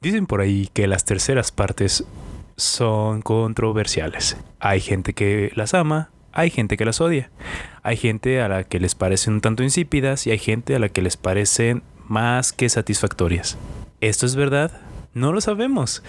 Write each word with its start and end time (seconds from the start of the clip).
Dicen 0.00 0.26
por 0.26 0.40
ahí 0.40 0.68
que 0.72 0.86
las 0.86 1.04
terceras 1.04 1.50
partes 1.50 2.04
son 2.56 3.22
controversiales. 3.22 4.36
Hay 4.60 4.80
gente 4.80 5.12
que 5.12 5.52
las 5.54 5.74
ama, 5.74 6.10
hay 6.32 6.50
gente 6.50 6.76
que 6.76 6.84
las 6.84 7.00
odia. 7.00 7.30
Hay 7.82 7.96
gente 7.96 8.40
a 8.40 8.48
la 8.48 8.64
que 8.64 8.80
les 8.80 8.94
parecen 8.94 9.34
un 9.34 9.40
tanto 9.40 9.62
insípidas 9.62 10.26
y 10.26 10.30
hay 10.30 10.38
gente 10.38 10.74
a 10.74 10.78
la 10.78 10.88
que 10.88 11.02
les 11.02 11.16
parecen 11.16 11.82
más 12.08 12.52
que 12.52 12.68
satisfactorias. 12.68 13.56
¿Esto 14.00 14.26
es 14.26 14.36
verdad? 14.36 14.72
No 15.14 15.32
lo 15.32 15.40
sabemos, 15.40 16.02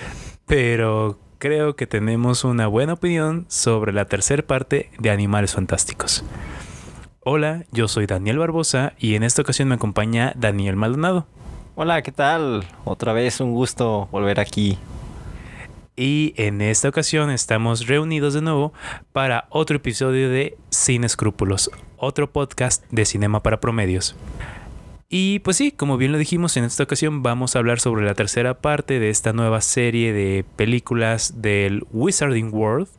pero 0.45 1.19
creo 1.37 1.75
que 1.75 1.87
tenemos 1.87 2.43
una 2.43 2.67
buena 2.67 2.93
opinión 2.93 3.45
sobre 3.49 3.93
la 3.93 4.05
tercera 4.05 4.41
parte 4.41 4.89
de 4.97 5.11
Animales 5.11 5.53
Fantásticos. 5.53 6.23
Hola, 7.19 7.65
yo 7.71 7.87
soy 7.87 8.05
Daniel 8.05 8.39
Barbosa 8.39 8.93
y 8.97 9.15
en 9.15 9.23
esta 9.23 9.41
ocasión 9.41 9.67
me 9.67 9.75
acompaña 9.75 10.33
Daniel 10.35 10.75
Maldonado. 10.75 11.27
Hola, 11.75 12.01
¿qué 12.01 12.11
tal? 12.11 12.63
Otra 12.83 13.13
vez 13.13 13.39
un 13.41 13.53
gusto 13.53 14.07
volver 14.11 14.39
aquí. 14.39 14.77
Y 15.97 16.33
en 16.35 16.61
esta 16.61 16.89
ocasión 16.89 17.29
estamos 17.29 17.87
reunidos 17.87 18.33
de 18.33 18.41
nuevo 18.41 18.73
para 19.13 19.47
otro 19.49 19.77
episodio 19.77 20.29
de 20.29 20.57
Sin 20.69 21.05
Escrúpulos, 21.05 21.71
otro 21.95 22.29
podcast 22.33 22.83
de 22.91 23.05
cinema 23.05 23.41
para 23.41 23.61
promedios. 23.61 24.13
Y 25.07 25.39
pues 25.39 25.55
sí, 25.55 25.71
como 25.71 25.95
bien 25.95 26.11
lo 26.11 26.17
dijimos, 26.17 26.57
en 26.57 26.65
esta 26.65 26.83
ocasión 26.83 27.23
vamos 27.23 27.55
a 27.55 27.59
hablar 27.59 27.79
sobre 27.79 28.03
la 28.03 28.13
tercera 28.13 28.55
parte 28.55 28.99
de 28.99 29.09
esta 29.09 29.31
nueva 29.31 29.61
serie 29.61 30.11
de 30.11 30.43
películas 30.57 31.41
del 31.41 31.85
Wizarding 31.93 32.53
World 32.53 32.89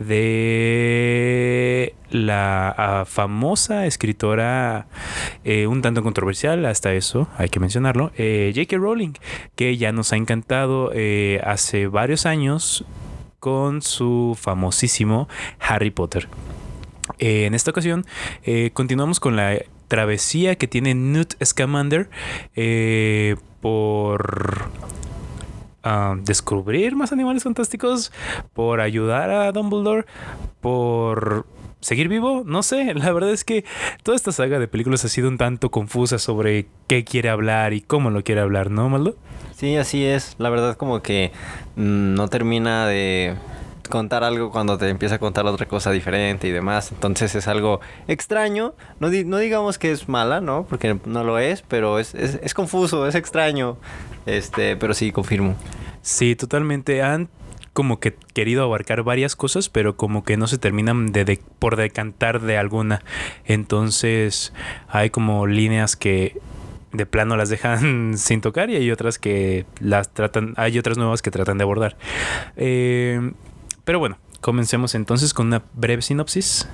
de 0.00 1.94
la 2.10 2.74
ah, 2.76 3.04
famosa 3.04 3.86
escritora, 3.86 4.86
eh, 5.44 5.66
un 5.66 5.82
tanto 5.82 6.02
controversial, 6.02 6.64
hasta 6.66 6.94
eso 6.94 7.28
hay 7.36 7.50
que 7.50 7.60
mencionarlo, 7.60 8.10
eh, 8.16 8.52
J.K. 8.54 8.76
Rowling, 8.78 9.12
que 9.54 9.76
ya 9.76 9.92
nos 9.92 10.12
ha 10.12 10.16
encantado 10.16 10.90
eh, 10.94 11.40
hace 11.44 11.86
varios 11.86 12.26
años 12.26 12.84
con 13.38 13.82
su 13.82 14.36
famosísimo 14.40 15.28
Harry 15.60 15.90
Potter. 15.90 16.28
en 17.18 17.54
esta 17.54 17.70
ocasión 17.70 18.04
continuamos 18.74 19.18
con 19.18 19.34
la 19.36 19.58
travesía 19.88 20.56
que 20.56 20.68
tiene 20.68 20.94
Newt 20.94 21.42
Scamander 21.42 22.10
por 23.62 24.70
descubrir 26.22 26.96
más 26.96 27.12
animales 27.12 27.44
fantásticos, 27.44 28.12
por 28.52 28.80
ayudar 28.80 29.30
a 29.30 29.52
Dumbledore, 29.52 30.06
por 30.60 31.46
seguir 31.80 32.08
vivo, 32.08 32.42
no 32.44 32.62
sé, 32.62 32.94
la 32.94 33.12
verdad 33.12 33.30
es 33.30 33.44
que 33.44 33.64
toda 34.02 34.16
esta 34.16 34.32
saga 34.32 34.58
de 34.58 34.68
películas 34.68 35.04
ha 35.04 35.08
sido 35.08 35.28
un 35.28 35.38
tanto 35.38 35.70
confusa 35.70 36.18
sobre 36.18 36.66
qué 36.86 37.04
quiere 37.04 37.30
hablar 37.30 37.72
y 37.72 37.80
cómo 37.80 38.10
lo 38.10 38.22
quiere 38.22 38.40
hablar, 38.40 38.70
¿no, 38.70 38.88
Maldo? 38.88 39.16
Sí, 39.54 39.76
así 39.76 40.04
es, 40.04 40.36
la 40.38 40.48
verdad 40.50 40.76
como 40.76 41.02
que 41.02 41.32
mm, 41.76 42.14
no 42.14 42.28
termina 42.28 42.86
de 42.86 43.36
contar 43.90 44.24
algo 44.24 44.50
cuando 44.50 44.78
te 44.78 44.88
empieza 44.88 45.16
a 45.16 45.18
contar 45.18 45.44
otra 45.44 45.66
cosa 45.66 45.90
diferente 45.90 46.48
y 46.48 46.50
demás. 46.50 46.92
Entonces 46.92 47.34
es 47.34 47.46
algo 47.48 47.80
extraño. 48.08 48.74
No, 48.98 49.08
no 49.10 49.38
digamos 49.38 49.78
que 49.78 49.92
es 49.92 50.08
mala, 50.08 50.40
¿no? 50.40 50.64
Porque 50.68 50.98
no 51.04 51.24
lo 51.24 51.38
es, 51.38 51.62
pero 51.62 51.98
es, 51.98 52.14
es, 52.14 52.54
confuso, 52.54 53.06
es 53.06 53.14
extraño. 53.14 53.76
Este, 54.24 54.76
pero 54.76 54.94
sí, 54.94 55.12
confirmo. 55.12 55.56
Sí, 56.00 56.36
totalmente. 56.36 57.02
Han 57.02 57.28
como 57.72 58.00
que 58.00 58.14
querido 58.34 58.64
abarcar 58.64 59.02
varias 59.02 59.36
cosas, 59.36 59.68
pero 59.68 59.96
como 59.96 60.24
que 60.24 60.36
no 60.36 60.46
se 60.46 60.58
terminan 60.58 61.12
de, 61.12 61.40
por 61.58 61.76
decantar 61.76 62.40
de 62.40 62.58
alguna. 62.58 63.02
Entonces 63.44 64.52
hay 64.88 65.10
como 65.10 65.46
líneas 65.46 65.96
que 65.96 66.40
de 66.92 67.06
plano 67.06 67.36
las 67.36 67.48
dejan 67.48 68.18
sin 68.18 68.40
tocar 68.40 68.70
y 68.70 68.76
hay 68.76 68.90
otras 68.90 69.18
que 69.18 69.66
las 69.78 70.12
tratan, 70.12 70.54
hay 70.56 70.78
otras 70.78 70.98
nuevas 70.98 71.22
que 71.22 71.30
tratan 71.30 71.58
de 71.58 71.64
abordar. 71.64 71.96
Eh, 72.56 73.32
pero 73.90 73.98
bueno, 73.98 74.18
comencemos 74.40 74.94
entonces 74.94 75.34
con 75.34 75.48
una 75.48 75.64
breve 75.74 76.00
sinopsis. 76.00 76.68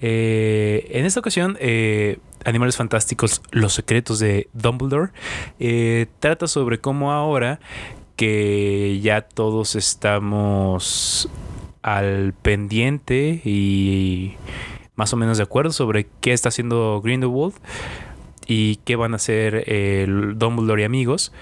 Eh, 0.00 0.88
en 0.90 1.06
esta 1.06 1.20
ocasión, 1.20 1.56
eh, 1.60 2.18
Animales 2.44 2.76
Fantásticos, 2.76 3.40
Los 3.52 3.74
Secretos 3.74 4.18
de 4.18 4.48
Dumbledore, 4.52 5.12
eh, 5.60 6.08
trata 6.18 6.48
sobre 6.48 6.80
cómo 6.80 7.12
ahora 7.12 7.60
que 8.16 8.98
ya 9.00 9.20
todos 9.20 9.76
estamos 9.76 11.30
al 11.82 12.32
pendiente 12.32 13.40
y 13.44 14.34
más 14.96 15.12
o 15.12 15.16
menos 15.16 15.36
de 15.36 15.44
acuerdo 15.44 15.70
sobre 15.70 16.08
qué 16.20 16.32
está 16.32 16.48
haciendo 16.48 17.00
Grindelwald 17.00 17.54
y 18.48 18.80
qué 18.84 18.96
van 18.96 19.12
a 19.12 19.16
hacer 19.18 19.64
Dumbledore 20.36 20.82
y 20.82 20.84
amigos. 20.84 21.32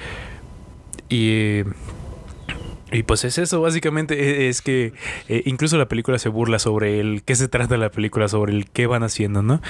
Y 1.09 1.63
y 2.93 3.03
pues 3.03 3.25
es 3.25 3.38
eso, 3.38 3.60
básicamente 3.60 4.44
e, 4.44 4.49
es 4.49 4.62
que 4.62 4.93
eh, 5.28 5.43
incluso 5.47 5.76
la 5.76 5.88
película 5.88 6.19
se 6.19 6.28
burla 6.28 6.59
sobre 6.59 7.00
el 7.00 7.22
qué 7.22 7.37
se 7.37 7.49
trata 7.49 7.76
la 7.76 7.91
película, 7.91 8.28
sobre 8.28 8.53
el 8.53 8.71
qué 8.71 8.87
van 8.87 9.03
haciendo, 9.03 9.43
¿no? 9.43 9.60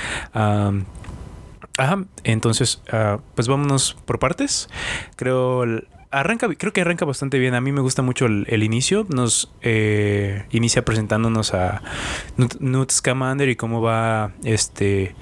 ajá, 1.77 2.05
entonces, 2.25 2.83
ah, 2.91 3.21
pues 3.35 3.49
vámonos 3.49 3.97
por 4.05 4.19
partes. 4.19 4.69
Creo 5.17 5.65
arranca, 6.11 6.49
creo 6.55 6.73
que 6.73 6.81
arranca 6.81 7.05
bastante 7.05 7.39
bien. 7.39 7.55
A 7.55 7.61
mí 7.61 7.73
me 7.73 7.81
gusta 7.81 8.03
mucho 8.03 8.27
el, 8.27 8.63
inicio. 8.63 9.07
Nos 9.09 9.53
eh, 9.63 10.45
inicia 10.51 10.85
presentándonos 10.85 11.55
a 11.55 11.83
Newt 12.61 12.91
Scamander 12.91 13.49
y 13.49 13.57
cómo 13.57 13.81
va 13.81 14.33
este 14.45 15.15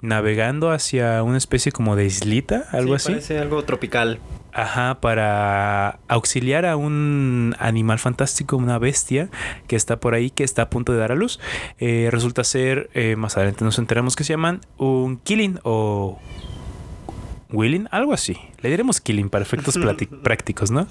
navegando 0.00 0.70
hacia 0.70 1.22
una 1.22 1.36
especie 1.36 1.72
como 1.72 1.94
de 1.94 2.06
islita, 2.06 2.64
algo 2.72 2.94
así. 2.94 3.12
Parece 3.12 3.38
algo 3.38 3.62
tropical. 3.64 4.18
Ajá, 4.52 5.00
para 5.00 6.00
auxiliar 6.08 6.66
a 6.66 6.76
un 6.76 7.54
animal 7.58 7.98
fantástico, 7.98 8.56
una 8.56 8.78
bestia 8.78 9.28
que 9.66 9.76
está 9.76 10.00
por 10.00 10.14
ahí, 10.14 10.30
que 10.30 10.44
está 10.44 10.62
a 10.62 10.70
punto 10.70 10.92
de 10.92 10.98
dar 10.98 11.12
a 11.12 11.14
luz. 11.14 11.40
Eh, 11.78 12.08
resulta 12.10 12.44
ser, 12.44 12.90
eh, 12.94 13.16
más 13.16 13.36
adelante 13.36 13.64
nos 13.64 13.78
enteramos 13.78 14.16
que 14.16 14.24
se 14.24 14.32
llaman 14.32 14.60
un 14.76 15.18
killing 15.18 15.60
o 15.62 16.18
willing, 17.50 17.88
algo 17.90 18.12
así. 18.12 18.36
Le 18.60 18.70
diremos 18.70 19.00
killing 19.00 19.30
para 19.30 19.42
efectos 19.42 19.78
prácticos, 20.22 20.70
¿no? 20.70 20.86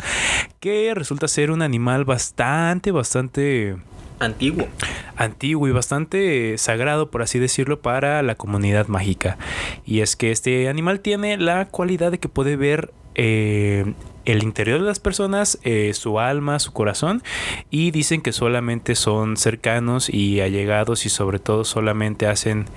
Que 0.59 0.93
resulta 0.95 1.27
ser 1.27 1.51
un 1.51 1.61
animal 1.61 2.05
bastante, 2.05 2.91
bastante 2.91 3.75
Antiguo. 4.19 4.67
Antiguo 5.15 5.67
y 5.67 5.71
bastante 5.71 6.57
sagrado, 6.57 7.09
por 7.09 7.21
así 7.21 7.39
decirlo, 7.39 7.81
para 7.81 8.21
la 8.21 8.35
comunidad 8.35 8.87
mágica. 8.87 9.37
Y 9.85 10.01
es 10.01 10.15
que 10.15 10.31
este 10.31 10.67
animal 10.67 10.99
tiene 10.99 11.37
la 11.37 11.65
cualidad 11.69 12.11
de 12.11 12.19
que 12.19 12.27
puede 12.27 12.57
ver 12.57 12.91
eh, 13.21 13.95
el 14.23 14.43
interior 14.43 14.79
de 14.79 14.85
las 14.85 14.99
personas, 14.99 15.59
eh, 15.63 15.91
su 15.93 16.21
alma, 16.21 16.57
su 16.59 16.71
corazón, 16.71 17.21
y 17.69 17.91
dicen 17.91 18.21
que 18.21 18.31
solamente 18.31 18.95
son 18.95 19.35
cercanos 19.35 20.09
y 20.09 20.39
allegados 20.39 21.05
y 21.05 21.09
sobre 21.09 21.39
todo 21.39 21.65
solamente 21.65 22.27
hacen 22.27 22.67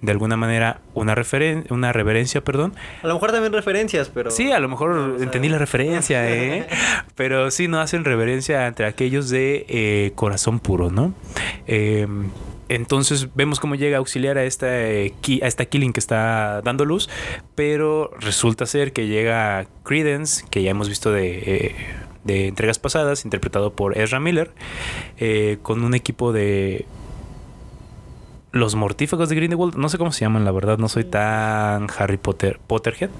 de 0.00 0.10
alguna 0.10 0.36
manera 0.36 0.80
una 0.94 1.14
referencia, 1.14 1.72
una 1.72 1.92
reverencia, 1.92 2.42
perdón. 2.42 2.74
A 3.04 3.06
lo 3.06 3.14
mejor 3.14 3.30
también 3.30 3.52
referencias, 3.52 4.10
pero... 4.12 4.32
Sí, 4.32 4.50
a 4.50 4.58
lo 4.58 4.68
mejor 4.68 5.16
entendí 5.20 5.48
la 5.48 5.58
referencia, 5.58 6.28
¿eh? 6.32 6.66
pero 7.14 7.52
sí, 7.52 7.68
no 7.68 7.80
hacen 7.80 8.04
reverencia 8.04 8.66
entre 8.66 8.86
aquellos 8.86 9.30
de 9.30 9.64
eh, 9.68 10.12
corazón 10.16 10.58
puro, 10.58 10.90
¿no? 10.90 11.14
Em, 11.68 12.30
entonces 12.68 13.28
vemos 13.34 13.60
cómo 13.60 13.74
llega 13.74 13.96
a 13.96 13.98
auxiliar 13.98 14.38
a 14.38 14.44
esta, 14.44 14.66
eh, 14.70 15.14
a 15.42 15.46
esta 15.46 15.64
Killing 15.64 15.92
que 15.92 16.00
está 16.00 16.62
dando 16.62 16.84
luz, 16.84 17.08
pero 17.54 18.10
resulta 18.20 18.66
ser 18.66 18.92
que 18.92 19.06
llega 19.06 19.66
Credence, 19.84 20.44
que 20.50 20.62
ya 20.62 20.70
hemos 20.70 20.88
visto 20.88 21.10
de, 21.10 21.38
eh, 21.38 21.74
de 22.24 22.48
entregas 22.48 22.78
pasadas, 22.78 23.24
interpretado 23.24 23.72
por 23.72 23.96
Ezra 23.98 24.20
Miller, 24.20 24.52
con 25.62 25.84
un 25.84 25.94
equipo 25.94 26.32
de 26.32 26.86
los 28.52 28.74
mortífagos 28.74 29.28
de 29.28 29.36
Grindelwald, 29.36 29.76
no 29.76 29.88
sé 29.88 29.98
cómo 29.98 30.12
se 30.12 30.20
llaman, 30.24 30.44
la 30.44 30.52
verdad, 30.52 30.78
no 30.78 30.88
soy 30.88 31.04
tan 31.04 31.86
Harry 31.96 32.16
Potter, 32.16 32.58
Potterhead. 32.66 33.10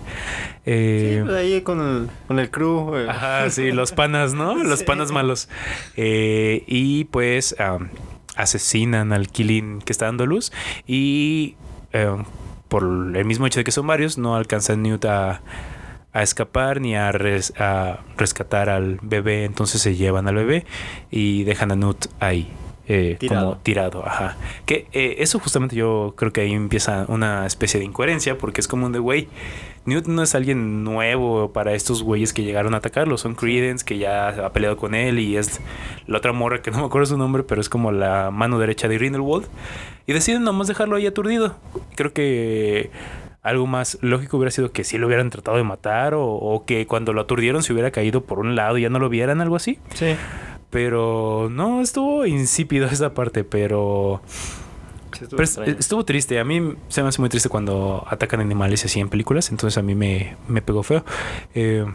Eh, 0.64 1.18
sí, 1.18 1.24
pues 1.24 1.36
ahí 1.36 1.60
con 1.62 1.80
el, 1.80 2.08
con 2.26 2.38
el 2.38 2.50
crew. 2.50 2.96
Eh. 2.96 3.06
Ajá, 3.08 3.50
sí, 3.50 3.70
los 3.72 3.92
panas, 3.92 4.34
¿no? 4.34 4.62
Los 4.68 4.82
panas 4.82 5.12
malos. 5.12 5.48
Eh, 5.96 6.64
y 6.66 7.04
pues 7.04 7.54
asesinan 8.38 9.12
al 9.12 9.28
Killing 9.28 9.80
que 9.80 9.92
está 9.92 10.06
dando 10.06 10.24
luz 10.24 10.52
y 10.86 11.56
por 12.68 12.82
el 12.82 13.24
mismo 13.24 13.46
hecho 13.46 13.60
de 13.60 13.64
que 13.64 13.72
son 13.72 13.86
varios, 13.86 14.18
no 14.18 14.36
alcanzan 14.36 14.82
Newt 14.82 15.04
a, 15.06 15.40
a 16.12 16.22
escapar 16.22 16.80
ni 16.80 16.94
a, 16.94 17.10
a 17.10 18.00
rescatar 18.16 18.68
al 18.68 18.98
bebé, 19.02 19.44
entonces 19.44 19.82
se 19.82 19.96
llevan 19.96 20.28
al 20.28 20.36
bebé 20.36 20.66
y 21.10 21.44
dejan 21.44 21.72
a 21.72 21.76
Newt 21.76 22.06
ahí. 22.20 22.52
Eh, 22.88 23.16
Tirado. 23.18 23.50
como 23.50 23.60
tirado, 23.60 24.06
ajá. 24.06 24.36
Que 24.64 24.86
eh, 24.92 25.16
eso 25.18 25.38
justamente 25.38 25.76
yo 25.76 26.14
creo 26.16 26.32
que 26.32 26.40
ahí 26.40 26.52
empieza 26.52 27.04
una 27.08 27.46
especie 27.46 27.78
de 27.78 27.86
incoherencia, 27.86 28.38
porque 28.38 28.60
es 28.62 28.68
como 28.68 28.86
un 28.86 28.92
de, 28.92 28.98
güey, 28.98 29.28
Newt 29.84 30.06
no 30.06 30.22
es 30.22 30.34
alguien 30.34 30.84
nuevo 30.84 31.52
para 31.52 31.74
estos 31.74 32.02
güeyes 32.02 32.32
que 32.32 32.42
llegaron 32.42 32.74
a 32.74 32.78
atacarlo, 32.78 33.18
son 33.18 33.34
Credence 33.34 33.84
que 33.84 33.98
ya 33.98 34.28
ha 34.28 34.52
peleado 34.52 34.76
con 34.76 34.94
él 34.94 35.18
y 35.18 35.36
es 35.36 35.60
la 36.06 36.18
otra 36.18 36.32
morra 36.32 36.62
que 36.62 36.70
no 36.72 36.78
me 36.78 36.86
acuerdo 36.86 37.06
su 37.06 37.18
nombre, 37.18 37.42
pero 37.42 37.60
es 37.60 37.68
como 37.68 37.92
la 37.92 38.30
mano 38.30 38.58
derecha 38.58 38.88
de 38.88 38.96
Grindelwald 38.96 39.46
y 40.06 40.12
deciden 40.12 40.42
nomás 40.44 40.68
dejarlo 40.68 40.96
ahí 40.96 41.06
aturdido. 41.06 41.56
Creo 41.94 42.12
que 42.12 42.90
algo 43.42 43.66
más 43.66 43.98
lógico 44.00 44.36
hubiera 44.36 44.50
sido 44.50 44.72
que 44.72 44.84
sí 44.84 44.98
lo 44.98 45.06
hubieran 45.06 45.30
tratado 45.30 45.56
de 45.56 45.62
matar 45.62 46.14
o, 46.14 46.26
o 46.26 46.64
que 46.64 46.86
cuando 46.86 47.12
lo 47.12 47.20
aturdieron 47.20 47.62
se 47.62 47.72
hubiera 47.72 47.90
caído 47.90 48.22
por 48.22 48.38
un 48.38 48.56
lado 48.56 48.78
y 48.78 48.82
ya 48.82 48.90
no 48.90 48.98
lo 48.98 49.08
vieran, 49.08 49.40
algo 49.40 49.56
así. 49.56 49.78
Sí. 49.94 50.16
Pero 50.70 51.48
no, 51.50 51.80
estuvo 51.80 52.26
insípido 52.26 52.86
esa 52.90 53.14
parte, 53.14 53.44
pero, 53.44 54.20
Sí, 55.12 55.24
estuvo 55.24 55.30
pero 55.30 55.42
es- 55.44 55.50
extraño. 55.50 55.76
estuvo 55.78 56.04
triste. 56.04 56.38
A 56.38 56.44
mí 56.44 56.74
se 56.88 57.02
me 57.02 57.08
hace 57.08 57.20
muy 57.20 57.28
triste 57.30 57.48
cuando 57.48 58.04
atacan 58.08 58.40
animales 58.40 58.84
así 58.84 59.00
en 59.00 59.08
películas, 59.08 59.50
entonces 59.50 59.78
a 59.78 59.82
mí 59.82 59.94
me, 59.94 60.36
me 60.48 60.60
pegó 60.62 60.82
feo. 60.82 61.04
Eh, 61.54 61.86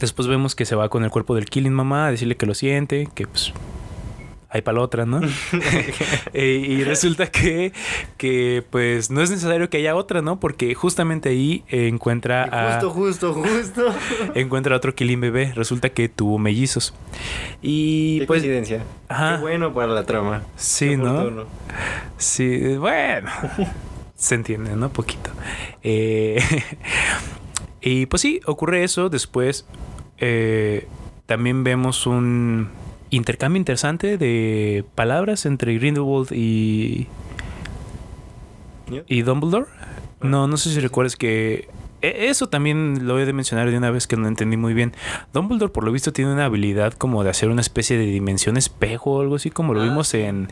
después 0.00 0.26
vemos 0.28 0.54
que 0.54 0.64
se 0.64 0.74
va 0.74 0.88
con 0.88 1.04
el 1.04 1.10
cuerpo 1.10 1.34
del 1.34 1.44
Killing 1.46 1.72
Mamá 1.72 2.06
a 2.06 2.10
decirle 2.10 2.36
que 2.36 2.46
lo 2.46 2.54
siente, 2.54 3.08
que 3.14 3.26
pues 3.26 3.52
hay 4.52 4.62
para 4.62 4.78
la 4.78 4.84
otra, 4.84 5.06
¿no? 5.06 5.20
Eh, 6.34 6.64
y 6.66 6.84
resulta 6.84 7.26
que, 7.26 7.72
que 8.16 8.64
pues 8.70 9.10
no 9.10 9.20
es 9.22 9.30
necesario 9.30 9.68
que 9.68 9.78
haya 9.78 9.94
otra, 9.94 10.22
¿no? 10.22 10.40
Porque 10.40 10.74
justamente 10.74 11.28
ahí 11.28 11.64
encuentra 11.68 12.44
a 12.44 12.80
Justo, 12.80 12.90
justo, 12.90 13.34
justo. 13.34 13.86
encuentra 14.34 14.74
a 14.74 14.78
otro 14.78 14.94
Killing 14.94 15.20
bebé. 15.20 15.52
Resulta 15.54 15.90
que 15.90 16.08
tuvo 16.08 16.38
mellizos. 16.38 16.94
Y 17.60 18.20
Qué 18.20 18.26
pues 18.26 18.40
coincidencia. 18.40 18.82
Ajá. 19.08 19.36
Qué 19.36 19.42
bueno 19.42 19.74
para 19.74 19.88
la 19.88 20.04
trama. 20.04 20.42
Sí, 20.56 20.90
Qué 20.90 20.96
¿no? 20.96 21.12
oportuno. 21.12 21.44
Sí, 22.16 22.76
bueno. 22.76 23.30
Se 24.14 24.34
entiende, 24.34 24.74
¿no? 24.76 24.90
Poquito. 24.90 25.30
Eh, 25.82 26.42
y 27.80 28.06
pues 28.06 28.22
sí, 28.22 28.40
ocurre 28.46 28.84
eso. 28.84 29.08
Después 29.10 29.66
eh, 30.18 30.86
también 31.26 31.64
vemos 31.64 32.06
un 32.06 32.68
intercambio 33.16 33.58
interesante 33.58 34.16
de 34.18 34.84
palabras 34.94 35.46
entre 35.46 35.74
Grindelwald 35.74 36.32
y, 36.32 37.06
y 39.06 39.22
Dumbledore. 39.22 39.66
No, 40.20 40.46
no 40.46 40.56
sé 40.56 40.70
si 40.70 40.80
recuerdas 40.80 41.16
que 41.16 41.68
eso 42.02 42.48
también 42.48 43.06
lo 43.06 43.18
he 43.18 43.26
de 43.26 43.32
mencionar 43.32 43.70
de 43.70 43.76
una 43.76 43.90
vez 43.90 44.06
que 44.06 44.16
no 44.16 44.28
entendí 44.28 44.56
muy 44.56 44.74
bien. 44.74 44.92
Dumbledore, 45.32 45.72
por 45.72 45.84
lo 45.84 45.92
visto, 45.92 46.12
tiene 46.12 46.32
una 46.32 46.46
habilidad 46.46 46.92
como 46.94 47.24
de 47.24 47.30
hacer 47.30 47.48
una 47.48 47.60
especie 47.60 47.96
de 47.96 48.06
dimensión 48.06 48.56
espejo 48.56 49.12
o 49.12 49.20
algo 49.20 49.36
así, 49.36 49.50
como 49.50 49.74
lo 49.74 49.80
Ah, 49.80 49.84
vimos 49.84 50.14
en, 50.14 50.48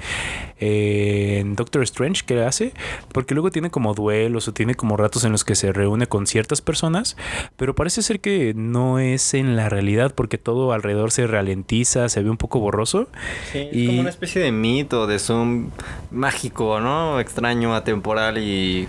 en 0.59 1.57
Doctor 1.57 1.83
Strange 1.83 2.23
que 2.25 2.43
hace, 2.43 2.73
porque 3.13 3.35
luego 3.35 3.51
tiene 3.51 3.71
como 3.71 3.95
duelos 3.95 4.49
o 4.49 4.53
tiene 4.53 4.75
como 4.75 4.97
ratos 4.97 5.25
en 5.25 5.33
los 5.33 5.45
que 5.45 5.55
se 5.55 5.73
reúne 5.73 6.07
con 6.07 6.27
ciertas 6.27 6.61
personas, 6.61 7.17
pero 7.57 7.75
parece 7.75 8.03
ser 8.03 8.21
que 8.21 8.55
no 8.55 8.99
es 8.99 9.35
en 9.35 9.57
la 9.57 9.69
realidad 9.69 10.15
porque 10.15 10.39
todo 10.39 10.73
alrededor 10.73 11.13
se 11.13 11.27
ralentiza, 11.27 12.09
se 12.09 12.23
ve 12.23 12.31
un 12.31 12.37
poco 12.37 12.61
borroso. 12.61 13.09
Sí, 13.53 13.69
es 13.73 13.89
como 13.89 14.01
una 14.01 14.11
especie 14.11 14.41
de 14.43 14.53
mito, 14.53 15.07
de 15.07 15.19
zoom 15.19 15.71
mágico, 16.11 16.81
¿no? 16.81 17.21
Extraño, 17.21 17.75
atemporal 17.75 18.39
y 18.39 18.89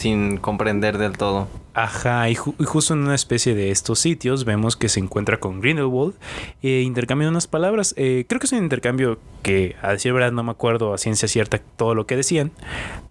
sin 0.00 0.38
comprender 0.38 0.96
del 0.96 1.18
todo. 1.18 1.46
Ajá, 1.74 2.28
y, 2.30 2.34
ju- 2.34 2.54
y 2.58 2.64
justo 2.64 2.94
en 2.94 3.00
una 3.00 3.14
especie 3.14 3.54
de 3.54 3.70
estos 3.70 3.98
sitios 3.98 4.44
vemos 4.44 4.74
que 4.76 4.88
se 4.88 4.98
encuentra 4.98 5.38
con 5.38 5.60
Grindelwald 5.60 6.14
e 6.62 6.80
intercambian 6.80 7.30
unas 7.30 7.46
palabras. 7.46 7.94
Eh, 7.98 8.24
creo 8.26 8.40
que 8.40 8.46
es 8.46 8.52
un 8.52 8.58
intercambio 8.58 9.18
que, 9.42 9.76
a 9.82 9.92
decir 9.92 10.12
verdad, 10.14 10.32
no 10.32 10.42
me 10.42 10.50
acuerdo 10.52 10.94
a 10.94 10.98
ciencia 10.98 11.28
cierta 11.28 11.58
todo 11.76 11.94
lo 11.94 12.06
que 12.06 12.16
decían, 12.16 12.50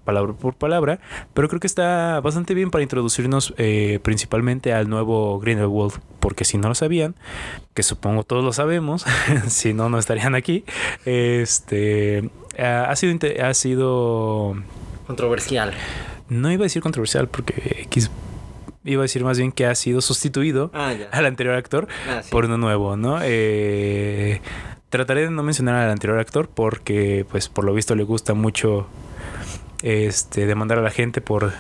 palabra 0.04 0.34
por 0.34 0.56
palabra, 0.56 1.00
pero 1.36 1.48
creo 1.48 1.60
que 1.60 1.68
está 1.68 2.20
bastante 2.22 2.54
bien 2.56 2.72
para 2.72 2.82
introducirnos 2.82 3.54
eh, 3.58 4.00
principalmente 4.02 4.74
al 4.74 4.90
nuevo 4.90 5.40
Grindelwald, 5.40 5.94
porque 6.20 6.44
si 6.44 6.58
no 6.58 6.70
lo 6.70 6.76
sabían, 6.76 7.16
que 7.76 7.84
supongo 7.84 8.24
todos 8.24 8.44
lo 8.44 8.52
sabemos, 8.52 9.06
si 9.48 9.74
no, 9.74 9.90
no 9.90 10.00
estarían 10.00 10.34
aquí, 10.36 10.66
este, 11.06 12.30
ha 12.58 12.96
sido, 12.96 13.16
ha 13.46 13.54
sido 13.54 14.56
Controversial. 15.08 15.74
No 16.30 16.52
iba 16.52 16.62
a 16.64 16.66
decir 16.66 16.82
controversial 16.82 17.28
porque 17.28 17.82
X 17.86 18.10
iba 18.86 19.02
a 19.02 19.04
decir 19.04 19.24
más 19.24 19.38
bien 19.38 19.52
que 19.52 19.66
ha 19.66 19.76
sido 19.76 20.00
sustituido 20.02 20.72
Ah, 20.74 20.94
al 21.12 21.26
anterior 21.26 21.56
actor 21.56 21.88
Ah, 22.10 22.22
sí. 22.24 22.32
por 22.32 22.46
uno 22.46 22.58
nuevo, 22.58 22.96
¿no? 22.98 23.20
Eh, 23.22 24.42
trataré 24.90 25.22
de 25.26 25.32
no 25.32 25.44
mencionar 25.44 25.76
al 25.76 25.92
anterior 25.92 26.18
actor 26.20 26.50
porque, 26.50 27.26
pues, 27.30 27.50
por 27.50 27.66
lo 27.66 27.74
visto 27.74 27.94
le 27.96 28.04
gusta 28.04 28.34
mucho 28.34 28.88
este 29.84 30.46
demandar 30.46 30.80
a 30.80 30.82
la 30.82 30.92
gente 30.92 31.22
por 31.22 31.52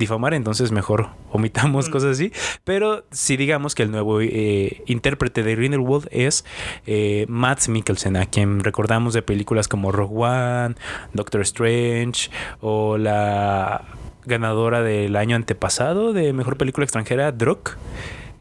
difamar, 0.00 0.34
entonces 0.34 0.72
mejor 0.72 1.10
omitamos 1.30 1.88
Mm. 1.88 1.92
cosas 1.92 2.10
así. 2.16 2.32
Pero 2.64 3.04
si 3.12 3.36
digamos 3.36 3.76
que 3.76 3.84
el 3.84 3.92
nuevo 3.92 4.20
eh, 4.20 4.82
intérprete 4.86 5.44
de 5.44 5.54
Grindelwald 5.54 6.08
es 6.10 6.44
eh, 6.86 7.26
Matt 7.28 7.68
Mikkelsen, 7.68 8.16
a 8.16 8.26
quien 8.26 8.64
recordamos 8.64 9.14
de 9.14 9.22
películas 9.22 9.68
como 9.68 9.92
Rogue 9.92 10.16
One, 10.26 10.74
Doctor 11.12 11.42
Strange 11.42 12.30
o 12.60 12.98
la 12.98 13.84
ganadora 14.26 14.82
del 14.82 15.14
año 15.16 15.36
antepasado 15.36 16.12
de 16.12 16.32
mejor 16.32 16.56
película 16.56 16.84
extranjera, 16.84 17.30
Druk. 17.32 17.76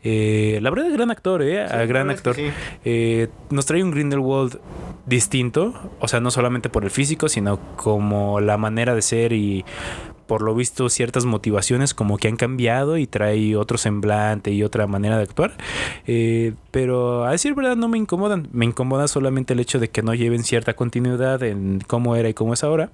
Eh, 0.04 0.60
la 0.62 0.70
verdad 0.70 0.88
es 0.88 0.94
gran 0.94 1.12
actor, 1.12 1.42
¿eh? 1.44 1.68
Sí, 1.70 1.88
gran 1.88 2.10
actor. 2.10 2.34
sí. 2.36 2.50
Eh, 2.86 3.28
nos 3.50 3.66
trae 3.66 3.84
un 3.84 3.92
Grindelwald 3.92 4.58
distinto, 5.06 5.74
o 6.00 6.08
sea, 6.08 6.20
no 6.22 6.32
solamente 6.32 6.70
por 6.70 6.84
el 6.86 6.90
físico, 6.92 7.28
sino 7.28 7.60
como 7.76 8.40
la 8.40 8.58
manera 8.58 8.96
de 8.96 9.02
ser 9.02 9.34
y 9.34 9.66
por 10.30 10.44
lo 10.44 10.54
visto 10.54 10.90
ciertas 10.90 11.26
motivaciones 11.26 11.96
como 11.96 12.20
que 12.20 12.28
han 12.28 12.36
cambiado 12.36 12.98
y 12.98 13.08
trae 13.08 13.56
otro 13.56 13.80
semblante 13.80 14.52
y 14.52 14.62
otra 14.62 14.86
manera 14.86 15.18
de 15.18 15.24
actuar. 15.24 15.54
Eh, 16.06 16.54
pero 16.70 17.26
a 17.26 17.32
decir 17.32 17.56
verdad 17.56 17.76
no 17.76 17.88
me 17.88 17.98
incomodan, 17.98 18.48
me 18.52 18.66
incomoda 18.66 19.08
solamente 19.08 19.54
el 19.54 19.60
hecho 19.60 19.80
de 19.80 19.90
que 19.90 20.04
no 20.04 20.14
lleven 20.14 20.44
cierta 20.44 20.76
continuidad 20.76 21.42
en 21.42 21.82
cómo 21.88 22.16
era 22.16 22.30
y 22.30 22.36
cómo 22.36 22.54
es 22.54 22.64
ahora. 22.64 22.92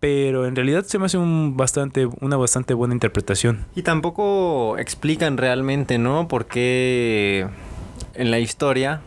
Pero 0.00 0.44
en 0.46 0.56
realidad 0.56 0.84
se 0.84 0.98
me 0.98 1.06
hace 1.06 1.18
un 1.18 1.56
bastante, 1.56 2.08
una 2.20 2.36
bastante 2.36 2.74
buena 2.74 2.94
interpretación. 2.94 3.64
Y 3.76 3.82
tampoco 3.82 4.76
explican 4.76 5.36
realmente, 5.36 5.98
¿no? 5.98 6.26
Por 6.26 6.46
qué 6.46 7.46
en 8.14 8.32
la 8.32 8.40
historia 8.40 9.02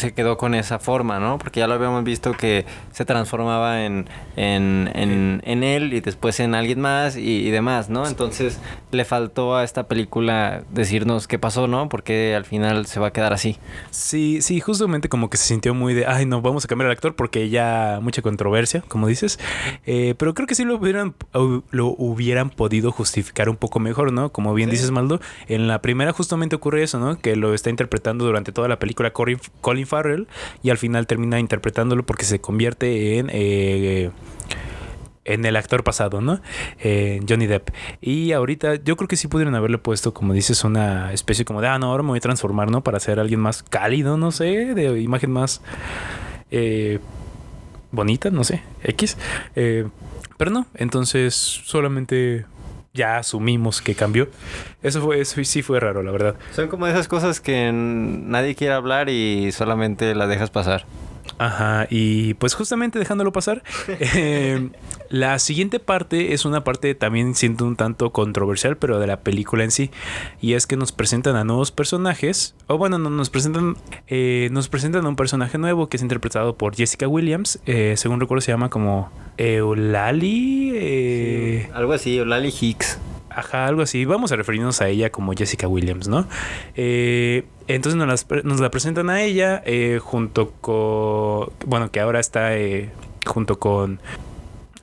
se 0.00 0.12
quedó 0.12 0.36
con 0.36 0.54
esa 0.54 0.78
forma, 0.78 1.20
¿no? 1.20 1.38
Porque 1.38 1.60
ya 1.60 1.66
lo 1.66 1.74
habíamos 1.74 2.02
visto 2.04 2.32
que 2.36 2.64
se 2.92 3.04
transformaba 3.04 3.84
en, 3.84 4.08
en, 4.36 4.90
en, 4.94 5.42
en 5.44 5.62
él 5.62 5.92
y 5.94 6.00
después 6.00 6.40
en 6.40 6.54
alguien 6.54 6.80
más 6.80 7.16
y, 7.16 7.46
y 7.46 7.50
demás, 7.50 7.88
¿no? 7.90 8.06
Entonces 8.06 8.58
le 8.90 9.04
faltó 9.04 9.54
a 9.56 9.64
esta 9.64 9.84
película 9.86 10.62
decirnos 10.70 11.28
qué 11.28 11.38
pasó, 11.38 11.66
¿no? 11.68 11.88
Porque 11.88 12.34
al 12.34 12.44
final 12.44 12.86
se 12.86 12.98
va 13.00 13.08
a 13.08 13.12
quedar 13.12 13.32
así. 13.32 13.56
Sí, 13.90 14.42
sí, 14.42 14.60
justamente 14.60 15.08
como 15.08 15.30
que 15.30 15.36
se 15.36 15.44
sintió 15.46 15.74
muy 15.74 15.94
de, 15.94 16.06
ay, 16.06 16.26
no, 16.26 16.42
vamos 16.42 16.64
a 16.64 16.68
cambiar 16.68 16.86
al 16.86 16.92
actor 16.92 17.14
porque 17.14 17.48
ya 17.48 17.98
mucha 18.02 18.22
controversia, 18.22 18.82
como 18.88 19.06
dices. 19.06 19.38
Eh, 19.86 20.14
pero 20.18 20.34
creo 20.34 20.46
que 20.46 20.54
sí 20.54 20.64
lo 20.64 20.76
hubieran, 20.76 21.14
hu- 21.32 21.62
lo 21.70 21.86
hubieran 21.98 22.50
podido 22.50 22.90
justificar 22.92 23.48
un 23.48 23.56
poco 23.56 23.78
mejor, 23.78 24.12
¿no? 24.12 24.30
Como 24.30 24.54
bien 24.54 24.70
Sí. 24.70 24.76
dices, 24.76 24.90
Maldo, 24.90 25.20
en 25.48 25.68
la 25.68 25.80
primera 25.82 26.12
justamente 26.12 26.56
ocurre 26.56 26.82
eso, 26.82 26.98
¿no? 26.98 27.18
Que 27.18 27.36
lo 27.36 27.54
está 27.54 27.70
interpretando 27.70 28.24
durante 28.24 28.52
toda 28.52 28.68
la 28.68 28.78
película 28.78 29.10
Colin 29.12 29.38
Farrell 29.90 30.26
y 30.62 30.70
al 30.70 30.78
final 30.78 31.06
termina 31.06 31.38
interpretándolo 31.38 32.06
porque 32.06 32.24
se 32.24 32.40
convierte 32.40 33.18
en... 33.18 33.28
eh, 33.32 34.10
en 35.26 35.44
el 35.44 35.54
actor 35.56 35.84
pasado, 35.84 36.20
¿no? 36.20 36.40
Johnny 37.28 37.46
Depp. 37.46 37.68
Y 38.00 38.32
ahorita 38.32 38.76
yo 38.76 38.96
creo 38.96 39.06
que 39.06 39.16
sí 39.16 39.28
pudieron 39.28 39.54
haberle 39.54 39.78
puesto, 39.78 40.12
como 40.12 40.32
dices, 40.32 40.64
una 40.64 41.12
especie 41.12 41.44
como 41.44 41.60
de, 41.60 41.68
ah, 41.68 41.78
no, 41.78 41.86
ahora 41.86 42.02
me 42.02 42.08
voy 42.08 42.18
a 42.18 42.20
transformar, 42.20 42.70
¿no? 42.70 42.82
Para 42.82 42.98
ser 42.98 43.20
alguien 43.20 43.38
más 43.38 43.62
cálido, 43.62 44.16
no 44.16 44.32
sé, 44.32 44.74
de 44.74 45.00
imagen 45.00 45.30
más 45.30 45.60
eh, 46.50 46.98
bonita, 47.92 48.30
no 48.30 48.44
sé, 48.44 48.62
X. 48.82 49.16
Eh, 49.56 49.86
pero 50.36 50.50
no, 50.50 50.66
entonces 50.74 51.34
solamente 51.34 52.46
ya 52.92 53.18
asumimos 53.18 53.80
que 53.80 53.94
cambió. 53.94 54.28
Eso 54.82 55.00
fue, 55.00 55.20
eso 55.20 55.42
sí 55.44 55.62
fue 55.62 55.80
raro, 55.80 56.02
la 56.02 56.10
verdad. 56.10 56.34
Son 56.52 56.68
como 56.68 56.86
esas 56.86 57.08
cosas 57.08 57.40
que 57.40 57.70
nadie 57.72 58.54
quiere 58.54 58.74
hablar 58.74 59.08
y 59.08 59.52
solamente 59.52 60.14
las 60.14 60.28
dejas 60.28 60.50
pasar. 60.50 60.84
Ajá, 61.40 61.86
y 61.88 62.34
pues 62.34 62.52
justamente 62.52 62.98
dejándolo 62.98 63.32
pasar, 63.32 63.62
eh, 63.88 64.68
la 65.08 65.38
siguiente 65.38 65.80
parte 65.80 66.34
es 66.34 66.44
una 66.44 66.64
parte 66.64 66.94
también 66.94 67.34
siento 67.34 67.64
un 67.64 67.76
tanto 67.76 68.12
controversial, 68.12 68.76
pero 68.76 68.98
de 68.98 69.06
la 69.06 69.20
película 69.20 69.64
en 69.64 69.70
sí, 69.70 69.90
y 70.42 70.52
es 70.52 70.66
que 70.66 70.76
nos 70.76 70.92
presentan 70.92 71.36
a 71.36 71.44
nuevos 71.44 71.72
personajes, 71.72 72.54
o 72.66 72.76
bueno, 72.76 72.98
no, 72.98 73.08
nos 73.08 73.30
presentan, 73.30 73.78
eh, 74.06 74.50
nos 74.52 74.68
presentan 74.68 75.06
a 75.06 75.08
un 75.08 75.16
personaje 75.16 75.56
nuevo 75.56 75.88
que 75.88 75.96
es 75.96 76.02
interpretado 76.02 76.58
por 76.58 76.76
Jessica 76.76 77.08
Williams, 77.08 77.58
eh, 77.64 77.94
según 77.96 78.20
recuerdo 78.20 78.42
se 78.42 78.52
llama 78.52 78.68
como 78.68 79.10
Eulalie, 79.38 80.72
eh, 80.74 81.70
Algo 81.72 81.94
así, 81.94 82.20
o 82.20 82.26
Lali 82.26 82.52
Hicks. 82.60 82.98
Ajá, 83.30 83.66
algo 83.66 83.82
así. 83.82 84.04
Vamos 84.04 84.32
a 84.32 84.36
referirnos 84.36 84.80
a 84.82 84.88
ella 84.88 85.10
como 85.10 85.32
Jessica 85.32 85.68
Williams, 85.68 86.08
¿no? 86.08 86.26
Eh, 86.74 87.44
entonces 87.74 87.96
nos, 87.96 88.06
las 88.06 88.24
pre- 88.24 88.42
nos 88.42 88.60
la 88.60 88.70
presentan 88.70 89.10
a 89.10 89.22
ella 89.22 89.62
eh, 89.64 89.98
junto 90.02 90.52
con... 90.60 91.50
Bueno, 91.66 91.90
que 91.90 92.00
ahora 92.00 92.20
está 92.20 92.56
eh, 92.56 92.90
junto 93.26 93.58
con 93.58 94.00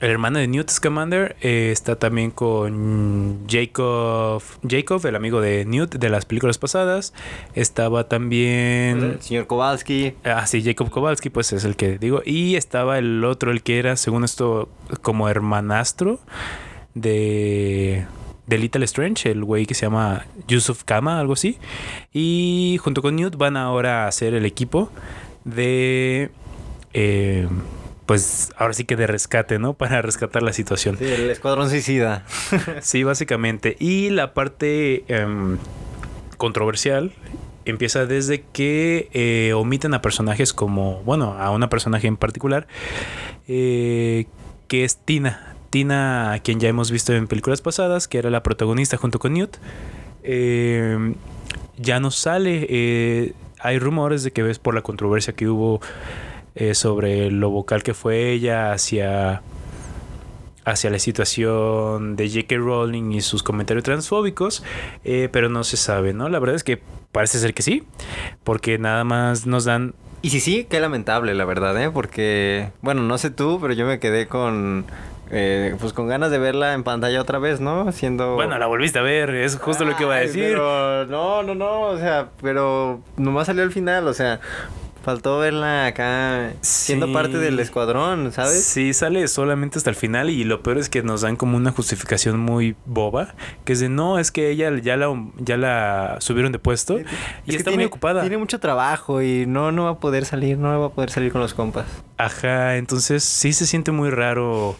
el 0.00 0.10
hermano 0.10 0.38
de 0.38 0.46
Newt 0.46 0.70
Scamander. 0.70 1.34
eh, 1.40 1.70
está 1.72 1.96
también 1.96 2.30
con 2.30 3.40
Jacob, 3.48 4.40
Jacob, 4.68 5.04
el 5.04 5.16
amigo 5.16 5.40
de 5.40 5.64
Newt 5.64 5.96
de 5.96 6.08
las 6.08 6.24
películas 6.24 6.56
pasadas. 6.56 7.12
Estaba 7.54 8.04
también... 8.04 9.02
El 9.02 9.22
señor 9.22 9.48
Kowalski. 9.48 10.14
Ah, 10.24 10.46
sí, 10.46 10.62
Jacob 10.62 10.90
Kowalski, 10.90 11.30
pues 11.30 11.52
es 11.52 11.64
el 11.64 11.74
que 11.74 11.98
digo. 11.98 12.22
Y 12.24 12.54
estaba 12.54 12.98
el 12.98 13.24
otro, 13.24 13.50
el 13.50 13.62
que 13.62 13.80
era, 13.80 13.96
según 13.96 14.22
esto, 14.22 14.68
como 15.02 15.28
hermanastro 15.28 16.20
de, 16.94 18.06
de 18.48 18.58
Little 18.58 18.84
Strange, 18.86 19.30
el 19.30 19.44
güey 19.44 19.66
que 19.66 19.74
se 19.74 19.86
llama 19.86 20.26
Yusuf 20.48 20.82
Kama, 20.84 21.20
algo 21.20 21.34
así. 21.34 21.58
Y 22.12 22.78
junto 22.82 23.02
con 23.02 23.14
Newt 23.14 23.36
van 23.36 23.56
ahora 23.56 24.04
a 24.04 24.08
hacer 24.08 24.34
el 24.34 24.44
equipo 24.44 24.90
de... 25.44 26.30
eh, 26.94 27.46
pues 28.06 28.52
ahora 28.56 28.72
sí 28.72 28.84
que 28.84 28.96
de 28.96 29.06
rescate, 29.06 29.58
¿no? 29.58 29.74
Para 29.78 30.00
rescatar 30.00 30.42
la 30.42 30.54
situación. 30.54 30.96
Sí, 30.98 31.04
el 31.04 31.30
escuadrón 31.30 31.68
suicida. 31.70 32.24
Sí, 32.80 33.04
básicamente. 33.04 33.76
Y 33.78 34.08
la 34.10 34.32
parte 34.32 35.04
em, 35.08 35.58
controversial 36.38 37.12
empieza 37.66 38.06
desde 38.06 38.44
que 38.52 39.10
eh, 39.12 39.52
omiten 39.52 39.92
a 39.92 40.00
personajes 40.00 40.54
como, 40.54 41.02
bueno, 41.02 41.34
a 41.38 41.50
una 41.50 41.68
personaje 41.68 42.06
en 42.06 42.16
particular, 42.16 42.66
eh, 43.46 44.24
que 44.68 44.84
es 44.84 44.96
Tina. 45.04 45.54
Tina, 45.70 46.32
a 46.32 46.38
quien 46.40 46.60
ya 46.60 46.68
hemos 46.68 46.90
visto 46.90 47.12
en 47.14 47.26
películas 47.26 47.60
pasadas, 47.60 48.08
que 48.08 48.18
era 48.18 48.30
la 48.30 48.42
protagonista 48.42 48.96
junto 48.96 49.18
con 49.18 49.34
Newt. 49.34 49.56
Eh, 50.22 51.14
ya 51.76 52.00
no 52.00 52.10
sale. 52.10 52.66
eh, 52.68 53.32
hay 53.60 53.78
rumores 53.78 54.22
de 54.22 54.30
que 54.30 54.42
ves 54.42 54.58
por 54.58 54.74
la 54.74 54.82
controversia 54.82 55.34
que 55.34 55.48
hubo 55.48 55.80
eh, 56.54 56.74
sobre 56.74 57.30
lo 57.30 57.50
vocal 57.50 57.82
que 57.82 57.94
fue 57.94 58.30
ella 58.30 58.72
hacia 58.72 59.42
hacia 60.64 60.90
la 60.90 60.98
situación 60.98 62.14
de 62.16 62.28
J.K. 62.28 62.56
Rowling 62.56 63.12
y 63.12 63.22
sus 63.22 63.42
comentarios 63.42 63.84
transfóbicos, 63.84 64.62
eh, 65.02 65.30
pero 65.32 65.48
no 65.48 65.64
se 65.64 65.78
sabe, 65.78 66.12
¿no? 66.12 66.28
La 66.28 66.38
verdad 66.38 66.56
es 66.56 66.64
que 66.64 66.78
parece 67.10 67.38
ser 67.38 67.54
que 67.54 67.62
sí, 67.62 67.84
porque 68.44 68.76
nada 68.76 69.02
más 69.04 69.46
nos 69.46 69.64
dan... 69.64 69.94
Y 70.20 70.28
sí, 70.28 70.40
sí, 70.40 70.66
qué 70.68 70.78
lamentable, 70.80 71.34
la 71.34 71.46
verdad, 71.46 71.80
¿eh? 71.82 71.90
Porque, 71.90 72.70
bueno, 72.82 73.02
no 73.02 73.16
sé 73.16 73.30
tú, 73.30 73.58
pero 73.62 73.72
yo 73.72 73.86
me 73.86 73.98
quedé 73.98 74.26
con, 74.26 74.84
eh, 75.30 75.76
pues 75.78 75.92
con 75.92 76.08
ganas 76.08 76.30
de 76.30 76.38
verla 76.38 76.74
en 76.74 76.84
pantalla 76.84 77.20
otra 77.20 77.38
vez, 77.38 77.60
¿no? 77.60 77.90
Siendo... 77.92 78.34
Bueno, 78.34 78.58
la 78.58 78.66
volviste 78.66 78.98
a 78.98 79.02
ver, 79.02 79.30
es 79.30 79.56
justo 79.56 79.84
lo 79.84 79.96
que 79.96 80.04
iba 80.04 80.14
a 80.14 80.20
decir. 80.20 80.44
Pero 80.50 81.06
no, 81.06 81.42
no, 81.42 81.54
no, 81.54 81.80
o 81.82 81.98
sea, 81.98 82.28
pero 82.42 83.00
nomás 83.16 83.46
salió 83.46 83.62
al 83.62 83.72
final, 83.72 84.08
o 84.08 84.14
sea, 84.14 84.40
faltó 85.08 85.38
verla 85.38 85.86
acá 85.86 86.52
siendo 86.60 87.06
Sí. 87.06 87.12
parte 87.14 87.38
del 87.38 87.58
escuadrón, 87.60 88.30
¿sabes? 88.30 88.62
Sí, 88.62 88.92
sale 88.92 89.26
solamente 89.28 89.78
hasta 89.78 89.88
el 89.88 89.96
final 89.96 90.28
y 90.28 90.44
lo 90.44 90.62
peor 90.62 90.76
es 90.76 90.90
que 90.90 91.02
nos 91.02 91.22
dan 91.22 91.36
como 91.36 91.56
una 91.56 91.70
justificación 91.72 92.38
muy 92.38 92.76
boba, 92.84 93.34
que 93.64 93.72
es 93.72 93.80
de 93.80 93.88
no, 93.88 94.18
es 94.18 94.30
que 94.30 94.50
ella 94.50 94.70
ya 94.82 94.98
la, 94.98 95.08
ya 95.38 95.56
la 95.56 96.16
subieron 96.20 96.52
de 96.52 96.58
puesto 96.58 96.98
y 96.98 97.04
Es 97.46 97.54
está 97.56 97.70
tiene, 97.70 97.76
muy 97.76 97.84
ocupada. 97.86 98.20
Tiene 98.20 98.36
mucho 98.36 98.60
trabajo 98.60 99.22
y 99.22 99.46
no, 99.46 99.72
no 99.72 99.84
va 99.84 99.90
a 99.92 99.98
poder 99.98 100.26
salir, 100.26 100.58
no 100.58 100.78
va 100.78 100.86
a 100.88 100.90
poder 100.90 101.08
salir 101.10 101.32
con 101.32 101.40
los 101.40 101.54
compas. 101.54 101.86
Ajá, 102.18 102.76
entonces 102.76 103.24
sí 103.24 103.54
se 103.54 103.64
siente 103.64 103.92
muy 103.92 104.10
raro 104.10 104.76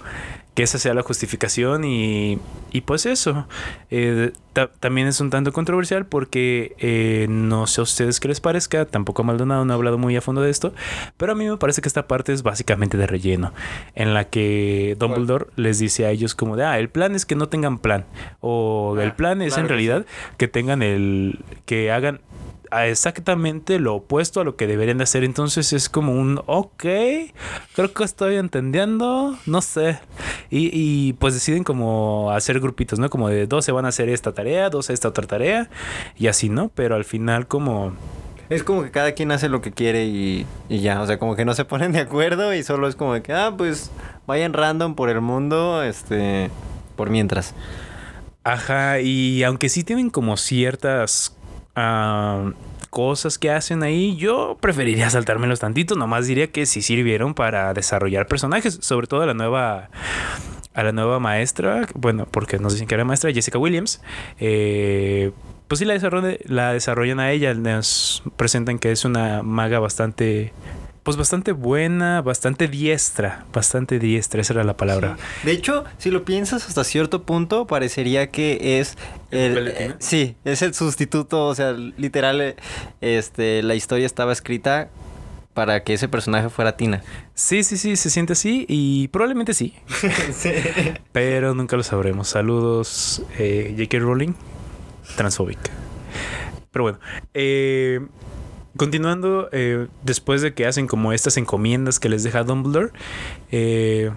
que 0.59 0.65
esa 0.65 0.81
sea 0.81 0.93
la 0.93 1.03
justificación 1.05 1.85
y, 1.85 2.41
y 2.73 2.81
pues 2.81 3.07
eso. 3.07 3.47
Eh, 3.93 4.33
ta- 4.55 4.69
también 4.81 5.07
es 5.07 5.21
un 5.21 5.31
tanto 5.31 5.53
controversial 5.53 6.05
porque 6.05 6.75
eh, 6.81 7.27
no 7.31 7.69
sé 7.69 7.81
a 7.81 7.85
ustedes 7.85 8.19
qué 8.19 8.27
les 8.27 8.41
parezca, 8.41 8.85
tampoco 8.85 9.23
Maldonado 9.23 9.65
no 9.65 9.73
ha 9.73 9.77
hablado 9.77 9.99
muy 9.99 10.17
a 10.17 10.21
fondo 10.21 10.41
de 10.43 10.50
esto, 10.50 10.75
pero 11.17 11.31
a 11.31 11.35
mí 11.37 11.49
me 11.49 11.57
parece 11.59 11.81
que 11.81 11.87
esta 11.87 12.09
parte 12.09 12.33
es 12.33 12.43
básicamente 12.43 12.97
de 12.97 13.07
relleno, 13.07 13.53
en 13.95 14.15
la 14.15 14.25
que 14.25 14.97
Dumbledore 14.99 15.47
les 15.55 15.79
dice 15.79 16.07
a 16.07 16.11
ellos 16.11 16.35
como 16.35 16.57
de, 16.57 16.65
ah, 16.65 16.77
el 16.81 16.88
plan 16.88 17.15
es 17.15 17.25
que 17.25 17.37
no 17.37 17.49
tengan 17.49 17.79
plan, 17.79 18.05
o 18.41 18.97
Ah, 18.99 19.05
el 19.05 19.12
plan 19.12 19.41
es 19.43 19.50
claro 19.55 19.61
en 19.62 19.67
que 19.69 19.73
realidad 19.75 20.07
que 20.38 20.49
tengan 20.49 20.83
el, 20.83 21.38
que 21.67 21.93
hagan 21.93 22.19
a 22.70 22.87
exactamente 22.87 23.78
lo 23.78 23.96
opuesto 23.96 24.40
a 24.40 24.44
lo 24.44 24.56
que 24.56 24.66
deberían 24.66 24.98
de 24.98 25.04
hacer. 25.04 25.25
Entonces 25.25 25.72
es 25.72 25.88
como 25.88 26.12
un, 26.12 26.40
ok, 26.46 26.84
creo 27.75 27.92
que 27.94 28.04
estoy 28.04 28.37
entendiendo, 28.37 29.37
no 29.46 29.60
sé. 29.62 29.98
Y, 30.50 30.70
y, 30.72 31.12
pues 31.14 31.34
deciden 31.34 31.64
como 31.64 32.30
hacer 32.32 32.60
grupitos, 32.60 32.98
¿no? 32.98 33.10
Como 33.10 33.28
de 33.28 33.46
dos 33.46 33.64
se 33.64 33.72
van 33.72 33.84
a 33.84 33.88
hacer 33.88 34.08
esta 34.08 34.32
tarea, 34.32 34.70
dos 34.70 34.90
esta 34.90 35.08
otra 35.08 35.26
tarea, 35.26 35.68
y 36.16 36.26
así, 36.26 36.48
¿no? 36.48 36.70
Pero 36.75 36.94
al 36.94 37.04
final 37.04 37.46
como... 37.46 37.92
Es 38.48 38.62
como 38.62 38.82
que 38.82 38.90
cada 38.90 39.12
quien 39.12 39.30
hace 39.30 39.50
lo 39.50 39.60
que 39.60 39.72
quiere 39.72 40.06
y, 40.06 40.46
y 40.70 40.80
ya, 40.80 41.02
o 41.02 41.06
sea, 41.06 41.18
como 41.18 41.37
que 41.37 41.44
no 41.44 41.52
se 41.54 41.64
ponen 41.66 41.92
de 41.92 42.00
acuerdo 42.00 42.54
y 42.54 42.62
solo 42.62 42.88
es 42.88 42.96
como 42.96 43.20
que, 43.22 43.32
ah, 43.32 43.54
pues 43.56 43.90
vayan 44.26 44.52
random 44.52 44.94
por 44.94 45.10
el 45.10 45.20
mundo, 45.20 45.82
este, 45.82 46.50
por 46.96 47.10
mientras. 47.10 47.54
Ajá, 48.44 49.00
y 49.00 49.42
aunque 49.42 49.68
sí 49.68 49.84
tienen 49.84 50.08
como 50.08 50.38
ciertas 50.38 51.37
cosas 52.90 53.38
que 53.38 53.50
hacen 53.50 53.82
ahí, 53.82 54.16
yo 54.16 54.56
preferiría 54.61 55.11
saltármelos 55.11 55.61
tantito. 55.61 55.94
Nomás 55.94 56.26
diría 56.26 56.50
que 56.50 56.66
sí 56.66 56.82
sirvieron 56.82 57.35
para 57.35 57.73
desarrollar 57.75 58.26
personajes, 58.26 58.78
sobre 58.80 59.06
todo 59.06 59.23
a 59.23 59.26
la 59.26 59.35
nueva. 59.35 59.90
A 60.75 60.85
la 60.85 60.92
nueva 60.92 61.18
maestra, 61.18 61.88
bueno, 61.94 62.28
porque 62.30 62.61
nos 62.61 62.75
dicen 62.75 62.87
que 62.87 62.94
era 62.94 63.04
maestra, 63.04 63.32
Jessica 63.32 63.58
Williams. 63.58 64.00
eh, 64.38 65.32
pues 65.66 65.80
sí, 65.80 65.85
la 65.85 65.94
desarrollan, 65.94 66.37
la 66.44 66.73
desarrollan 66.73 67.20
a 67.20 67.30
ella. 67.30 67.52
Nos 67.52 68.23
presentan 68.37 68.78
que 68.78 68.92
es 68.92 69.04
una 69.04 69.42
maga 69.42 69.80
bastante. 69.80 70.52
Pues 71.09 71.17
bastante 71.17 71.53
buena, 71.53 72.21
bastante 72.21 72.69
diestra. 72.69 73.47
Bastante 73.50 73.99
diestra, 73.99 74.43
esa 74.43 74.53
era 74.53 74.62
la 74.62 74.77
palabra. 74.77 75.17
De 75.43 75.53
hecho, 75.53 75.85
si 75.97 76.11
lo 76.11 76.23
piensas 76.23 76.69
hasta 76.69 76.85
cierto 76.85 77.23
punto, 77.23 77.67
parecería 77.67 78.31
que 78.31 78.79
es 78.79 78.99
¿El 79.31 79.69
eh, 79.69 79.95
sí, 80.00 80.37
es 80.45 80.61
el 80.61 80.75
sustituto, 80.75 81.47
o 81.47 81.55
sea, 81.55 81.73
literal, 81.73 82.57
este, 83.00 83.62
la 83.62 83.75
historia 83.75 84.05
estaba 84.05 84.35
escrita 84.35 84.91
para 85.55 85.83
que 85.83 85.95
ese 85.95 86.09
personaje 86.09 86.50
fuera 86.50 86.77
Tina. 86.77 87.03
Sí, 87.33 87.65
sí, 87.65 87.79
sí, 87.79 87.97
se 87.97 88.11
siente 88.11 88.35
así 88.35 88.67
y 88.69 89.09
probablemente 89.09 89.55
sí. 89.55 89.73
Pero 91.12 91.55
nunca 91.55 91.79
lo 91.79 91.85
sabremos. 91.85 92.29
Saludos, 92.29 93.23
eh, 93.38 93.75
J.K. 93.79 93.99
Rowling, 94.00 94.35
transfóbica. 95.17 95.71
Pero 96.71 96.83
bueno, 96.83 96.99
eh, 97.33 98.00
continuando, 98.78 99.50
eh, 99.52 99.88
después 100.02 100.40
de 100.40 100.54
que 100.54 100.66
hacen 100.66 100.87
como 100.87 101.12
estas 101.12 101.37
encomiendas 101.37 102.00
que 102.00 102.08
les 102.08 102.23
deja 102.23 102.44
Dumbledore, 102.44 102.92
eh, 103.52 104.11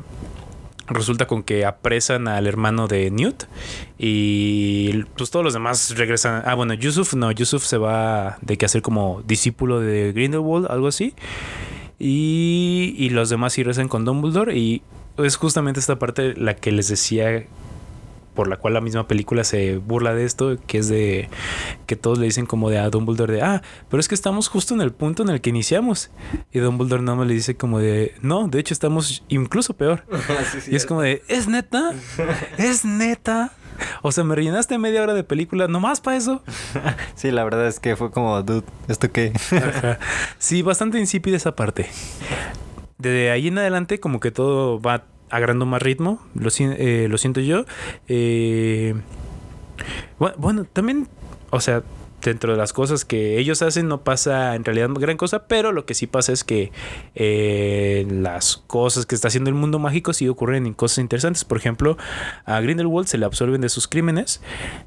resulta 0.87 1.27
con 1.27 1.43
que 1.43 1.65
apresan 1.65 2.27
al 2.27 2.47
hermano 2.47 2.87
de 2.87 3.11
Newt 3.11 3.43
y 3.97 5.03
pues 5.17 5.31
todos 5.31 5.43
los 5.43 5.53
demás 5.53 5.95
regresan. 5.97 6.43
Ah, 6.45 6.55
bueno, 6.55 6.73
Yusuf 6.73 7.13
no, 7.13 7.31
Yusuf 7.31 7.63
se 7.65 7.77
va 7.77 8.37
de 8.41 8.57
que 8.57 8.65
hacer 8.65 8.81
como 8.81 9.21
discípulo 9.25 9.81
de 9.81 10.13
Grindelwald, 10.13 10.67
algo 10.69 10.87
así. 10.87 11.13
Y, 11.99 12.95
y 12.97 13.09
los 13.09 13.29
demás 13.29 13.53
sí 13.53 13.63
rezan 13.63 13.87
con 13.87 14.05
Dumbledore. 14.05 14.57
Y 14.57 14.81
es 15.17 15.35
justamente 15.35 15.79
esta 15.79 15.99
parte 15.99 16.33
la 16.35 16.55
que 16.55 16.71
les 16.71 16.87
decía, 16.87 17.45
por 18.33 18.47
la 18.47 18.57
cual 18.57 18.73
la 18.73 18.81
misma 18.81 19.07
película 19.07 19.43
se 19.43 19.77
burla 19.77 20.13
de 20.13 20.25
esto, 20.25 20.57
que 20.67 20.77
es 20.77 20.87
de 20.87 21.29
que 21.85 21.95
todos 21.95 22.17
le 22.17 22.25
dicen 22.25 22.45
como 22.45 22.69
de 22.69 22.79
a 22.79 22.89
Dumbledore 22.89 23.33
de, 23.33 23.41
ah, 23.41 23.61
pero 23.89 23.99
es 23.99 24.07
que 24.07 24.15
estamos 24.15 24.47
justo 24.47 24.73
en 24.73 24.81
el 24.81 24.91
punto 24.91 25.23
en 25.23 25.29
el 25.29 25.41
que 25.41 25.49
iniciamos. 25.49 26.11
Y 26.51 26.59
Dumbledore 26.59 27.03
no 27.03 27.15
me 27.15 27.25
le 27.25 27.33
dice 27.33 27.55
como 27.55 27.79
de, 27.79 28.15
no, 28.21 28.47
de 28.47 28.59
hecho 28.59 28.73
estamos 28.73 29.23
incluso 29.27 29.75
peor. 29.75 30.03
y 30.67 30.75
es 30.75 30.85
como 30.85 31.01
de, 31.01 31.23
¿es 31.27 31.47
neta? 31.47 31.91
¿Es 32.57 32.85
neta? 32.85 33.53
O 34.01 34.11
sea, 34.11 34.23
me 34.23 34.35
rellenaste 34.35 34.77
media 34.77 35.01
hora 35.01 35.13
de 35.13 35.23
película 35.23 35.67
nomás 35.67 36.01
para 36.01 36.17
eso. 36.17 36.43
Sí, 37.15 37.29
la 37.29 37.43
verdad 37.43 37.67
es 37.67 37.79
que 37.79 37.95
fue 37.95 38.09
como, 38.09 38.41
dude, 38.41 38.65
¿esto 38.87 39.11
qué? 39.11 39.33
Ajá. 39.51 39.99
Sí, 40.39 40.61
bastante 40.61 40.97
insípida 40.99 41.37
esa 41.37 41.55
parte. 41.55 41.87
De 42.97 43.29
ahí 43.29 43.47
en 43.47 43.57
adelante, 43.57 43.99
como 43.99 44.19
que 44.19 44.31
todo 44.31 44.81
va 44.81 45.03
agarrando 45.31 45.65
más 45.65 45.81
ritmo. 45.81 46.21
Lo, 46.35 46.49
eh, 46.59 47.07
lo 47.09 47.17
siento 47.17 47.39
yo. 47.39 47.65
Eh, 48.07 48.93
bueno, 50.19 50.35
bueno, 50.37 50.65
también, 50.65 51.07
o 51.49 51.59
sea, 51.59 51.83
dentro 52.21 52.51
de 52.51 52.57
las 52.57 52.73
cosas 52.73 53.05
que 53.05 53.39
ellos 53.39 53.61
hacen 53.61 53.87
no 53.87 54.03
pasa 54.03 54.55
en 54.55 54.63
realidad 54.63 54.89
gran 54.91 55.17
cosa, 55.17 55.47
pero 55.47 55.71
lo 55.71 55.85
que 55.85 55.93
sí 55.93 56.07
pasa 56.07 56.31
es 56.31 56.43
que 56.43 56.71
eh, 57.15 58.05
las 58.09 58.57
cosas 58.67 59.05
que 59.05 59.15
está 59.15 59.27
haciendo 59.27 59.49
el 59.49 59.55
mundo 59.55 59.79
mágico 59.79 60.13
sí 60.13 60.27
ocurren 60.27 60.65
en 60.65 60.73
cosas 60.73 60.99
interesantes. 60.99 61.43
Por 61.43 61.57
ejemplo, 61.57 61.97
a 62.45 62.59
Grindelwald 62.61 63.07
se 63.07 63.17
le 63.17 63.25
absorben 63.25 63.61
de 63.61 63.69
sus 63.69 63.87
crímenes 63.87 64.41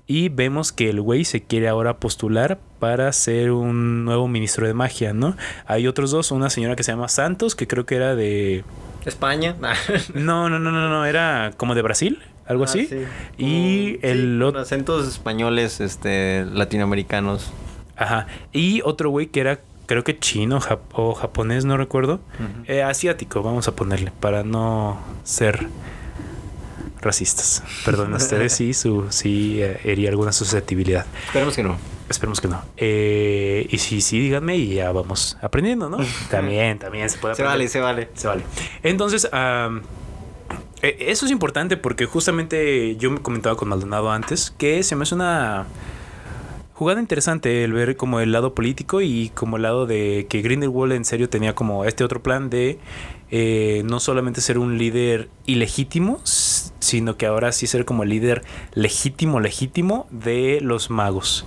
y 0.07 0.29
vemos 0.29 0.73
que 0.73 0.91
el 0.91 1.01
güey 1.01 1.25
se 1.25 1.43
quiere 1.43 1.69
ahora 1.69 1.99
postular 1.99 2.59
para 2.79 3.13
ser 3.13 3.51
un 3.51 4.05
nuevo 4.05 4.29
ministro 4.29 4.67
de 4.67 4.75
magia, 4.75 5.13
¿no? 5.13 5.37
Hay 5.67 5.87
otros 5.87 6.11
dos, 6.11 6.31
una 6.31 6.51
señora 6.51 6.77
que 6.77 6.83
se 6.83 6.93
llama 6.93 7.09
Santos, 7.09 7.55
que 7.55 7.67
creo 7.67 7.87
que 7.87 7.97
era 7.97 8.15
de... 8.15 8.65
España. 9.07 9.57
No, 10.15 10.49
no, 10.49 10.59
no, 10.59 10.71
no, 10.71 10.89
no, 10.89 11.05
era 11.07 11.53
como 11.57 11.75
de 11.75 11.83
Brasil. 11.83 12.23
algo 12.47 12.65
Ah, 12.65 12.67
así. 12.67 12.87
sí. 12.87 12.99
Y 13.39 13.95
Como- 13.97 14.07
el 14.13 14.37
sí, 14.39 14.43
otro... 14.45 14.61
acentos 14.61 15.09
españoles, 15.09 15.81
este, 15.81 16.45
latinoamericanos. 16.53 17.53
Ajá. 17.97 18.27
Y 18.53 18.81
otro 18.85 19.11
güey 19.11 19.27
que 19.29 19.41
era, 19.41 19.61
creo 19.87 20.03
que 20.05 20.19
chino 20.19 20.61
jap- 20.61 20.81
o 20.93 21.15
japonés, 21.15 21.65
no 21.65 21.77
recuerdo. 21.77 22.21
Eh, 22.67 22.83
asiático, 22.83 23.43
vamos 23.43 23.69
a 23.69 23.77
ponerle, 23.77 24.13
para 24.21 24.43
no 24.43 24.99
ser 25.23 25.69
racistas. 27.01 27.63
Perdón, 27.85 28.15
ustedes 28.15 28.53
sí, 28.53 28.75
su, 28.75 29.07
sí 29.11 29.63
eh, 29.63 29.81
hería 29.85 30.09
alguna 30.11 30.33
susceptibilidad. 30.33 31.07
Esperemos 31.27 31.55
que 31.57 31.63
no. 31.63 31.77
Esperemos 32.09 32.41
que 32.41 32.49
no. 32.49 32.63
Eh, 32.77 33.67
y 33.71 33.79
si 33.79 34.01
sí, 34.01 34.21
díganme 34.21 34.57
y 34.57 34.75
ya 34.75 34.93
vamos 34.93 35.39
aprendiendo, 35.41 35.89
¿no? 35.89 35.99
también, 36.31 36.79
también 36.79 37.09
se 37.09 37.19
puede 37.19 37.35
Se 37.35 37.43
aprender. 37.43 37.59
vale, 37.59 37.69
se 37.69 37.81
vale. 37.81 38.09
Se 38.15 38.29
vale. 38.29 38.45
Entonces, 38.83 39.29
eh, 39.33 40.97
eso 41.01 41.25
es 41.25 41.33
importante 41.33 41.77
porque 41.77 42.05
justamente 42.05 42.97
yo 42.97 43.11
me 43.11 43.21
comentaba 43.21 43.57
con 43.57 43.69
Maldonado 43.69 44.11
antes 44.11 44.51
que 44.59 44.83
se 44.83 44.97
me 44.97 45.05
hace 45.05 45.15
una 45.15 45.67
jugada 46.75 47.01
interesante 47.01 47.65
el 47.65 47.73
ver 47.73 47.97
como 47.97 48.21
el 48.21 48.33
lado 48.33 48.55
político 48.55 49.01
y 49.01 49.31
como 49.31 49.57
el 49.57 49.63
lado 49.63 49.87
de 49.87 50.27
que 50.29 50.43
Grindelwald 50.43 50.93
en 50.93 51.05
serio 51.05 51.29
tenía 51.31 51.55
como 51.55 51.85
este 51.85 52.05
otro 52.05 52.23
plan 52.23 52.51
de 52.51 52.79
eh, 53.31 53.83
no 53.87 54.01
solamente 54.01 54.41
ser 54.41 54.59
un 54.59 54.77
líder 54.77 55.29
ilegítimo, 55.47 56.21
sino 56.25 57.17
que 57.17 57.27
ahora 57.27 57.53
sí 57.53 57.67
ser 57.67 57.85
como 57.85 58.03
el 58.03 58.11
líder 58.11 58.43
legítimo, 58.75 59.41
legítimo 59.41 60.07
de 60.11 60.59
los 60.61 60.91
magos. 60.91 61.47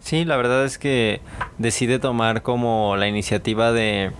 Sí, 0.00 0.24
la 0.24 0.36
verdad 0.36 0.64
es 0.64 0.78
que 0.78 1.20
decide 1.58 1.98
tomar 1.98 2.42
como 2.42 2.96
la 2.96 3.06
iniciativa 3.06 3.70
de, 3.72 4.10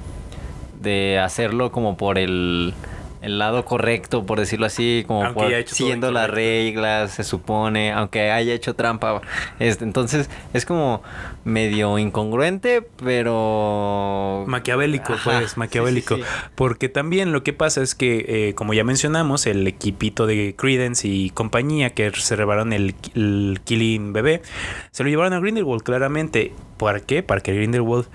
de 0.80 1.18
hacerlo 1.18 1.72
como 1.72 1.96
por 1.96 2.18
el, 2.18 2.75
el 3.23 3.39
lado 3.39 3.65
correcto, 3.65 4.25
por 4.25 4.39
decirlo 4.39 4.67
así, 4.67 5.05
como 5.07 5.35
por 5.35 5.53
siguiendo 5.67 6.11
las 6.11 6.31
reglas, 6.31 7.12
se 7.12 7.25
supone, 7.25 7.93
aunque 7.93 8.31
haya 8.31 8.55
hecho 8.55 8.75
trampa. 8.75 9.21
Este, 9.59 9.85
entonces 9.85 10.31
es 10.55 10.65
como 10.65 11.03
medio 11.45 11.99
incongruente, 11.99 12.83
pero... 13.03 14.45
Maquiavélico, 14.47 15.12
Ajá, 15.12 15.39
pues, 15.39 15.57
maquiavélico. 15.57 16.17
sí, 16.17 16.23
sí. 16.23 16.29
Porque 16.55 16.89
también 16.89 17.33
lo 17.33 17.43
que 17.43 17.53
pasa 17.53 17.83
es 17.83 17.95
que, 17.95 18.25
eh, 18.29 18.55
como 18.55 18.73
ya 18.73 18.85
mencionamos, 18.85 19.47
el 19.47 19.67
equipito 19.67 20.27
de 20.27 20.55
Credence 20.57 21.07
y 21.07 21.31
compañía 21.31 21.91
que 21.91 22.11
se 22.12 22.37
robaron 22.37 22.73
el, 22.73 22.95
el 23.15 23.61
Killing 23.65 24.12
bebé, 24.12 24.43
se 24.91 25.03
lo 25.03 25.11
llevaron 25.11 25.33
a 25.35 25.41
Grindelwald, 25.41 25.83
claramente. 25.83 26.53
¿Para 26.79 27.00
qué? 27.00 27.23
Para 27.23 27.43
que 27.43 27.53
Grindelwald, 27.55 28.07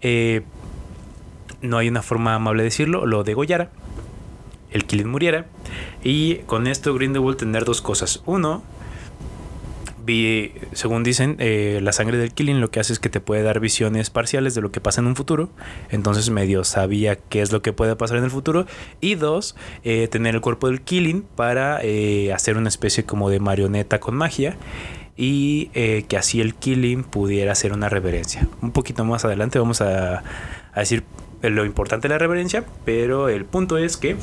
eh, 0.00 0.42
no 1.62 1.78
hay 1.78 1.88
una 1.88 2.02
forma 2.02 2.34
amable 2.34 2.62
de 2.62 2.68
decirlo, 2.68 3.06
lo 3.06 3.24
degollara, 3.24 3.70
el 4.72 4.84
Killing 4.84 5.08
muriera, 5.08 5.46
y 6.02 6.36
con 6.46 6.66
esto 6.66 6.94
Grindelwald 6.94 7.36
tener 7.36 7.64
dos 7.64 7.82
cosas. 7.82 8.22
Uno, 8.26 8.62
vi, 10.04 10.52
según 10.72 11.02
dicen, 11.02 11.36
eh, 11.38 11.80
la 11.82 11.92
sangre 11.92 12.18
del 12.18 12.32
Killing 12.32 12.60
lo 12.60 12.70
que 12.70 12.80
hace 12.80 12.92
es 12.92 12.98
que 12.98 13.08
te 13.08 13.20
puede 13.20 13.42
dar 13.42 13.60
visiones 13.60 14.10
parciales 14.10 14.54
de 14.54 14.60
lo 14.60 14.72
que 14.72 14.80
pasa 14.80 15.00
en 15.00 15.06
un 15.06 15.16
futuro. 15.16 15.50
Entonces 15.90 16.30
medio 16.30 16.64
sabía 16.64 17.16
qué 17.16 17.42
es 17.42 17.52
lo 17.52 17.62
que 17.62 17.72
puede 17.72 17.96
pasar 17.96 18.18
en 18.18 18.24
el 18.24 18.30
futuro. 18.30 18.66
Y 19.00 19.14
dos, 19.14 19.56
eh, 19.84 20.08
tener 20.08 20.34
el 20.34 20.40
cuerpo 20.40 20.68
del 20.68 20.80
Killing 20.82 21.22
para 21.22 21.80
eh, 21.82 22.32
hacer 22.32 22.56
una 22.56 22.68
especie 22.68 23.04
como 23.04 23.30
de 23.30 23.40
marioneta 23.40 24.00
con 24.00 24.14
magia. 24.14 24.56
Y 25.14 25.66
que 25.66 26.16
así 26.16 26.40
el 26.40 26.54
Killing 26.54 27.04
pudiera 27.04 27.52
hacer 27.52 27.74
una 27.74 27.90
reverencia. 27.90 28.48
Un 28.62 28.72
poquito 28.72 29.04
más 29.04 29.26
adelante 29.26 29.58
vamos 29.58 29.82
a, 29.82 30.24
a 30.72 30.80
decir 30.80 31.04
lo 31.42 31.66
importante 31.66 32.08
de 32.08 32.14
la 32.14 32.18
reverencia. 32.18 32.64
Pero 32.86 33.28
el 33.28 33.44
punto 33.44 33.76
es 33.76 33.98
que 33.98 34.16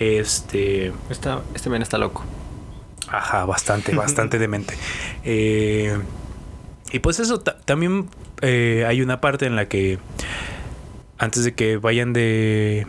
este... 0.00 0.92
Está, 1.10 1.42
este 1.54 1.70
men 1.70 1.82
está 1.82 1.98
loco. 1.98 2.24
Ajá, 3.08 3.44
bastante, 3.44 3.94
bastante 3.96 4.38
demente. 4.38 4.74
Eh, 5.24 5.96
y 6.90 6.98
pues 6.98 7.20
eso, 7.20 7.38
ta- 7.40 7.58
también 7.60 8.08
eh, 8.40 8.84
hay 8.88 9.02
una 9.02 9.20
parte 9.20 9.46
en 9.46 9.54
la 9.54 9.68
que 9.68 9.98
antes 11.18 11.44
de 11.44 11.54
que 11.54 11.76
vayan 11.76 12.12
de 12.12 12.86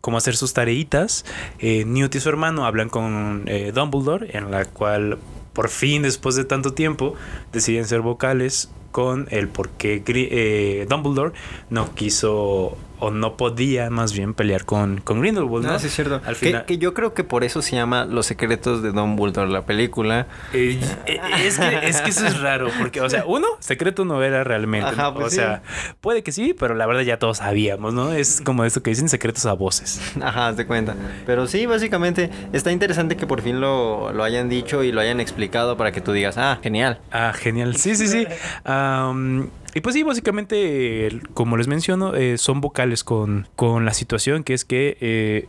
cómo 0.00 0.16
hacer 0.16 0.36
sus 0.36 0.52
tareitas, 0.54 1.24
eh, 1.58 1.84
Newt 1.84 2.14
y 2.14 2.20
su 2.20 2.28
hermano 2.28 2.64
hablan 2.66 2.88
con 2.88 3.44
eh, 3.46 3.70
Dumbledore, 3.74 4.36
en 4.36 4.50
la 4.50 4.64
cual 4.64 5.18
por 5.52 5.68
fin, 5.68 6.02
después 6.02 6.34
de 6.36 6.44
tanto 6.44 6.72
tiempo, 6.72 7.14
deciden 7.52 7.86
ser 7.86 8.00
vocales 8.00 8.70
con 8.92 9.28
el 9.30 9.48
por 9.48 9.70
qué 9.70 10.86
Dumbledore 10.88 11.32
no 11.70 11.94
quiso 11.94 12.76
o 13.04 13.10
no 13.10 13.36
podía 13.36 13.90
más 13.90 14.12
bien 14.12 14.34
pelear 14.34 14.64
con, 14.64 15.00
con 15.00 15.20
Grindelwald. 15.20 15.66
¿no? 15.66 15.72
Ah, 15.72 15.78
sí, 15.78 15.86
es 15.88 15.94
cierto. 15.94 16.20
Al 16.24 16.36
Que- 16.36 16.46
final, 16.46 16.64
que, 16.64 16.78
yo 16.78 16.94
creo 16.94 17.14
que 17.14 17.24
por 17.24 17.44
eso 17.44 17.62
se 17.62 17.76
llama 17.76 18.04
Los 18.04 18.26
secretos 18.26 18.82
de 18.82 18.92
Dumbledore, 18.92 19.50
la 19.50 19.62
película. 19.66 20.26
Eh, 20.52 20.78
eh, 21.06 21.20
es, 21.44 21.58
que, 21.58 21.78
es 21.88 22.00
que 22.00 22.10
eso 22.10 22.26
es 22.26 22.40
raro, 22.40 22.68
porque, 22.78 23.00
o 23.00 23.10
sea, 23.10 23.24
uno, 23.26 23.46
secreto 23.60 24.04
no 24.04 24.22
era 24.22 24.44
realmente. 24.44 24.88
Ajá, 24.88 25.04
¿no? 25.04 25.14
pues 25.14 25.26
o 25.26 25.30
sí. 25.30 25.36
sea, 25.36 25.62
puede 26.00 26.22
que 26.22 26.32
sí, 26.32 26.54
pero 26.58 26.74
la 26.74 26.86
verdad 26.86 27.02
ya 27.02 27.18
todos 27.18 27.38
sabíamos, 27.38 27.92
¿no? 27.94 28.12
Es 28.12 28.40
como 28.40 28.64
esto 28.64 28.82
que 28.82 28.90
dicen 28.90 29.08
secretos 29.08 29.44
a 29.46 29.52
voces. 29.52 30.00
Ajá, 30.22 30.52
de 30.52 30.66
cuenta. 30.66 30.94
Pero 31.26 31.46
sí, 31.46 31.66
básicamente 31.66 32.30
está 32.52 32.72
interesante 32.72 33.16
que 33.16 33.26
por 33.26 33.42
fin 33.42 33.60
lo, 33.60 34.12
lo 34.12 34.24
hayan 34.24 34.48
dicho 34.48 34.82
y 34.82 34.92
lo 34.92 35.00
hayan 35.00 35.20
explicado 35.20 35.76
para 35.76 35.92
que 35.92 36.00
tú 36.00 36.12
digas, 36.12 36.38
ah, 36.38 36.58
genial. 36.62 36.98
Ah, 37.12 37.32
genial. 37.32 37.76
Sí, 37.76 37.94
sí, 37.96 38.06
sí. 38.08 38.26
Am, 38.64 39.48
y 39.74 39.80
pues 39.80 39.94
sí, 39.94 40.02
básicamente, 40.02 41.20
como 41.34 41.56
les 41.56 41.66
menciono, 41.66 42.14
eh, 42.14 42.38
son 42.38 42.60
vocales 42.60 43.02
con, 43.04 43.48
con 43.56 43.84
la 43.84 43.92
situación, 43.92 44.44
que 44.44 44.54
es 44.54 44.64
que 44.64 44.96
eh, 45.00 45.48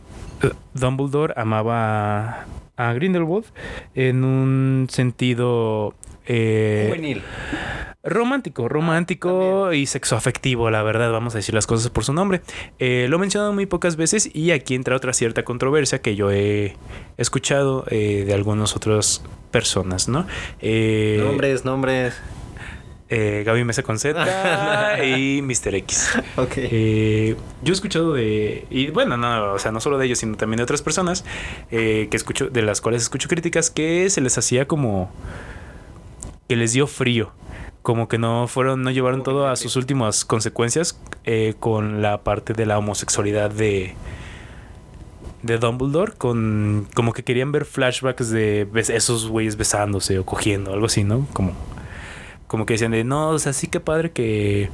Dumbledore 0.74 1.34
amaba 1.36 2.46
a, 2.76 2.92
Grindelwald 2.94 3.46
en 3.94 4.24
un 4.24 4.88
sentido... 4.90 5.94
eh, 6.26 6.86
Juvenil. 6.88 7.22
Romántico, 8.02 8.68
romántico 8.68 9.72
y 9.72 9.86
sexoafectivo, 9.86 10.70
la 10.70 10.84
verdad, 10.84 11.10
vamos 11.10 11.34
a 11.34 11.38
decir 11.38 11.56
las 11.56 11.66
cosas 11.66 11.90
por 11.90 12.04
su 12.04 12.12
nombre. 12.12 12.40
Eh, 12.78 13.06
lo 13.08 13.16
he 13.16 13.20
mencionado 13.20 13.52
muy 13.52 13.66
pocas 13.66 13.96
veces 13.96 14.30
y 14.32 14.52
aquí 14.52 14.76
entra 14.76 14.94
otra 14.94 15.12
cierta 15.12 15.44
controversia 15.44 16.00
que 16.00 16.14
yo 16.14 16.30
he 16.30 16.76
escuchado 17.16 17.84
eh, 17.90 18.22
de 18.24 18.32
algunas 18.32 18.76
otras 18.76 19.24
personas, 19.50 20.08
¿no? 20.08 20.24
Nombres, 20.62 21.64
nombres. 21.64 22.14
Eh, 23.08 23.44
Gaby 23.46 23.64
Mesa 23.64 23.82
con 23.82 23.98
Z 23.98 25.04
y 25.04 25.40
Mr. 25.42 25.74
X. 25.76 26.18
Ok. 26.36 26.52
Eh, 26.56 27.36
yo 27.62 27.72
he 27.72 27.74
escuchado 27.74 28.12
de. 28.12 28.66
Y 28.70 28.90
bueno, 28.90 29.16
no, 29.16 29.52
o 29.52 29.58
sea, 29.58 29.70
no 29.72 29.80
solo 29.80 29.98
de 29.98 30.06
ellos, 30.06 30.18
sino 30.18 30.36
también 30.36 30.58
de 30.58 30.64
otras 30.64 30.82
personas 30.82 31.24
eh, 31.70 32.08
que 32.10 32.16
escucho, 32.16 32.48
de 32.48 32.62
las 32.62 32.80
cuales 32.80 33.02
escucho 33.02 33.28
críticas, 33.28 33.70
que 33.70 34.10
se 34.10 34.20
les 34.20 34.36
hacía 34.38 34.66
como. 34.66 35.10
que 36.48 36.56
les 36.56 36.72
dio 36.72 36.86
frío. 36.86 37.32
Como 37.82 38.08
que 38.08 38.18
no 38.18 38.48
fueron, 38.48 38.82
no 38.82 38.90
llevaron 38.90 39.22
todo 39.22 39.46
a 39.46 39.54
sus 39.54 39.76
últimas 39.76 40.24
consecuencias 40.24 41.00
eh, 41.24 41.54
con 41.60 42.02
la 42.02 42.24
parte 42.24 42.52
de 42.52 42.66
la 42.66 42.78
homosexualidad 42.78 43.50
de. 43.50 43.94
de 45.42 45.58
Dumbledore. 45.58 46.12
Con. 46.18 46.88
como 46.94 47.12
que 47.12 47.22
querían 47.22 47.52
ver 47.52 47.66
flashbacks 47.66 48.30
de 48.30 48.66
esos 48.88 49.28
güeyes 49.28 49.56
besándose 49.56 50.18
o 50.18 50.26
cogiendo, 50.26 50.72
algo 50.72 50.86
así, 50.86 51.04
¿no? 51.04 51.28
Como. 51.32 51.52
Como 52.46 52.66
que 52.66 52.74
decían 52.74 52.92
de 52.92 53.04
no, 53.04 53.30
o 53.30 53.38
sea, 53.38 53.52
sí 53.52 53.66
que 53.66 53.80
padre 53.80 54.10
que. 54.10 54.70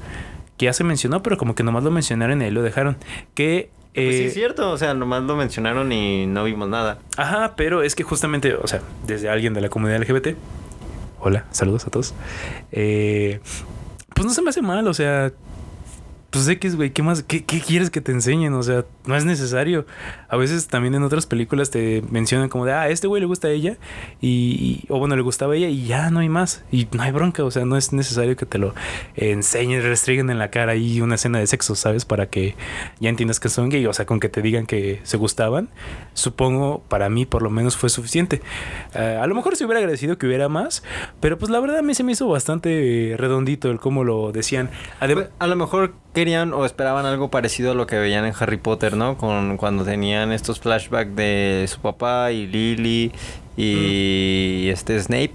que 0.57 0.67
ya 0.67 0.73
se 0.73 0.85
mencionó, 0.85 1.23
pero 1.23 1.37
como 1.37 1.55
que 1.55 1.63
nomás 1.63 1.85
lo 1.85 1.91
mencionaron 1.91 2.43
y 2.43 2.47
ahí 2.47 2.51
lo 2.51 2.63
dejaron. 2.63 2.97
Que. 3.35 3.71
Pues 3.95 4.17
sí, 4.17 4.23
eh, 4.23 4.27
es 4.27 4.35
cierto. 4.35 4.71
O 4.71 4.79
sea, 4.79 4.95
nomás 4.95 5.23
lo 5.23 5.37
mencionaron 5.37 5.93
y 5.93 6.27
no 6.27 6.45
vimos 6.45 6.69
nada. 6.69 6.99
Ajá, 7.17 7.55
pero 7.57 7.83
es 7.83 7.95
que 7.95 8.03
justamente, 8.03 8.55
o 8.55 8.67
sea, 8.67 8.81
desde 9.07 9.29
alguien 9.29 9.55
de 9.55 9.61
la 9.61 9.69
comunidad 9.69 10.01
LGBT. 10.01 10.37
Hola, 11.21 11.45
saludos 11.51 11.87
a 11.87 11.91
todos. 11.91 12.15
Eh, 12.73 13.41
pues 14.15 14.27
no 14.27 14.33
se 14.33 14.43
me 14.43 14.51
hace 14.51 14.63
mal, 14.63 14.87
o 14.87 14.95
sea. 14.95 15.33
Pues 16.33 16.49
X, 16.49 16.77
güey, 16.77 16.93
¿qué 16.93 17.03
más? 17.03 17.23
¿Qué, 17.23 17.45
qué 17.45 17.61
quieres 17.61 17.91
que 17.91 18.01
te 18.01 18.11
enseñen? 18.11 18.55
O 18.55 18.63
sea, 18.63 18.87
no 19.05 19.15
es 19.17 19.27
necesario. 19.27 19.85
A 20.31 20.39
veces 20.39 20.67
también 20.67 20.95
en 20.95 21.03
otras 21.03 21.27
películas 21.27 21.69
te 21.69 22.03
mencionan 22.11 22.49
como 22.49 22.65
de, 22.65 22.73
ah, 22.73 22.81
a 22.81 22.89
este 22.89 23.07
güey 23.07 23.21
le 23.21 23.27
gusta 23.27 23.49
a 23.49 23.51
ella. 23.51 23.77
Y, 24.23 24.87
o 24.89 24.99
bueno, 24.99 25.15
le 25.15 25.21
gustaba 25.21 25.53
a 25.53 25.57
ella 25.57 25.69
y 25.69 25.85
ya 25.85 26.09
no 26.09 26.21
hay 26.21 26.31
más. 26.31 26.65
Y 26.73 26.89
no 26.93 27.03
hay 27.03 27.11
bronca, 27.11 27.45
o 27.45 27.51
sea, 27.51 27.67
no 27.67 27.77
es 27.77 27.93
necesario 27.93 28.35
que 28.35 28.47
te 28.47 28.57
lo 28.57 28.75
enseñen, 29.15 29.83
restringen 29.83 30.31
en 30.31 30.39
la 30.39 30.51
cara 30.51 30.75
y 30.75 31.03
una 31.03 31.17
escena 31.17 31.39
de 31.39 31.47
sexo, 31.47 31.75
¿sabes? 31.75 32.07
Para 32.07 32.31
que 32.31 32.57
ya 32.99 33.11
entiendas 33.11 33.39
que 33.39 33.51
son 33.51 33.69
gay. 33.69 33.85
O 33.85 33.93
sea, 33.93 34.07
con 34.07 34.19
que 34.19 34.31
te 34.31 34.41
digan 34.41 34.65
que 34.65 35.01
se 35.03 35.19
gustaban, 35.19 35.69
supongo, 36.15 36.83
para 36.89 37.11
mí 37.11 37.27
por 37.27 37.43
lo 37.43 37.51
menos 37.51 37.77
fue 37.77 37.91
suficiente. 37.91 38.41
Eh, 38.95 39.19
a 39.21 39.27
lo 39.27 39.35
mejor 39.35 39.55
se 39.55 39.67
hubiera 39.67 39.81
agradecido 39.81 40.17
que 40.17 40.27
hubiera 40.27 40.49
más, 40.49 40.83
pero 41.21 41.37
pues 41.37 41.51
la 41.51 41.61
verdad 41.61 41.81
a 41.81 41.83
mí 41.83 41.93
se 41.93 42.05
me 42.05 42.13
hizo 42.13 42.27
bastante 42.27 43.17
redondito 43.19 43.71
el 43.71 43.81
cómo 43.81 44.03
lo 44.03 44.33
decían. 44.33 44.71
A 44.99 45.47
lo 45.47 45.57
mejor 45.57 45.93
querían 46.23 46.53
o 46.55 46.65
esperaban 46.65 47.05
algo 47.05 47.31
parecido 47.33 47.73
a 47.73 47.75
lo 47.75 47.87
que 47.89 47.99
veían 47.99 48.25
en 48.25 48.33
Harry 48.39 48.59
Potter, 48.59 48.97
¿no? 48.97 49.17
Con 49.19 49.57
cuando 49.57 49.85
tenían 49.85 50.31
estos 50.31 50.61
flashbacks 50.61 51.17
de 51.17 51.67
su 51.69 51.81
papá 51.81 52.31
y 52.31 52.47
Lily 52.47 53.13
y 53.57 54.69
este 54.69 55.01
Snape. 55.01 55.33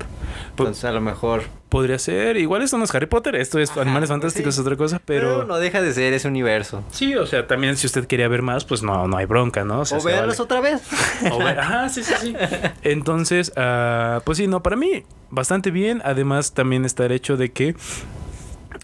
Entonces 0.52 0.86
a 0.86 0.92
lo 0.94 1.02
mejor 1.02 1.44
Podría 1.70 2.00
ser. 2.00 2.38
Igual 2.38 2.62
esto 2.62 2.78
no 2.78 2.86
es 2.86 2.96
Harry 2.96 3.08
Potter, 3.08 3.36
esto 3.36 3.60
es 3.60 3.72
Ajá, 3.72 3.82
Animales 3.82 4.08
pues 4.08 4.14
Fantásticos, 4.16 4.56
sí. 4.56 4.62
es 4.62 4.66
otra 4.66 4.78
cosa, 4.78 5.02
Pero, 5.04 5.28
pero... 5.40 5.48
no 5.48 5.58
deja 5.58 5.82
de 5.82 5.94
ser 5.94 6.14
ese 6.14 6.30
universo. 6.30 6.82
Sí, 6.92 7.14
o 7.16 7.26
sea, 7.26 7.46
también 7.46 7.76
si 7.76 7.88
usted 7.88 8.08
quería 8.08 8.30
ver 8.30 8.42
más, 8.42 8.64
pues 8.64 8.84
no, 8.84 9.06
no 9.10 9.18
hay 9.18 9.26
bronca, 9.26 9.66
¿no? 9.66 9.82
O, 9.82 9.86
sea, 9.86 9.98
o 9.98 10.02
verlos 10.02 10.38
vale. 10.38 10.44
otra 10.44 10.62
vez. 10.62 10.82
O 11.32 11.40
ver- 11.40 11.60
Ajá, 11.60 11.90
sí, 11.90 12.04
sí, 12.06 12.14
sí. 12.22 12.34
Entonces, 12.84 13.52
ah, 13.58 14.22
pues 14.24 14.38
sí, 14.38 14.48
no, 14.48 14.64
para 14.64 14.78
mí 14.78 15.04
bastante 15.30 15.70
bien. 15.70 16.02
Además, 16.06 16.54
también 16.54 16.86
está 16.86 17.06
el 17.06 17.12
hecho 17.12 17.36
de 17.36 17.52
que, 17.52 17.76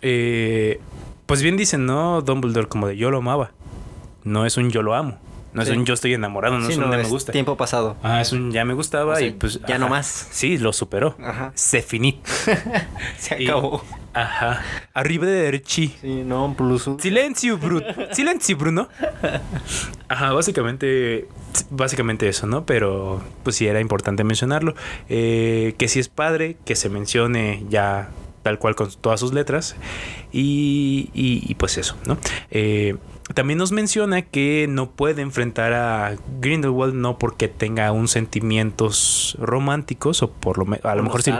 eh, 0.02 0.82
pues 1.26 1.42
bien 1.42 1.58
dicen, 1.58 1.86
¿no? 1.86 2.22
Dumbledore 2.22 2.68
como 2.68 2.88
de 2.88 2.98
yo 2.98 3.12
lo 3.12 3.18
amaba. 3.20 3.52
No 4.24 4.46
es 4.46 4.58
un 4.58 4.70
yo 4.70 4.82
lo 4.82 4.94
amo. 4.96 5.18
No 5.54 5.62
es 5.62 5.68
Sí. 5.70 5.76
un 5.76 5.86
yo 5.86 5.94
estoy 5.94 6.14
enamorado, 6.16 6.58
no 6.58 6.66
Sí, 6.66 6.72
es 6.72 6.78
un 6.80 6.86
no, 6.86 6.92
ya 6.92 6.98
es 7.00 7.04
me 7.06 7.10
gusta. 7.12 7.32
tiempo 7.32 7.56
pasado. 7.58 7.96
Ah, 8.02 8.22
es 8.22 8.32
un 8.32 8.52
ya 8.52 8.66
me 8.66 8.74
gustaba 8.74 9.14
O 9.14 9.16
sea, 9.18 9.28
y 9.28 9.32
pues... 9.34 9.60
ya 9.68 9.78
no 9.78 9.88
más. 9.88 10.28
Sí, 10.32 10.58
lo 10.58 10.74
superó. 10.74 11.16
Ajá. 11.24 11.52
Se 11.54 11.84
finit. 11.84 12.26
Se 13.18 13.40
Y- 13.40 13.48
acabó. 13.48 13.84
Ajá. 14.16 14.62
Arrivederci. 14.96 15.90
Sí, 16.02 16.24
no, 16.26 16.56
plus. 16.58 16.90
Silencio, 17.00 17.58
Bruno. 17.60 17.86
Silencio, 18.14 18.58
Bruno. 18.58 18.90
Ajá, 20.08 20.34
básicamente, 20.34 21.28
básicamente 21.70 22.28
eso, 22.30 22.48
¿no? 22.48 22.66
Pero, 22.66 23.22
pues 23.44 23.56
sí, 23.56 23.68
era 23.68 23.80
importante 23.80 24.24
mencionarlo. 24.24 24.74
Eh, 25.10 25.76
que 25.78 25.88
si 25.88 26.00
es 26.00 26.10
padre, 26.10 26.58
que 26.66 26.76
se 26.76 26.90
mencione 26.90 27.64
ya 27.70 28.10
tal 28.44 28.60
cual 28.60 28.76
con 28.76 28.90
todas 29.02 29.20
sus 29.20 29.34
letras. 29.34 29.76
Y, 30.32 31.10
y- 31.14 31.44
y, 31.48 31.56
pues 31.56 31.78
eso, 31.78 31.96
¿no? 32.06 32.18
Eh, 32.52 32.96
también 33.34 33.58
nos 33.58 33.72
menciona 33.72 34.22
que 34.24 34.66
no 34.70 34.90
puede 34.92 35.22
enfrentar 35.22 35.72
a 35.74 36.16
Grindelwald 36.42 36.94
no 36.94 37.18
porque 37.18 37.48
tenga 37.48 37.90
un 37.94 38.08
sentimientos 38.10 39.38
románticos 39.40 40.22
o 40.24 40.32
por 40.32 40.58
lo 40.58 40.66
menos 40.66 40.86
a 40.86 40.94
lo 40.96 41.04
mejor 41.04 41.22
sí. 41.24 41.32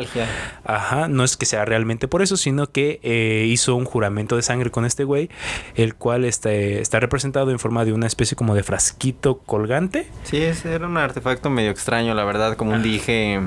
Ajá, 0.64 1.08
no 1.10 1.24
es 1.26 1.36
que 1.36 1.46
sea 1.46 1.66
realmente 1.66 2.08
por 2.08 2.22
eso, 2.22 2.38
sino 2.38 2.68
que 2.72 3.00
eh, 3.04 3.46
hizo 3.50 3.76
un 3.76 3.84
juramento 3.86 4.36
de 4.38 4.44
sangre 4.44 4.72
con 4.72 4.86
este 4.86 5.04
güey, 5.04 5.30
el 5.76 5.96
cual 5.96 6.24
este, 6.24 6.80
está 6.82 7.00
representado 7.02 7.52
en 7.52 7.60
forma 7.60 7.84
de 7.84 7.92
una 7.94 8.08
especie 8.08 8.38
como 8.38 8.56
de 8.56 8.64
frasquito 8.64 9.40
colgante. 9.40 10.08
Sí, 10.24 10.38
ese 10.38 10.74
era 10.74 10.88
un 10.88 10.96
artefacto 10.98 11.50
medio 11.50 11.72
extraño, 11.72 12.14
la 12.14 12.24
verdad, 12.24 12.56
como 12.56 12.72
un 12.72 12.82
dije 12.84 13.42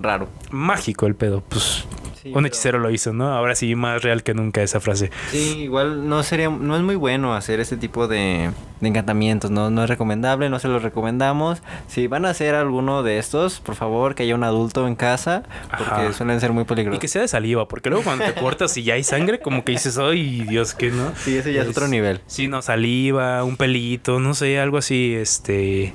raro. 0.00 0.28
Mágico 0.50 1.06
el 1.06 1.14
pedo, 1.14 1.42
pues 1.48 1.84
Sí, 2.26 2.32
un 2.32 2.34
pero- 2.34 2.46
hechicero 2.46 2.78
lo 2.78 2.90
hizo, 2.90 3.12
¿no? 3.12 3.28
Ahora 3.32 3.54
sí, 3.54 3.74
más 3.74 4.02
real 4.02 4.22
que 4.22 4.34
nunca 4.34 4.62
esa 4.62 4.80
frase. 4.80 5.10
Sí, 5.30 5.58
igual 5.62 6.08
no 6.08 6.22
sería, 6.22 6.48
no 6.50 6.76
es 6.76 6.82
muy 6.82 6.96
bueno 6.96 7.34
hacer 7.34 7.60
este 7.60 7.76
tipo 7.76 8.08
de, 8.08 8.50
de 8.80 8.88
encantamientos, 8.88 9.50
¿no? 9.50 9.70
No 9.70 9.84
es 9.84 9.88
recomendable, 9.90 10.50
no 10.50 10.58
se 10.58 10.68
los 10.68 10.82
recomendamos. 10.82 11.62
Si 11.88 12.06
van 12.06 12.24
a 12.26 12.30
hacer 12.30 12.54
alguno 12.54 13.02
de 13.02 13.18
estos, 13.18 13.60
por 13.60 13.74
favor, 13.76 14.14
que 14.14 14.24
haya 14.24 14.34
un 14.34 14.44
adulto 14.44 14.86
en 14.88 14.96
casa, 14.96 15.44
porque 15.70 15.84
Ajá. 15.84 16.12
suelen 16.12 16.40
ser 16.40 16.52
muy 16.52 16.62
Y 16.62 16.66
peligrosos. 16.66 17.00
que 17.00 17.08
sea 17.08 17.22
de 17.22 17.28
saliva, 17.28 17.68
porque 17.68 17.90
luego 17.90 18.04
cuando 18.04 18.24
te 18.24 18.34
cortas 18.40 18.76
y 18.76 18.82
ya 18.82 18.94
hay 18.94 19.04
sangre, 19.04 19.38
como 19.40 19.64
que 19.64 19.72
dices, 19.72 19.98
ay, 19.98 20.42
Dios, 20.48 20.74
que 20.74 20.90
no. 20.90 21.12
Sí, 21.16 21.36
ese 21.36 21.52
ya 21.52 21.62
es 21.62 21.68
otro 21.68 21.86
nivel. 21.88 22.20
Sí, 22.26 22.48
no, 22.48 22.62
saliva, 22.62 23.44
un 23.44 23.56
pelito, 23.56 24.18
no 24.20 24.34
sé, 24.34 24.58
algo 24.58 24.78
así, 24.78 25.14
este... 25.14 25.94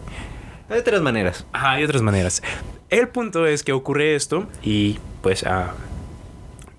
Hay 0.69 0.81
tres 0.83 1.01
maneras. 1.01 1.45
Ajá, 1.51 1.71
hay 1.71 1.83
otras 1.83 2.01
maneras. 2.01 2.41
El 2.89 3.09
punto 3.09 3.45
es 3.45 3.63
que 3.63 3.73
ocurre 3.73 4.15
esto 4.15 4.47
y 4.63 4.99
pues 5.21 5.43
ah, 5.45 5.73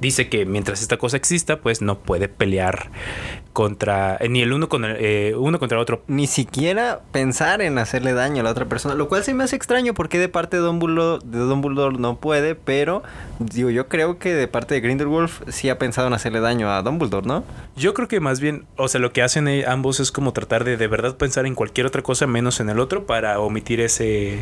dice 0.02 0.28
que 0.28 0.44
mientras 0.44 0.82
esta 0.82 0.98
cosa 0.98 1.16
exista, 1.16 1.60
pues 1.60 1.80
no 1.80 1.98
puede 2.00 2.28
pelear 2.28 2.90
contra 3.52 4.16
eh, 4.20 4.28
ni 4.28 4.42
el 4.42 4.52
uno 4.52 4.68
con 4.68 4.84
el 4.84 4.96
eh, 4.98 5.34
uno 5.36 5.58
contra 5.58 5.78
el 5.78 5.82
otro. 5.82 6.02
Ni 6.08 6.26
siquiera 6.26 7.00
pensar 7.12 7.62
en 7.62 7.78
hacerle 7.78 8.12
daño 8.12 8.40
a 8.40 8.44
la 8.44 8.50
otra 8.50 8.66
persona, 8.66 8.94
lo 8.94 9.08
cual 9.08 9.24
se 9.24 9.32
me 9.32 9.44
hace 9.44 9.56
extraño 9.56 9.94
porque 9.94 10.18
de 10.18 10.28
parte 10.28 10.56
de 10.56 10.62
Dumbledore, 10.62 11.24
de 11.24 11.38
Dumbledore 11.38 11.96
no 11.98 12.16
puede, 12.16 12.54
pero 12.54 13.02
digo, 13.38 13.70
yo 13.70 13.88
creo 13.88 14.18
que 14.18 14.34
de 14.34 14.48
parte 14.48 14.74
de 14.74 14.80
Grindelwald 14.80 15.30
sí 15.48 15.68
ha 15.68 15.78
pensado 15.78 16.08
en 16.08 16.14
hacerle 16.14 16.40
daño 16.40 16.70
a 16.70 16.82
Dumbledore, 16.82 17.26
¿no? 17.26 17.44
Yo 17.76 17.94
creo 17.94 18.08
que 18.08 18.20
más 18.20 18.40
bien, 18.40 18.66
o 18.76 18.88
sea, 18.88 19.00
lo 19.00 19.12
que 19.12 19.22
hacen 19.22 19.48
ambos 19.66 20.00
es 20.00 20.10
como 20.10 20.32
tratar 20.32 20.64
de 20.64 20.76
de 20.76 20.88
verdad 20.88 21.16
pensar 21.16 21.46
en 21.46 21.54
cualquier 21.54 21.86
otra 21.86 22.02
cosa 22.02 22.26
menos 22.26 22.60
en 22.60 22.68
el 22.68 22.80
otro 22.80 23.06
para 23.06 23.38
omitir 23.38 23.80
ese 23.80 24.40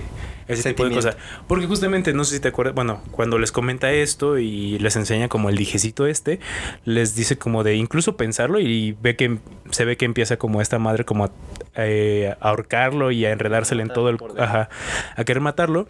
ese 0.49 0.71
tipo 0.71 0.85
de 0.85 0.95
cosas. 0.95 1.17
Porque 1.47 1.67
justamente 1.67 2.13
no 2.13 2.25
sé 2.25 2.37
si 2.37 2.41
te 2.41 2.49
acuerdas, 2.49 2.75
bueno, 2.75 3.03
cuando 3.11 3.39
les 3.39 3.53
comenta 3.53 3.91
esto 3.93 4.39
y 4.39 4.79
les 4.79 4.97
enseña 4.97 5.29
como 5.29 5.50
el 5.51 5.57
dijecito 5.57 6.07
este, 6.07 6.41
les 6.85 7.15
dice 7.15 7.37
como 7.37 7.63
de 7.63 7.77
incluso 7.77 8.17
pensarlo 8.17 8.59
y 8.59 8.97
ve 9.01 9.17
que 9.17 9.39
se 9.71 9.85
ve 9.85 9.97
que 9.97 10.05
empieza 10.05 10.37
como 10.39 10.61
esta 10.61 10.79
madre 10.79 11.05
como 11.05 11.25
a, 11.25 11.31
eh, 11.77 12.35
a 12.41 12.49
ahorcarlo 12.49 13.11
y 13.11 13.25
a 13.25 13.33
enredársele 13.33 13.83
en 13.83 13.89
todo 13.89 14.09
el 14.11 14.19
ajá, 14.39 14.69
a 15.17 15.25
querer 15.25 15.41
matarlo. 15.41 15.87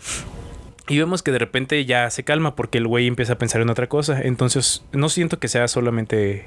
Y 0.89 0.99
vemos 0.99 1.23
que 1.23 1.31
de 1.31 1.39
repente 1.39 1.85
ya 1.85 2.11
se 2.11 2.25
calma 2.25 2.57
porque 2.57 2.79
el 2.79 2.89
güey 2.89 3.07
empieza 3.07 3.35
a 3.35 3.39
pensar 3.39 3.61
en 3.61 3.71
otra 3.71 3.89
cosa. 3.89 4.21
Entonces, 4.21 4.83
no 4.91 5.09
siento 5.09 5.39
que 5.39 5.47
sea 5.47 5.69
solamente. 5.69 6.47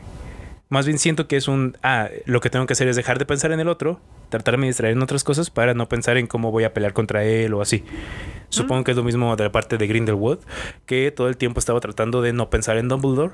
Más 0.69 0.85
bien 0.85 0.97
siento 0.97 1.27
que 1.27 1.37
es 1.37 1.47
un. 1.47 1.77
Ah, 1.83 2.09
lo 2.25 2.41
que 2.41 2.49
tengo 2.49 2.65
que 2.65 2.73
hacer 2.73 2.87
es 2.87 2.95
dejar 2.95 3.19
de 3.19 3.25
pensar 3.25 3.51
en 3.51 3.59
el 3.59 3.67
otro, 3.67 3.99
tratarme 4.29 4.65
de 4.65 4.69
distraer 4.69 4.93
en 4.93 5.03
otras 5.03 5.23
cosas 5.23 5.49
para 5.49 5.73
no 5.73 5.87
pensar 5.87 6.17
en 6.17 6.25
cómo 6.27 6.51
voy 6.51 6.63
a 6.63 6.73
pelear 6.73 6.93
contra 6.93 7.23
él 7.23 7.53
o 7.53 7.61
así. 7.61 7.83
Supongo 8.49 8.83
que 8.83 8.91
es 8.91 8.97
lo 8.97 9.03
mismo 9.03 9.35
de 9.35 9.43
la 9.45 9.51
parte 9.51 9.77
de 9.77 9.87
Grindelwald, 9.87 10.39
que 10.85 11.11
todo 11.11 11.27
el 11.27 11.37
tiempo 11.37 11.59
estaba 11.59 11.79
tratando 11.79 12.21
de 12.21 12.33
no 12.33 12.51
pensar 12.51 12.77
en 12.77 12.87
Dumbledore. 12.87 13.33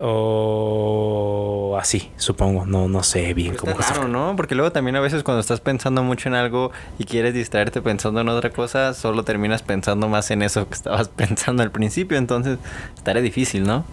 O 0.00 1.76
así, 1.80 2.10
supongo. 2.16 2.66
No, 2.66 2.88
no 2.88 3.02
sé 3.02 3.34
bien 3.34 3.56
cómo 3.56 3.72
Está 3.72 3.94
raro, 3.94 4.08
¿no? 4.08 4.34
Porque 4.36 4.54
luego 4.54 4.70
también 4.70 4.96
a 4.96 5.00
veces 5.00 5.22
cuando 5.22 5.40
estás 5.40 5.60
pensando 5.60 6.02
mucho 6.02 6.28
en 6.28 6.34
algo 6.34 6.70
y 6.98 7.04
quieres 7.04 7.34
distraerte 7.34 7.82
pensando 7.82 8.20
en 8.20 8.28
otra 8.28 8.50
cosa, 8.50 8.94
solo 8.94 9.24
terminas 9.24 9.62
pensando 9.62 10.08
más 10.08 10.30
en 10.30 10.42
eso 10.42 10.68
que 10.68 10.74
estabas 10.74 11.08
pensando 11.16 11.62
al 11.62 11.70
principio. 11.70 12.18
Entonces, 12.18 12.58
estaría 12.96 13.22
difícil, 13.22 13.64
¿no? 13.64 13.84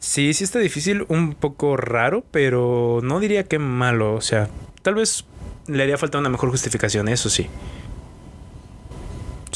Sí, 0.00 0.32
sí 0.32 0.44
está 0.44 0.58
difícil, 0.58 1.04
un 1.08 1.34
poco 1.34 1.76
raro, 1.76 2.24
pero 2.30 3.00
no 3.02 3.20
diría 3.20 3.44
que 3.44 3.58
malo. 3.58 4.14
O 4.14 4.22
sea, 4.22 4.48
tal 4.82 4.94
vez 4.94 5.26
le 5.66 5.82
haría 5.82 5.98
falta 5.98 6.18
una 6.18 6.30
mejor 6.30 6.50
justificación, 6.50 7.06
eso 7.08 7.28
sí. 7.28 7.48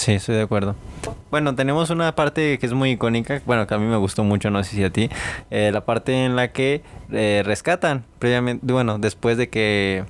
Sí, 0.04 0.12
estoy 0.12 0.34
de 0.34 0.42
acuerdo. 0.42 0.74
Bueno, 1.30 1.54
tenemos 1.54 1.88
una 1.88 2.14
parte 2.14 2.58
que 2.58 2.66
es 2.66 2.74
muy 2.74 2.90
icónica, 2.90 3.40
bueno, 3.46 3.66
que 3.66 3.72
a 3.72 3.78
mí 3.78 3.86
me 3.86 3.96
gustó 3.96 4.22
mucho, 4.22 4.50
no 4.50 4.62
sé 4.62 4.76
si 4.76 4.84
a 4.84 4.90
ti, 4.90 5.08
eh, 5.50 5.70
la 5.72 5.86
parte 5.86 6.26
en 6.26 6.36
la 6.36 6.52
que 6.52 6.82
eh, 7.10 7.40
rescatan, 7.42 8.04
previamente, 8.18 8.70
bueno, 8.70 8.98
después 8.98 9.38
de 9.38 9.48
que 9.48 10.04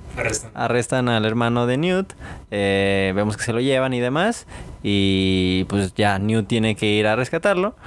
arrestan 0.53 1.07
al 1.07 1.23
hermano 1.23 1.65
de 1.65 1.77
Newt, 1.77 2.11
eh, 2.51 3.13
vemos 3.15 3.37
que 3.37 3.43
se 3.43 3.53
lo 3.53 3.61
llevan 3.61 3.93
y 3.93 4.01
demás, 4.01 4.47
y 4.83 5.63
pues 5.69 5.93
ya 5.93 6.19
Newt 6.19 6.45
tiene 6.45 6.75
que 6.75 6.87
ir 6.87 7.07
a 7.07 7.15
rescatarlo, 7.15 7.77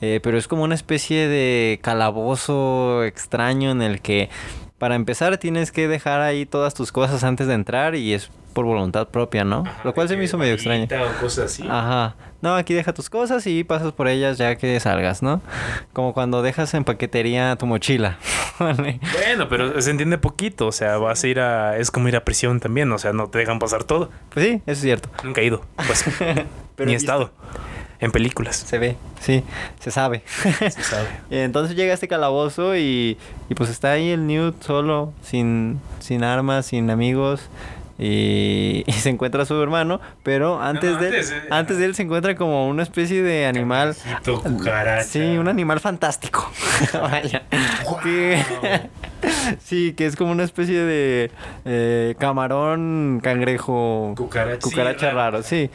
pero 0.00 0.38
es 0.38 0.48
como 0.48 0.62
una 0.62 0.74
especie 0.74 1.28
de 1.28 1.80
calabozo 1.82 3.04
extraño 3.04 3.72
en 3.72 3.82
el 3.82 4.00
que 4.00 4.30
para 4.78 4.94
empezar 4.94 5.36
tienes 5.38 5.72
que 5.72 5.88
dejar 5.88 6.20
ahí 6.20 6.46
todas 6.46 6.74
tus 6.74 6.92
cosas 6.92 7.24
antes 7.24 7.46
de 7.46 7.54
entrar 7.54 7.94
y 7.94 8.14
es 8.14 8.30
por 8.52 8.64
voluntad 8.64 9.08
propia, 9.08 9.44
¿no? 9.44 9.64
Lo 9.84 9.94
cual 9.94 10.08
se 10.08 10.16
me 10.16 10.24
hizo 10.24 10.38
medio 10.38 10.54
extraño. 10.54 10.84
O 10.84 11.20
cosas 11.20 11.46
así. 11.46 11.64
Ajá. 11.68 12.16
No, 12.40 12.54
aquí 12.54 12.74
deja 12.74 12.92
tus 12.92 13.10
cosas 13.10 13.46
y 13.46 13.64
pasas 13.64 13.92
por 13.92 14.08
ellas 14.08 14.38
ya 14.38 14.56
que 14.56 14.78
salgas, 14.80 15.22
¿no? 15.22 15.40
Como 15.92 16.14
cuando 16.14 16.42
dejas 16.42 16.72
en 16.74 16.84
paquetería 16.84 17.56
tu 17.56 17.66
mochila. 17.66 18.18
Vale. 18.58 19.00
Bueno, 19.12 19.48
pero 19.48 19.80
se 19.80 19.90
entiende 19.90 20.18
poquito, 20.18 20.66
o 20.66 20.72
sea, 20.72 20.98
vas 20.98 21.22
a 21.22 21.28
ir 21.28 21.40
a... 21.40 21.76
Es 21.76 21.90
como 21.90 22.08
ir 22.08 22.16
a 22.16 22.24
prisión 22.24 22.60
también, 22.60 22.90
o 22.92 22.98
sea, 22.98 23.12
no 23.12 23.28
te 23.28 23.38
dejan 23.38 23.58
pasar 23.58 23.84
todo. 23.84 24.10
Pues 24.30 24.46
sí, 24.46 24.52
eso 24.66 24.72
es 24.72 24.80
cierto. 24.80 25.08
Nunca 25.24 25.40
he 25.40 25.44
ido, 25.44 25.62
pues, 25.86 26.04
Pero 26.18 26.46
ni 26.86 26.92
he 26.92 26.96
visto. 26.96 27.32
En 28.00 28.12
películas, 28.12 28.56
Se 28.56 28.78
ve, 28.78 28.96
sí, 29.20 29.42
se 29.80 29.90
sabe. 29.90 30.22
se 30.26 30.70
sabe. 30.70 31.08
Entonces 31.30 31.76
llega 31.76 31.92
este 31.92 32.06
calabozo 32.06 32.76
y, 32.76 33.18
y 33.48 33.54
pues 33.54 33.70
está 33.70 33.92
ahí 33.92 34.10
el 34.10 34.26
Newt 34.26 34.62
solo, 34.62 35.12
sin, 35.22 35.80
sin 35.98 36.22
armas, 36.22 36.66
sin 36.66 36.90
amigos. 36.90 37.40
Y, 37.98 38.84
y 38.86 38.92
se 38.92 39.08
encuentra 39.10 39.42
a 39.42 39.46
su 39.46 39.60
hermano, 39.60 40.00
pero 40.22 40.60
antes, 40.60 40.92
No, 40.92 40.98
de, 41.00 41.08
él, 41.08 41.14
antes, 41.14 41.30
eh. 41.32 41.42
antes 41.50 41.78
de 41.78 41.84
él 41.86 41.94
se 41.94 42.02
encuentra 42.02 42.36
como 42.36 42.68
una 42.68 42.82
especie 42.82 43.22
de 43.22 43.46
animal. 43.46 43.96
Cucaracha. 44.24 45.02
Sí, 45.04 45.20
un 45.36 45.48
animal 45.48 45.80
fantástico. 45.80 46.50
Vaya. 46.94 47.42
Que- 48.02 48.42
sí, 49.64 49.94
que 49.94 50.06
es 50.06 50.14
como 50.16 50.30
una 50.30 50.44
especie 50.44 50.80
de 50.80 51.30
eh, 51.64 52.14
camarón, 52.18 53.20
cangrejo, 53.22 54.14
Cucaracha. 54.16 54.60
cucaracha 54.60 55.08
Sí, 55.10 55.14
raro, 55.14 55.42
sí. 55.42 55.70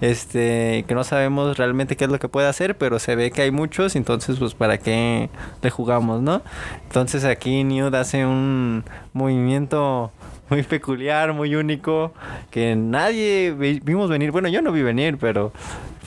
Este, 0.00 0.84
que 0.88 0.94
no 0.94 1.04
sabemos 1.04 1.56
realmente 1.58 1.96
qué 1.96 2.04
es 2.04 2.10
lo 2.10 2.18
que 2.18 2.28
puede 2.28 2.48
hacer, 2.48 2.76
pero 2.78 2.98
se 2.98 3.16
ve 3.16 3.30
que 3.30 3.42
hay 3.42 3.50
muchos, 3.50 3.96
entonces 3.96 4.38
pues 4.38 4.54
para 4.54 4.78
qué 4.78 5.28
le 5.62 5.70
jugamos, 5.70 6.22
¿no? 6.22 6.42
Entonces 6.84 7.24
aquí 7.24 7.64
Newt 7.64 7.94
hace 7.94 8.24
un 8.24 8.84
movimiento 9.12 10.10
muy 10.50 10.62
peculiar, 10.62 11.32
muy 11.32 11.54
único, 11.54 12.12
que 12.50 12.76
nadie 12.76 13.54
vi- 13.58 13.80
vimos 13.82 14.08
venir. 14.08 14.30
Bueno, 14.30 14.48
yo 14.48 14.62
no 14.62 14.72
vi 14.72 14.82
venir, 14.82 15.18
pero 15.18 15.52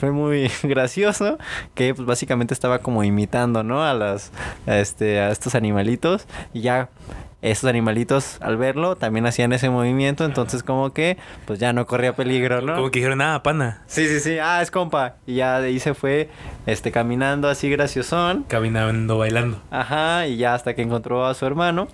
fue 0.00 0.10
muy 0.10 0.50
gracioso, 0.62 1.38
que 1.74 1.94
pues 1.94 2.06
básicamente 2.06 2.54
estaba 2.54 2.78
como 2.78 3.04
imitando, 3.04 3.62
¿no? 3.62 3.84
A 3.84 3.94
las, 3.94 4.32
a 4.66 4.78
este, 4.78 5.20
a 5.20 5.30
estos 5.30 5.54
animalitos 5.54 6.26
y 6.54 6.62
ya 6.62 6.88
esos 7.42 7.70
animalitos 7.70 8.36
al 8.40 8.58
verlo 8.58 8.96
también 8.96 9.26
hacían 9.26 9.52
ese 9.52 9.70
movimiento, 9.70 10.24
entonces 10.24 10.62
como 10.62 10.92
que 10.92 11.16
pues 11.46 11.58
ya 11.58 11.72
no 11.72 11.86
corría 11.86 12.14
peligro, 12.14 12.60
¿no? 12.60 12.74
Como 12.74 12.90
que 12.90 12.98
dijeron, 12.98 13.22
ah, 13.22 13.42
pana. 13.42 13.82
Sí, 13.86 14.06
sí, 14.08 14.20
sí, 14.20 14.38
ah, 14.38 14.60
es 14.60 14.70
compa. 14.70 15.16
Y 15.26 15.36
ya 15.36 15.60
de 15.60 15.68
ahí 15.68 15.80
se 15.80 15.94
fue 15.94 16.28
este 16.66 16.92
caminando 16.92 17.48
así 17.48 17.70
graciosón. 17.70 18.44
Caminando, 18.44 19.18
bailando. 19.18 19.60
Ajá, 19.70 20.26
y 20.26 20.36
ya 20.36 20.54
hasta 20.54 20.74
que 20.74 20.82
encontró 20.82 21.26
a 21.26 21.34
su 21.34 21.46
hermano. 21.46 21.88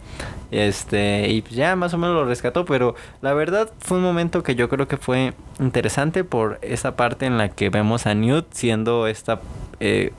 Este, 0.50 1.28
y 1.28 1.42
pues 1.42 1.54
ya 1.54 1.74
más 1.76 1.94
o 1.94 1.98
menos 1.98 2.14
lo 2.14 2.24
rescató, 2.24 2.64
pero 2.64 2.94
la 3.20 3.32
verdad 3.34 3.70
fue 3.78 3.98
un 3.98 4.04
momento 4.04 4.42
que 4.42 4.54
yo 4.54 4.68
creo 4.68 4.88
que 4.88 4.96
fue 4.96 5.34
interesante 5.60 6.24
por 6.24 6.58
esa 6.62 6.96
parte 6.96 7.26
en 7.26 7.38
la 7.38 7.48
que 7.48 7.70
vemos 7.70 7.95
a 8.04 8.14
Newt 8.14 8.46
siendo 8.52 9.06
esta 9.06 9.40
eh, 9.80 10.12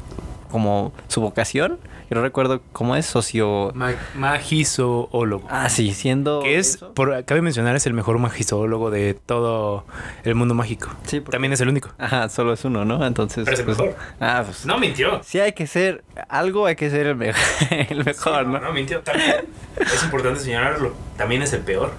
como 0.49 0.91
su 1.07 1.21
vocación. 1.21 1.77
Yo 2.09 2.15
no 2.15 2.21
recuerdo 2.21 2.61
cómo 2.71 2.95
es, 2.95 3.05
socio... 3.05 3.71
Ma 3.75 3.91
magizoólogo. 4.15 5.45
Ah, 5.49 5.67
sí, 5.69 5.93
siendo... 5.93 6.39
Que 6.41 6.57
es, 6.57 6.77
por, 6.77 7.25
cabe 7.25 7.41
mencionar, 7.41 7.75
es 7.75 7.85
el 7.85 7.91
mejor 7.93 8.17
magizoólogo 8.17 8.89
de 8.91 9.13
todo 9.13 9.83
el 10.23 10.33
mundo 10.35 10.53
mágico. 10.53 10.87
Sí, 11.03 11.19
porque- 11.19 11.35
También 11.35 11.51
es 11.51 11.59
el 11.59 11.67
único. 11.67 11.89
Ajá, 11.97 12.29
solo 12.29 12.53
es 12.53 12.63
uno, 12.63 12.85
¿no? 12.85 13.05
Entonces... 13.05 13.43
Pero 13.43 13.53
es 13.55 13.59
el 13.59 13.65
pues- 13.65 13.77
mejor. 13.77 13.95
Ah, 14.21 14.41
pues... 14.45 14.65
No 14.65 14.77
mintió. 14.79 15.21
Sí 15.23 15.41
hay 15.41 15.51
que 15.51 15.67
ser... 15.67 16.05
Algo 16.29 16.65
hay 16.65 16.77
que 16.77 16.89
ser 16.89 17.07
el, 17.07 17.15
me- 17.17 17.33
el 17.89 18.05
mejor, 18.05 18.45
Sí, 18.45 18.51
¿no? 18.51 18.59
No 18.61 18.71
mintió. 18.71 19.01
También 19.01 19.45
es 19.79 20.03
importante 20.03 20.39
señalarlo. 20.39 20.93
También 21.17 21.41
es 21.41 21.51
el 21.51 21.59
peor. 21.61 21.91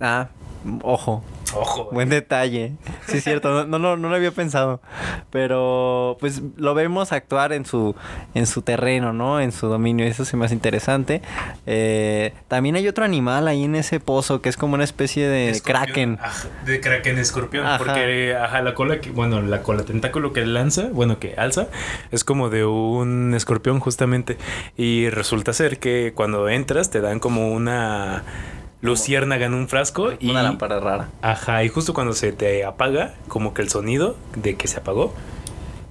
Ah, 0.00 0.28
ojo. 0.82 1.22
Ojo. 1.54 1.88
Buen 1.92 2.08
detalle. 2.08 2.72
Sí, 3.06 3.18
es 3.18 3.24
cierto, 3.24 3.50
no, 3.50 3.64
no, 3.66 3.78
lo- 3.78 3.96
no 3.96 4.08
lo 4.08 4.16
había 4.16 4.32
pensado. 4.32 4.80
Pero 5.30 6.16
pues 6.20 6.42
lo 6.56 6.74
vemos 6.74 7.12
actuar 7.12 7.52
en 7.52 7.64
su, 7.64 7.94
en 8.34 8.46
su 8.46 8.62
terreno, 8.62 9.12
¿no? 9.12 9.40
En 9.40 9.52
su 9.52 9.66
dominio. 9.68 10.06
Eso 10.06 10.24
me 10.36 10.44
hace 10.46 10.54
interesante. 10.54 11.22
Eh, 11.66 12.32
también 12.48 12.76
hay 12.76 12.88
otro 12.88 13.04
animal 13.04 13.48
ahí 13.48 13.64
en 13.64 13.74
ese 13.76 14.00
pozo 14.00 14.40
que 14.40 14.48
es 14.48 14.56
como 14.56 14.74
una 14.74 14.84
especie 14.84 15.28
de 15.28 15.50
Escorpión. 15.50 15.84
kraken. 15.84 16.18
Ajá, 16.20 16.48
de 16.64 16.80
kraken 16.80 17.18
escorpión. 17.18 17.66
Ajá. 17.66 17.78
Porque, 17.78 18.34
ajá, 18.34 18.62
la 18.62 18.74
cola 18.74 19.00
que, 19.00 19.10
bueno, 19.10 19.40
la 19.42 19.62
cola 19.62 19.84
tentáculo 19.84 20.32
que 20.32 20.44
lanza, 20.46 20.88
bueno, 20.92 21.18
que 21.18 21.34
alza, 21.36 21.68
es 22.10 22.24
como 22.24 22.50
de 22.50 22.64
un 22.64 23.34
escorpión 23.34 23.80
justamente. 23.80 24.36
Y 24.76 25.08
resulta 25.10 25.52
ser 25.52 25.78
que 25.78 26.12
cuando 26.14 26.48
entras 26.48 26.90
te 26.90 27.00
dan 27.00 27.20
como 27.20 27.52
una 27.52 28.22
luciérnaga 28.80 29.46
en 29.46 29.54
un 29.54 29.68
frasco 29.68 30.12
y... 30.18 30.30
Una 30.30 30.42
lámpara 30.42 30.80
rara. 30.80 31.08
Ajá, 31.22 31.64
y 31.64 31.68
justo 31.68 31.94
cuando 31.94 32.12
se 32.12 32.32
te 32.32 32.64
apaga, 32.64 33.14
como 33.28 33.54
que 33.54 33.62
el 33.62 33.68
sonido 33.68 34.16
de 34.36 34.56
que 34.56 34.68
se 34.68 34.78
apagó, 34.78 35.14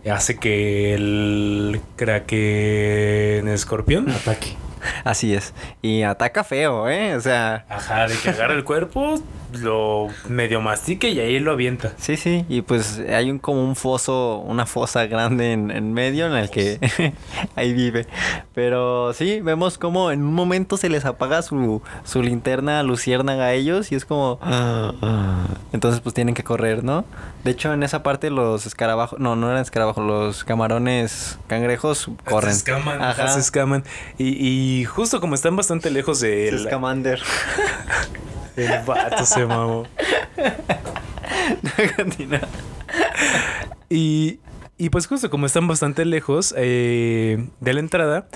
hace 0.09 0.37
que 0.37 0.93
el 0.93 1.81
kraken 1.95 3.47
escorpión 3.47 4.09
ataque. 4.09 4.55
Así 5.03 5.33
es. 5.33 5.53
Y 5.81 6.03
ataca 6.03 6.43
feo, 6.43 6.89
¿eh? 6.89 7.15
O 7.15 7.21
sea... 7.21 7.65
Ajá, 7.69 8.07
de 8.07 8.15
que 8.17 8.29
agarra 8.29 8.53
el 8.53 8.63
cuerpo, 8.63 9.21
lo 9.53 10.07
medio 10.27 10.61
mastique 10.61 11.09
y 11.09 11.19
ahí 11.19 11.39
lo 11.39 11.51
avienta. 11.51 11.93
Sí, 11.97 12.17
sí, 12.17 12.45
y 12.49 12.61
pues 12.61 13.01
hay 13.09 13.31
un 13.31 13.39
como 13.39 13.63
un 13.63 13.75
foso, 13.75 14.37
una 14.39 14.65
fosa 14.65 15.05
grande 15.05 15.53
en, 15.53 15.71
en 15.71 15.93
medio 15.93 16.27
en 16.27 16.33
el 16.33 16.49
que 16.49 17.13
ahí 17.55 17.73
vive. 17.73 18.07
Pero 18.53 19.13
sí, 19.13 19.41
vemos 19.41 19.77
como 19.77 20.11
en 20.11 20.23
un 20.23 20.33
momento 20.33 20.77
se 20.77 20.89
les 20.89 21.05
apaga 21.05 21.41
su, 21.41 21.81
su 22.03 22.21
linterna 22.21 22.83
luciérnaga 22.83 23.45
a 23.45 23.53
ellos 23.53 23.91
y 23.91 23.95
es 23.95 24.05
como... 24.05 24.39
Entonces 25.71 26.01
pues 26.01 26.13
tienen 26.15 26.35
que 26.35 26.43
correr, 26.43 26.83
¿no? 26.83 27.05
De 27.43 27.51
hecho 27.51 27.73
en 27.73 27.83
esa 27.83 28.01
parte 28.03 28.29
los 28.29 28.65
escarabajos, 28.65 29.19
no, 29.19 29.35
no 29.35 29.49
eran 29.49 29.61
escarabajos, 29.61 30.05
los 30.05 30.43
camarones 30.43 31.37
cangrejos 31.47 32.09
corren. 32.23 32.51
Se 32.51 32.57
escaman, 32.57 33.01
ajá, 33.01 33.27
se 33.27 33.39
escaman. 33.39 33.83
Y, 34.17 34.29
y 34.29 34.74
justo 34.83 35.21
como 35.21 35.35
están 35.35 35.55
bastante 35.55 35.89
lejos 35.89 36.19
de 36.19 36.47
Se 36.49 36.55
la- 36.57 36.61
escamander. 36.63 37.21
el 38.57 38.83
vato 38.85 39.25
se 39.25 39.45
mamó. 39.45 39.87
Continúa. 41.95 42.41
Y, 43.89 44.39
y 44.77 44.89
pues 44.89 45.07
justo 45.07 45.29
como 45.29 45.45
están 45.45 45.67
bastante 45.67 46.03
lejos 46.03 46.53
eh, 46.57 47.47
de 47.61 47.73
la 47.73 47.79
entrada, 47.79 48.27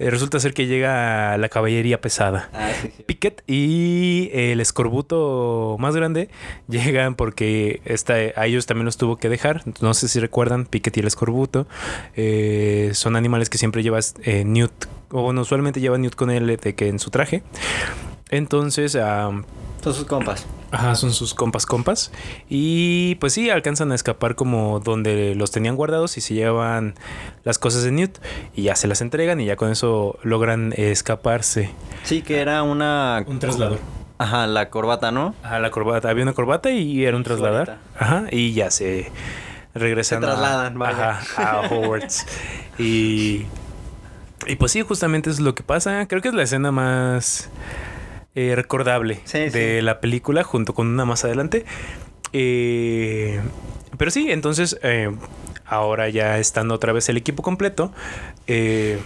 eh, 0.00 0.10
resulta 0.10 0.40
ser 0.40 0.52
que 0.52 0.66
llega 0.66 1.38
la 1.38 1.48
caballería 1.48 2.00
pesada. 2.00 2.50
Ah, 2.52 2.72
sí, 2.80 2.90
sí. 2.96 3.02
Piquet 3.04 3.44
y 3.46 4.28
el 4.32 4.60
escorbuto 4.60 5.76
más 5.78 5.94
grande 5.94 6.30
llegan 6.68 7.14
porque 7.14 7.80
esta, 7.84 8.14
a 8.14 8.46
ellos 8.46 8.66
también 8.66 8.86
los 8.86 8.96
tuvo 8.96 9.18
que 9.18 9.28
dejar. 9.28 9.62
No 9.80 9.94
sé 9.94 10.08
si 10.08 10.18
recuerdan, 10.18 10.66
Piquet 10.66 10.96
y 10.96 11.00
el 11.00 11.06
escorbuto 11.06 11.68
eh, 12.16 12.90
son 12.94 13.14
animales 13.14 13.48
que 13.48 13.58
siempre 13.58 13.84
llevas 13.84 14.14
Newt, 14.24 14.86
o 15.10 15.22
bueno, 15.22 15.42
usualmente 15.42 15.80
lleva 15.80 15.96
Newt 15.96 16.16
con 16.16 16.30
él 16.30 16.58
de 16.60 16.74
que 16.74 16.88
en 16.88 16.98
su 16.98 17.10
traje. 17.10 17.44
Entonces, 18.30 18.92
Son 18.92 19.44
sus 19.82 20.04
compas. 20.04 20.46
Ajá, 20.70 20.96
son 20.96 21.12
sus 21.12 21.34
compas 21.34 21.66
compas. 21.66 22.10
Y 22.48 23.14
pues 23.16 23.32
sí, 23.32 23.48
alcanzan 23.50 23.92
a 23.92 23.94
escapar 23.94 24.34
como 24.34 24.80
donde 24.80 25.34
los 25.36 25.52
tenían 25.52 25.76
guardados 25.76 26.16
y 26.16 26.20
se 26.20 26.34
llevan 26.34 26.94
las 27.44 27.58
cosas 27.58 27.84
de 27.84 27.92
Newt 27.92 28.18
y 28.56 28.62
ya 28.62 28.74
se 28.74 28.88
las 28.88 29.00
entregan 29.00 29.40
y 29.40 29.44
ya 29.44 29.54
con 29.56 29.70
eso 29.70 30.18
logran 30.24 30.72
escaparse. 30.76 31.70
Sí, 32.02 32.22
que 32.22 32.40
era 32.40 32.64
una... 32.64 33.22
Un 33.26 33.38
traslador. 33.38 33.78
Ajá, 34.18 34.46
la 34.48 34.68
corbata, 34.70 35.12
¿no? 35.12 35.34
Ajá, 35.44 35.60
la 35.60 35.70
corbata. 35.70 36.08
Había 36.10 36.24
una 36.24 36.32
corbata 36.32 36.70
y 36.70 37.04
era 37.04 37.16
un 37.16 37.22
trasladar. 37.22 37.78
Ajá, 37.98 38.24
y 38.32 38.52
ya 38.52 38.70
se 38.72 39.12
regresan 39.74 40.20
Se 40.22 40.26
trasladan, 40.26 40.74
a, 40.74 40.78
vaya. 40.78 41.10
ajá, 41.10 41.60
a 41.60 41.68
Hogwarts. 41.68 42.26
y, 42.78 43.42
y 44.46 44.56
pues 44.58 44.72
sí, 44.72 44.82
justamente 44.82 45.30
eso 45.30 45.38
es 45.40 45.44
lo 45.44 45.54
que 45.54 45.62
pasa. 45.62 46.06
Creo 46.08 46.20
que 46.22 46.28
es 46.28 46.34
la 46.34 46.42
escena 46.42 46.72
más 46.72 47.48
eh, 48.34 48.54
recordable 48.56 49.20
Sí, 49.24 49.38
de 49.50 49.78
sí. 49.78 49.82
la 49.82 50.00
película, 50.00 50.42
junto 50.44 50.74
con 50.74 50.86
una 50.88 51.04
más 51.04 51.24
adelante. 51.24 51.64
Eh, 52.32 53.40
pero 53.96 54.10
sí, 54.10 54.30
entonces, 54.30 54.78
eh, 54.82 55.10
ahora 55.66 56.08
ya 56.08 56.38
estando 56.38 56.74
otra 56.74 56.92
vez 56.92 57.08
el 57.08 57.16
equipo 57.16 57.42
completo, 57.42 57.92
eh, 58.46 58.98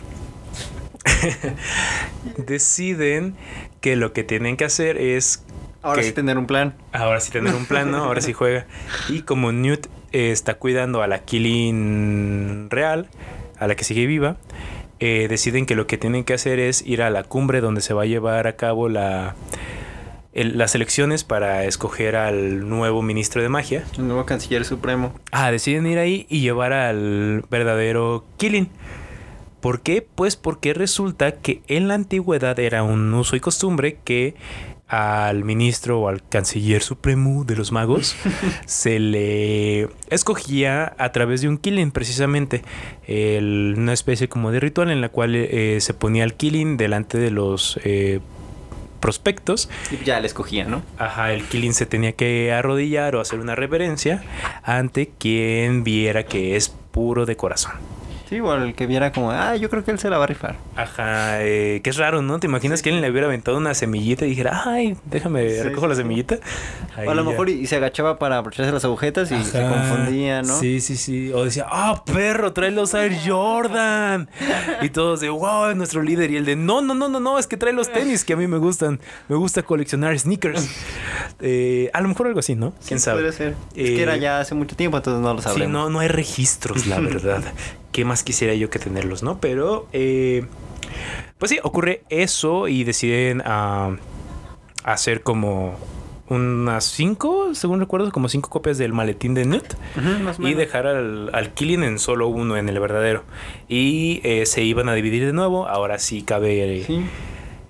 deciden 2.37 3.35
que 3.81 3.97
lo 3.97 4.13
que 4.13 4.25
tienen 4.25 4.57
que 4.57 4.65
hacer 4.65 4.97
es 4.97 5.45
Ahora 5.83 6.01
que- 6.03 6.09
sí 6.09 6.13
tener 6.13 6.39
un 6.39 6.47
plan. 6.47 6.75
Ahora 6.93 7.21
sí 7.21 7.31
tener 7.31 7.55
un 7.55 7.67
plan, 7.67 7.91
¿no? 7.91 7.99
Ahora 8.05 8.21
sí 8.21 8.33
juega. 8.33 8.67
Y 9.09 9.23
como 9.23 9.53
Newt 9.53 9.87
está 10.13 10.55
cuidando 10.55 11.03
a 11.03 11.07
la 11.07 11.21
Killing 11.21 12.69
real, 12.71 13.09
a 13.59 13.67
la 13.67 13.75
que 13.77 13.85
sigue 13.85 14.07
viva, 14.07 14.37
eh, 15.01 15.27
deciden 15.29 15.67
que 15.67 15.75
lo 15.75 15.87
que 15.87 15.99
tienen 15.99 16.25
que 16.25 16.35
hacer 16.35 16.59
es 16.59 16.85
ir 16.87 17.03
a 17.03 17.11
la 17.11 17.23
cumbre 17.25 17.61
donde 17.61 17.81
se 17.81 17.95
va 17.95 18.03
a 18.03 18.07
llevar 18.07 18.47
a 18.47 18.57
cabo 18.57 18.89
la, 18.89 19.35
el- 20.33 20.59
las 20.59 20.75
elecciones 20.75 21.25
para 21.25 21.65
escoger 21.65 22.17
al 22.17 22.69
nuevo 22.69 23.03
ministro 23.03 23.43
de 23.43 23.49
magia. 23.49 23.85
El 23.97 24.07
nuevo 24.09 24.27
canciller 24.27 24.65
supremo. 24.65 25.13
Ah, 25.33 25.51
deciden 25.51 25.87
ir 25.87 25.99
ahí 25.99 26.27
y 26.29 26.41
llevar 26.41 26.73
al 26.73 27.45
verdadero 27.51 28.25
Killing. 28.37 28.69
¿Por 29.61 29.81
qué? 29.81 30.07
Pues 30.15 30.37
porque 30.37 30.73
resulta 30.75 31.33
que 31.33 31.63
en 31.67 31.89
la 31.89 31.95
antigüedad 31.95 32.59
era 32.61 32.83
un 32.85 33.13
uso 33.15 33.35
y 33.35 33.41
costumbre 33.41 33.99
que 34.05 34.35
al 34.89 35.45
ministro 35.45 36.01
o 36.01 36.09
al 36.09 36.27
canciller 36.27 36.83
supremo 36.83 37.45
de 37.45 37.57
los 37.57 37.73
magos 37.73 38.17
se 38.67 38.99
le 38.99 39.89
escogía 40.11 40.95
a 40.99 41.13
través 41.13 41.43
de 41.43 41.49
un 41.49 41.59
killing 41.59 41.91
precisamente 41.91 42.63
El- 43.07 43.75
una 43.77 43.93
especie 43.93 44.29
como 44.29 44.51
de 44.51 44.61
ritual 44.61 44.91
en 44.91 45.01
la 45.01 45.09
cual 45.11 45.35
eh, 45.35 45.79
se 45.81 45.93
ponía 45.95 46.25
el 46.25 46.35
killing 46.35 46.77
delante 46.79 47.19
de 47.19 47.31
los 47.31 47.79
eh, 47.85 48.21
prospectos 49.01 49.69
ya 50.05 50.19
le 50.21 50.27
escogía, 50.27 50.65
¿no? 50.65 50.83
Ajá, 50.99 51.33
el 51.33 51.45
Killing 51.45 51.73
se 51.73 51.87
tenía 51.87 52.13
que 52.13 52.53
arrodillar 52.53 53.15
o 53.15 53.21
hacer 53.21 53.39
una 53.39 53.55
reverencia 53.55 54.25
ante 54.65 55.11
quien 55.19 55.85
viera 55.85 56.25
que 56.25 56.57
es 56.57 56.69
puro 56.69 57.25
de 57.25 57.37
corazón. 57.37 57.73
Sí, 58.29 58.37
igual 58.37 58.63
el 58.63 58.75
que 58.75 58.87
viera 58.87 59.11
como, 59.13 59.31
ah, 59.31 59.57
yo 59.57 59.71
creo 59.71 59.83
que 59.85 59.91
él 59.91 59.99
se 59.99 60.11
la 60.11 60.19
va 60.19 60.25
a 60.25 60.27
rifar. 60.27 60.57
Ajá, 60.77 61.43
eh, 61.43 61.81
que 61.83 61.89
es 61.91 61.97
raro, 61.97 62.21
¿no? 62.21 62.39
¿Te 62.41 62.47
imaginas 62.47 62.83
que 62.83 62.91
alguien 62.91 63.01
le 63.03 63.11
hubiera 63.11 63.27
aventado 63.27 63.57
una 63.57 63.73
semillita 63.75 64.27
y 64.27 64.31
dijera, 64.31 64.63
ay, 64.67 64.97
déjame, 65.07 65.49
Sí, 65.51 65.63
recojo 65.63 65.87
la 65.89 65.95
sí. 65.95 66.03
semillita? 66.03 66.37
Ahí 66.97 67.07
o 67.07 67.11
a 67.11 67.15
lo 67.15 67.25
ya. 67.25 67.31
mejor 67.31 67.49
y, 67.49 67.53
y 67.53 67.67
se 67.67 67.77
agachaba 67.77 68.19
para 68.19 68.37
abrocharse 68.37 68.71
las 68.71 68.85
agujetas 68.85 69.33
y 69.33 69.43
se 69.45 69.63
confundía, 69.63 70.43
¿no? 70.43 70.59
Sí, 70.59 70.81
sí, 70.81 70.97
sí. 70.97 71.33
O 71.33 71.45
decía, 71.45 71.67
ah, 71.71 72.03
perro, 72.05 72.53
trae 72.53 72.71
los 72.71 72.93
Air 72.93 73.17
Jordan. 73.27 74.29
Y 74.83 74.91
todos 74.91 75.21
de, 75.21 75.31
wow, 75.31 75.71
es 75.71 75.77
nuestro 75.77 76.03
líder. 76.03 76.31
Y 76.31 76.37
el 76.37 76.45
de, 76.45 76.55
no, 76.57 76.83
no, 76.83 76.95
no, 76.95 77.09
no, 77.09 77.21
no, 77.21 77.39
es 77.39 77.47
que 77.47 77.57
trae 77.57 77.73
los 77.73 77.91
tenis 77.91 78.25
que 78.25 78.35
a 78.35 78.37
mí 78.37 78.47
me 78.47 78.59
gustan. 78.59 79.01
Me 79.29 79.37
gusta 79.37 79.63
coleccionar 79.63 80.19
sneakers. 80.19 80.69
Eh, 81.41 81.91
a 81.95 82.01
lo 82.03 82.09
mejor 82.09 82.27
algo 82.27 82.41
así, 82.41 82.55
¿no? 82.55 82.73
Sí, 82.81 82.89
¿Quién 82.89 83.01
sabe? 83.01 83.21
Puede 83.21 83.33
ser. 83.33 83.55
es 83.75 83.91
Eh, 83.91 83.95
que 83.97 84.03
era 84.03 84.17
ya 84.17 84.41
hace 84.41 84.55
mucho 84.55 84.77
tiempo, 84.77 84.97
entonces 84.99 85.23
no 85.23 85.33
lo 85.33 85.39
Sí, 85.41 85.45
sabremos. 85.49 85.73
no, 85.73 85.89
no 85.89 86.01
hay 86.01 86.09
registros, 86.09 86.87
la 86.87 87.01
verdad. 87.01 87.43
¿Qué 87.93 88.05
más 88.05 88.23
quisiera 88.23 88.55
yo 88.55 88.71
que 88.71 88.79
tenerlos, 88.79 89.23
no? 89.23 89.41
Pero, 89.41 89.87
eh, 89.93 90.45
pues 91.39 91.51
sí, 91.51 91.59
ocurre 91.63 92.03
eso 92.11 92.69
y 92.69 92.85
deciden 92.85 93.43
ah, 93.45 93.97
hacer 94.85 95.23
como 95.23 95.77
unas 96.29 96.85
cinco, 96.85 97.55
según 97.55 97.81
recuerdo, 97.81 98.11
como 98.13 98.29
cinco 98.29 98.51
copias 98.51 98.77
del 98.77 98.93
maletín 98.93 99.33
de 99.33 99.43
o 99.43 100.47
y 100.47 100.53
dejar 100.55 100.87
al, 100.87 101.31
al 101.33 101.55
Killing 101.55 101.83
en 101.83 101.99
solo 101.99 102.29
uno, 102.29 102.57
en 102.59 102.69
el 102.69 102.79
verdadero. 102.79 103.25
Y 103.69 104.21
eh, 104.25 104.45
se 104.45 104.63
iban 104.63 104.89
a 104.91 104.95
dividir 104.95 105.25
de 105.25 105.33
nuevo. 105.33 105.67
Ahora 105.67 105.99
sí 105.99 106.21
cabe 106.23 106.85
Sí. 106.87 107.01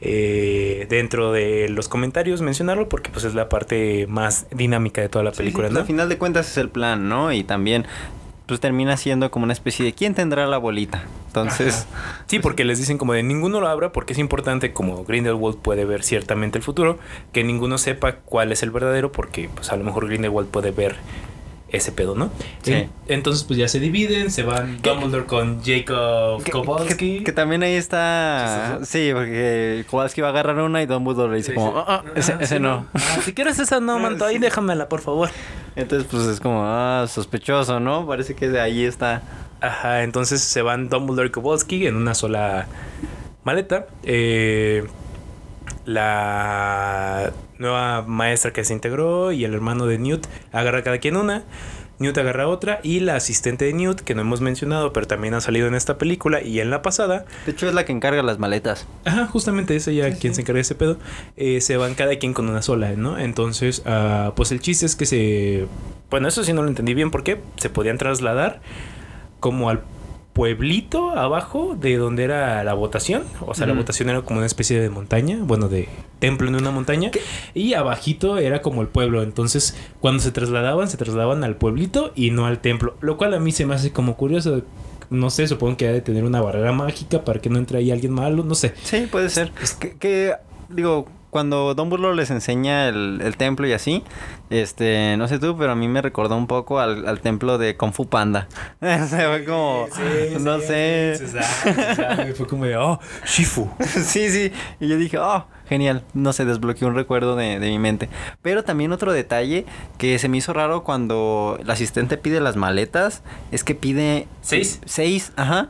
eh, 0.00 0.86
dentro 0.90 1.32
de 1.32 1.68
los 1.68 1.88
comentarios 1.88 2.40
mencionarlo 2.40 2.88
porque 2.88 3.10
pues 3.10 3.24
es 3.24 3.34
la 3.34 3.48
parte 3.48 4.06
más 4.08 4.46
dinámica 4.50 5.00
de 5.00 5.08
toda 5.08 5.24
la 5.24 5.30
Sí, 5.30 5.36
sí, 5.36 5.42
película, 5.42 5.68
pues, 5.68 5.74
¿no? 5.74 5.80
Al 5.80 5.86
final 5.86 6.08
de 6.08 6.18
cuentas 6.18 6.50
es 6.50 6.56
el 6.56 6.68
plan, 6.68 7.08
¿no? 7.08 7.32
Y 7.32 7.44
también 7.44 7.86
pues 8.48 8.60
termina 8.60 8.96
siendo 8.96 9.30
como 9.30 9.44
una 9.44 9.52
especie 9.52 9.84
de 9.84 9.92
quién 9.92 10.14
tendrá 10.14 10.46
la 10.46 10.56
bolita. 10.56 11.04
Entonces, 11.26 11.86
Sí, 12.26 12.38
porque 12.38 12.64
les 12.64 12.78
dicen 12.78 12.96
como 12.96 13.12
de 13.12 13.22
ninguno 13.22 13.60
lo 13.60 13.68
abra 13.68 13.92
porque 13.92 14.14
es 14.14 14.18
importante, 14.18 14.72
como 14.72 15.04
Grindelwald 15.04 15.58
puede 15.58 15.84
ver 15.84 16.02
ciertamente 16.02 16.56
el 16.56 16.64
futuro, 16.64 16.98
que 17.32 17.44
ninguno 17.44 17.76
sepa 17.76 18.16
cuál 18.24 18.50
es 18.50 18.62
el 18.62 18.70
verdadero 18.70 19.12
porque 19.12 19.50
pues 19.54 19.70
a 19.70 19.76
lo 19.76 19.84
mejor 19.84 20.08
Grindelwald 20.08 20.48
puede 20.48 20.70
ver 20.70 20.96
ese 21.70 21.92
pedo, 21.92 22.14
¿no? 22.14 22.30
Sí. 22.62 22.72
En- 22.72 22.90
Entonces 23.08 23.44
pues 23.44 23.58
ya 23.58 23.68
se 23.68 23.78
dividen, 23.80 24.30
se 24.30 24.42
van 24.42 24.80
Dumbledore 24.82 25.26
con 25.26 25.62
Jacob 25.62 26.42
Kowalski. 26.50 27.18
que- 27.18 27.24
que 27.24 27.32
también 27.32 27.62
ahí 27.62 27.74
está. 27.74 28.78
Sí, 28.84 29.10
porque 29.12 29.84
Kowalski 29.90 30.20
va 30.22 30.28
a 30.28 30.30
agarrar 30.30 30.58
una 30.60 30.82
y 30.82 30.86
Dumbledore 30.86 31.30
le 31.30 31.36
dice 31.38 31.50
Sí, 31.52 31.54
como, 31.56 31.72
sí. 31.72 31.84
"Ah, 31.86 32.02
ah, 32.06 32.10
ese, 32.14 32.32
Ah, 32.32 32.38
ese 32.40 32.58
no. 32.60 32.86
Ah, 32.94 33.18
si 33.24 33.32
quieres 33.34 33.58
esa 33.58 33.80
no, 33.80 33.98
manto, 33.98 34.24
ahí 34.24 34.38
déjamela, 34.38 34.88
por 34.88 35.00
favor. 35.00 35.28
Entonces, 35.76 36.08
pues 36.10 36.24
es 36.26 36.40
como, 36.40 36.62
ah, 36.64 37.06
sospechoso, 37.08 37.78
¿no? 37.80 38.06
Parece 38.06 38.34
que 38.34 38.48
de 38.48 38.60
ahí 38.60 38.84
está. 38.84 39.22
Ajá, 39.60 40.02
entonces 40.04 40.40
se 40.40 40.62
van 40.62 40.88
Dumbledore 40.88 41.28
y 41.28 41.30
Kowalski 41.32 41.86
en 41.86 41.96
una 41.96 42.14
sola 42.14 42.66
maleta. 43.44 43.86
Eh, 44.04 44.84
la 45.84 47.32
nueva 47.58 48.02
maestra 48.02 48.52
que 48.52 48.64
se 48.64 48.72
integró 48.72 49.32
y 49.32 49.44
el 49.44 49.54
hermano 49.54 49.86
de 49.86 49.98
Newt 49.98 50.26
agarra 50.52 50.82
cada 50.82 50.98
quien 50.98 51.16
una. 51.16 51.44
Newt 51.98 52.16
agarra 52.16 52.46
otra 52.46 52.78
y 52.84 53.00
la 53.00 53.16
asistente 53.16 53.64
de 53.64 53.72
Newt, 53.72 54.00
que 54.00 54.14
no 54.14 54.20
hemos 54.20 54.40
mencionado, 54.40 54.92
pero 54.92 55.06
también 55.08 55.34
ha 55.34 55.40
salido 55.40 55.66
en 55.66 55.74
esta 55.74 55.98
película 55.98 56.40
y 56.40 56.60
en 56.60 56.70
la 56.70 56.80
pasada. 56.80 57.24
De 57.44 57.52
hecho, 57.52 57.66
es 57.66 57.74
la 57.74 57.84
que 57.84 57.92
encarga 57.92 58.22
las 58.22 58.38
maletas. 58.38 58.86
Ajá, 59.04 59.26
justamente 59.26 59.74
es 59.74 59.88
ella 59.88 60.14
quien 60.14 60.34
se 60.34 60.42
encarga 60.42 60.58
de 60.58 60.62
ese 60.62 60.76
pedo. 60.76 60.98
eh, 61.36 61.60
se 61.60 61.76
van 61.76 61.94
cada 61.94 62.16
quien 62.16 62.34
con 62.34 62.48
una 62.48 62.62
sola, 62.62 62.92
¿no? 62.92 63.18
Entonces, 63.18 63.82
ah, 63.84 64.32
pues 64.36 64.52
el 64.52 64.60
chiste 64.60 64.86
es 64.86 64.94
que 64.94 65.06
se... 65.06 65.66
Bueno, 66.08 66.28
eso 66.28 66.44
sí 66.44 66.52
no 66.52 66.62
lo 66.62 66.68
entendí 66.68 66.94
bien 66.94 67.10
porque 67.10 67.40
se 67.56 67.68
podían 67.68 67.98
trasladar 67.98 68.60
como 69.40 69.68
al 69.68 69.82
pueblito 70.38 71.10
abajo 71.10 71.76
de 71.78 71.96
donde 71.96 72.22
era 72.22 72.62
la 72.62 72.72
votación. 72.72 73.24
O 73.44 73.54
sea, 73.54 73.66
la 73.66 73.72
votación 73.72 74.08
era 74.08 74.22
como 74.22 74.38
una 74.38 74.46
especie 74.46 74.78
de 74.78 74.88
montaña, 74.88 75.36
bueno, 75.42 75.68
de 75.68 75.88
templo 76.20 76.46
en 76.46 76.54
una 76.54 76.70
montaña. 76.70 77.10
Y 77.54 77.74
abajito 77.74 78.38
era 78.38 78.62
como 78.62 78.82
el 78.82 78.86
pueblo. 78.86 79.24
Entonces, 79.24 79.76
cuando 79.98 80.22
se 80.22 80.30
trasladaban, 80.30 80.88
se 80.88 80.96
trasladaban 80.96 81.42
al 81.42 81.56
pueblito 81.56 82.12
y 82.14 82.30
no 82.30 82.46
al 82.46 82.60
templo. 82.60 82.96
Lo 83.00 83.16
cual 83.16 83.34
a 83.34 83.40
mí 83.40 83.50
se 83.50 83.66
me 83.66 83.74
hace 83.74 83.90
como 83.90 84.16
curioso. 84.16 84.62
No 85.10 85.28
sé, 85.30 85.48
supongo 85.48 85.76
que 85.76 85.88
ha 85.88 85.92
de 85.92 86.02
tener 86.02 86.22
una 86.22 86.40
barrera 86.40 86.70
mágica 86.70 87.24
para 87.24 87.40
que 87.40 87.50
no 87.50 87.58
entre 87.58 87.78
ahí 87.78 87.90
alguien 87.90 88.12
malo, 88.12 88.44
no 88.44 88.54
sé. 88.54 88.74
Sí, 88.84 89.08
puede 89.10 89.30
ser. 89.30 89.50
Que, 89.80 89.96
que, 89.96 90.34
digo, 90.68 91.08
cuando 91.30 91.74
Dumbledore 91.74 92.16
les 92.16 92.30
enseña 92.30 92.88
el, 92.88 93.20
el 93.22 93.36
templo 93.36 93.66
y 93.66 93.72
así, 93.72 94.02
este, 94.50 95.16
no 95.18 95.28
sé 95.28 95.38
tú, 95.38 95.56
pero 95.58 95.72
a 95.72 95.74
mí 95.74 95.86
me 95.88 96.00
recordó 96.00 96.36
un 96.36 96.46
poco 96.46 96.80
al, 96.80 97.06
al 97.06 97.20
templo 97.20 97.58
de 97.58 97.76
Kung 97.76 97.92
Fu 97.92 98.08
Panda. 98.08 98.48
o 98.80 99.06
sea, 99.06 99.28
fue 99.28 99.44
como, 99.44 99.86
no 100.40 100.60
sé. 100.60 101.20
Fue 102.34 102.46
como 102.46 102.64
de, 102.64 102.76
oh, 102.76 102.98
Shifu. 103.26 103.68
sí, 103.80 104.30
sí. 104.30 104.52
Y 104.80 104.88
yo 104.88 104.96
dije, 104.96 105.18
oh, 105.18 105.44
genial. 105.68 106.02
No 106.14 106.32
se 106.32 106.44
desbloqueó 106.44 106.88
un 106.88 106.94
recuerdo 106.94 107.36
de, 107.36 107.58
de 107.58 107.68
mi 107.68 107.78
mente. 107.78 108.08
Pero 108.42 108.64
también 108.64 108.92
otro 108.92 109.12
detalle 109.12 109.66
que 109.98 110.18
se 110.18 110.28
me 110.28 110.38
hizo 110.38 110.52
raro 110.52 110.82
cuando 110.82 111.58
el 111.60 111.70
asistente 111.70 112.16
pide 112.16 112.40
las 112.40 112.56
maletas 112.56 113.22
es 113.52 113.64
que 113.64 113.74
pide 113.74 114.26
¿Seis? 114.40 114.80
seis, 114.86 115.32
ajá. 115.36 115.68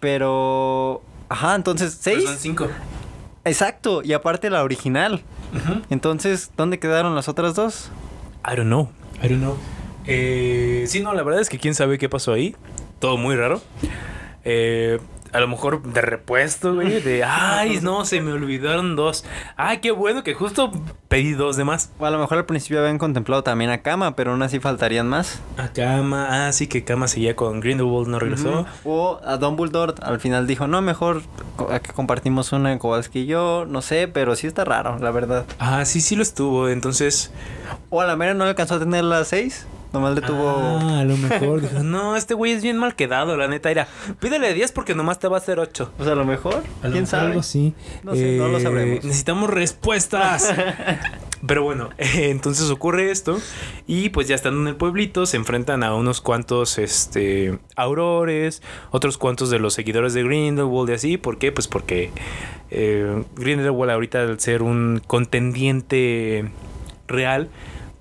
Pero, 0.00 1.02
ajá, 1.28 1.54
entonces, 1.54 2.00
Pero 2.02 2.16
seis. 2.20 2.30
Son 2.30 2.38
cinco. 2.38 2.68
Exacto, 3.48 4.02
y 4.04 4.12
aparte 4.12 4.50
la 4.50 4.62
original. 4.62 5.22
Entonces, 5.90 6.50
¿dónde 6.56 6.78
quedaron 6.78 7.14
las 7.14 7.28
otras 7.28 7.54
dos? 7.54 7.90
I 8.44 8.54
don't 8.56 8.68
know. 8.68 8.90
I 9.22 9.28
don't 9.28 9.40
know. 9.40 9.56
Eh, 10.06 10.84
sí, 10.88 11.00
no, 11.00 11.14
la 11.14 11.22
verdad 11.22 11.40
es 11.40 11.48
que 11.48 11.58
quién 11.58 11.74
sabe 11.74 11.98
qué 11.98 12.08
pasó 12.08 12.32
ahí. 12.32 12.54
Todo 12.98 13.16
muy 13.16 13.36
raro. 13.36 13.60
Eh, 14.44 14.98
a 15.32 15.40
lo 15.40 15.48
mejor 15.48 15.82
de 15.82 16.00
repuesto, 16.00 16.74
güey. 16.74 17.00
De, 17.00 17.24
ay, 17.26 17.80
no, 17.82 18.04
se 18.04 18.20
me 18.20 18.32
olvidaron 18.32 18.96
dos. 18.96 19.24
Ay, 19.56 19.78
qué 19.78 19.90
bueno 19.90 20.22
que 20.22 20.34
justo 20.34 20.70
pedí 21.08 21.32
dos 21.32 21.56
de 21.56 21.64
más. 21.64 21.90
O 21.98 22.06
a 22.06 22.10
lo 22.10 22.18
mejor 22.18 22.38
al 22.38 22.46
principio 22.46 22.80
habían 22.80 22.98
contemplado 22.98 23.42
también 23.42 23.70
a 23.70 23.78
Kama, 23.82 24.16
pero 24.16 24.32
aún 24.32 24.42
así 24.42 24.60
faltarían 24.60 25.08
más. 25.08 25.40
A 25.56 25.68
Kama. 25.68 26.46
Ah, 26.48 26.52
sí, 26.52 26.66
que 26.66 26.84
Kama 26.84 27.08
seguía 27.08 27.36
con 27.36 27.60
Grindelwald, 27.60 28.08
no 28.08 28.18
regresó. 28.18 28.66
O 28.84 29.20
a 29.24 29.36
Dumbledore 29.36 29.94
al 30.02 30.20
final 30.20 30.46
dijo, 30.46 30.66
no, 30.66 30.80
mejor 30.82 31.22
co- 31.56 31.68
que 31.68 31.92
compartimos 31.92 32.52
una 32.52 32.78
Kowalski 32.78 33.20
y 33.20 33.26
yo, 33.26 33.64
no 33.68 33.82
sé, 33.82 34.08
pero 34.08 34.36
sí 34.36 34.46
está 34.46 34.64
raro, 34.64 34.98
la 34.98 35.10
verdad. 35.10 35.44
Ah, 35.58 35.84
sí, 35.84 36.00
sí 36.00 36.16
lo 36.16 36.22
estuvo. 36.22 36.68
Entonces. 36.68 37.30
O 37.90 38.00
a 38.00 38.06
la 38.06 38.16
mera 38.16 38.34
no 38.34 38.44
alcanzó 38.44 38.74
a 38.74 38.78
tener 38.78 39.04
las 39.04 39.28
seis, 39.28 39.66
nomás 39.92 40.14
le 40.14 40.20
tuvo... 40.20 40.78
Ah, 40.80 41.00
a 41.00 41.04
lo 41.04 41.16
mejor. 41.16 41.60
dijo, 41.62 41.82
no, 41.82 42.16
este 42.16 42.34
güey 42.34 42.52
es 42.52 42.62
bien 42.62 42.76
mal 42.78 42.94
quedado, 42.94 43.36
la 43.36 43.48
neta. 43.48 43.70
Era, 43.70 43.88
pídele 44.20 44.52
10 44.54 44.72
porque 44.72 44.94
nomás 44.94 45.18
te 45.18 45.28
va 45.28 45.36
a 45.36 45.40
hacer 45.40 45.58
8. 45.58 45.92
Pues 45.96 46.08
a 46.08 46.14
lo 46.14 46.24
mejor, 46.24 46.62
A 46.82 46.86
lo 46.86 46.92
quién 46.92 47.04
mejor 47.04 47.06
sabe. 47.06 47.26
algo 47.28 47.40
así. 47.40 47.74
No 48.02 48.14
sé, 48.14 48.36
no 48.36 48.48
lo 48.48 48.58
Eh, 48.58 48.62
sabremos. 48.62 49.04
Necesitamos 49.04 49.50
respuestas. 49.50 50.54
Pero 51.46 51.62
bueno, 51.62 51.90
eh, 51.98 52.30
entonces 52.30 52.68
ocurre 52.68 53.12
esto 53.12 53.38
y 53.86 54.08
pues 54.08 54.26
ya 54.26 54.34
estando 54.34 54.60
en 54.60 54.66
el 54.66 54.74
pueblito 54.74 55.24
se 55.24 55.36
enfrentan 55.36 55.84
a 55.84 55.94
unos 55.94 56.20
cuantos 56.20 56.78
este 56.78 57.60
aurores, 57.76 58.60
otros 58.90 59.18
cuantos 59.18 59.48
de 59.48 59.60
los 59.60 59.72
seguidores 59.74 60.14
de 60.14 60.24
Grindelwald 60.24 60.90
y 60.90 60.94
así, 60.94 61.16
¿por 61.16 61.38
qué? 61.38 61.52
Pues 61.52 61.68
porque 61.68 62.10
eh, 62.70 63.22
Grindelwald 63.36 63.92
ahorita 63.92 64.22
al 64.22 64.40
ser 64.40 64.62
un 64.62 65.00
contendiente 65.06 66.50
real 67.06 67.50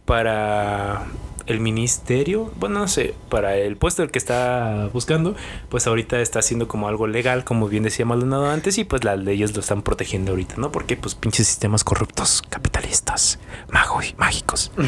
para 0.06 1.06
el 1.48 1.60
ministerio, 1.60 2.52
bueno, 2.60 2.80
no 2.80 2.88
sé, 2.88 3.16
para 3.30 3.56
el 3.56 3.78
puesto 3.78 4.02
del 4.02 4.12
que 4.12 4.20
está 4.20 4.90
buscando, 4.94 5.36
pues 5.70 5.88
ahorita 5.88 6.20
está 6.22 6.40
haciendo 6.40 6.68
como 6.68 6.88
algo 6.88 7.08
legal, 7.08 7.44
como 7.44 7.68
bien 7.68 7.84
decía 7.84 8.06
Maldonado 8.06 8.50
antes, 8.50 8.78
y 8.78 8.84
pues 8.84 9.04
las 9.04 9.20
leyes 9.20 9.54
lo 9.54 9.62
están 9.62 9.82
protegiendo 9.82 10.32
ahorita, 10.32 10.56
¿no? 10.58 10.72
Porque 10.72 10.98
pues 10.98 11.16
pinches 11.16 11.48
sistemas 11.48 11.84
corruptos, 11.84 12.44
capitalistas, 12.50 13.40
magos, 13.72 14.14
mágicos. 14.18 14.72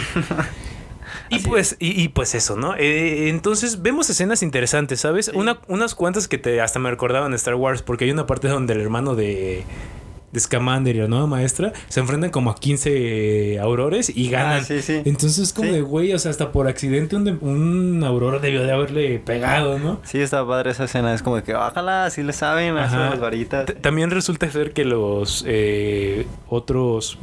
Y 1.32 1.40
pues, 1.40 1.76
y, 1.80 2.02
y, 2.02 2.10
pues 2.10 2.34
eso, 2.34 2.56
¿no? 2.56 2.76
Eh, 2.76 3.30
entonces 3.30 3.84
vemos 3.84 4.10
escenas 4.10 4.42
interesantes, 4.42 5.02
¿sabes? 5.02 5.28
Sí. 5.28 5.32
Una, 5.36 5.60
unas 5.68 5.94
cuantas 5.94 6.28
que 6.28 6.40
te 6.40 6.60
hasta 6.60 6.80
me 6.80 6.90
recordaban 6.90 7.34
Star 7.36 7.54
Wars, 7.54 7.84
porque 7.84 8.06
hay 8.06 8.12
una 8.12 8.26
parte 8.26 8.48
donde 8.48 8.74
el 8.74 8.82
hermano 8.82 9.16
de, 9.16 9.64
de 10.32 10.40
Scamander 10.40 10.96
y 10.96 11.00
la 11.00 11.08
nueva 11.08 11.26
maestra 11.28 11.74
se 11.88 12.00
enfrentan 12.00 12.30
como 12.30 12.52
a 12.52 12.56
15 12.56 13.60
aurores 13.60 14.12
y 14.16 14.30
ganan. 14.30 14.60
Ah, 14.62 14.64
sí, 14.64 14.82
sí. 14.82 15.02
Entonces 15.06 15.40
es 15.40 15.54
como 15.54 15.70
Sí. 15.70 15.76
de, 15.76 15.82
güey, 15.82 16.14
o 16.14 16.20
sea, 16.20 16.32
hasta 16.32 16.52
por 16.52 16.68
accidente 16.68 17.16
un, 17.16 17.24
de- 17.26 17.32
un 17.34 18.04
aurora 18.04 18.40
debió 18.40 18.64
de 18.64 18.72
haberle 18.72 19.20
pegado, 19.20 19.80
¿no? 19.80 20.00
Sí, 20.04 20.20
está 20.20 20.46
padre 20.46 20.72
esa 20.72 20.86
escena, 20.86 21.14
es 21.14 21.22
como 21.24 21.38
de 21.38 21.44
que, 21.44 21.56
ojalá, 21.56 22.06
así 22.06 22.24
le 22.24 22.34
saben, 22.34 22.76
las 22.76 23.20
varitas. 23.20 23.66
T- 23.66 23.74
También 23.74 24.12
resulta 24.12 24.50
ser 24.52 24.72
que 24.74 24.86
los 24.86 25.44
eh, 25.48 26.26
otros 26.48 27.18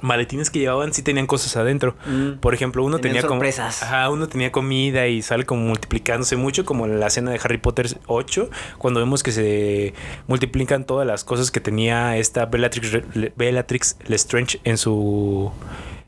maletines 0.00 0.50
que 0.50 0.58
llevaban 0.58 0.92
sí 0.92 1.02
tenían 1.02 1.26
cosas 1.26 1.56
adentro. 1.56 1.96
Mm. 2.06 2.38
Por 2.40 2.54
ejemplo, 2.54 2.84
uno 2.84 2.98
Tenían 2.98 3.22
tenía 3.22 3.28
como. 3.28 3.42
Ajá, 3.82 4.10
uno 4.10 4.28
tenía 4.28 4.52
comida 4.52 5.06
y 5.06 5.22
sale 5.22 5.44
como 5.44 5.62
multiplicándose 5.62 6.36
mucho, 6.36 6.64
como 6.64 6.86
en 6.86 7.00
la 7.00 7.06
escena 7.06 7.30
de 7.30 7.40
Harry 7.42 7.58
Potter 7.58 7.86
8, 8.06 8.50
cuando 8.78 9.00
vemos 9.00 9.22
que 9.22 9.32
se 9.32 9.94
multiplican 10.26 10.84
todas 10.84 11.06
las 11.06 11.24
cosas 11.24 11.50
que 11.50 11.60
tenía 11.60 12.16
esta 12.16 12.46
Bellatrix, 12.46 13.02
Bellatrix 13.36 13.96
Lestrange 14.06 14.60
en 14.64 14.78
su. 14.78 15.52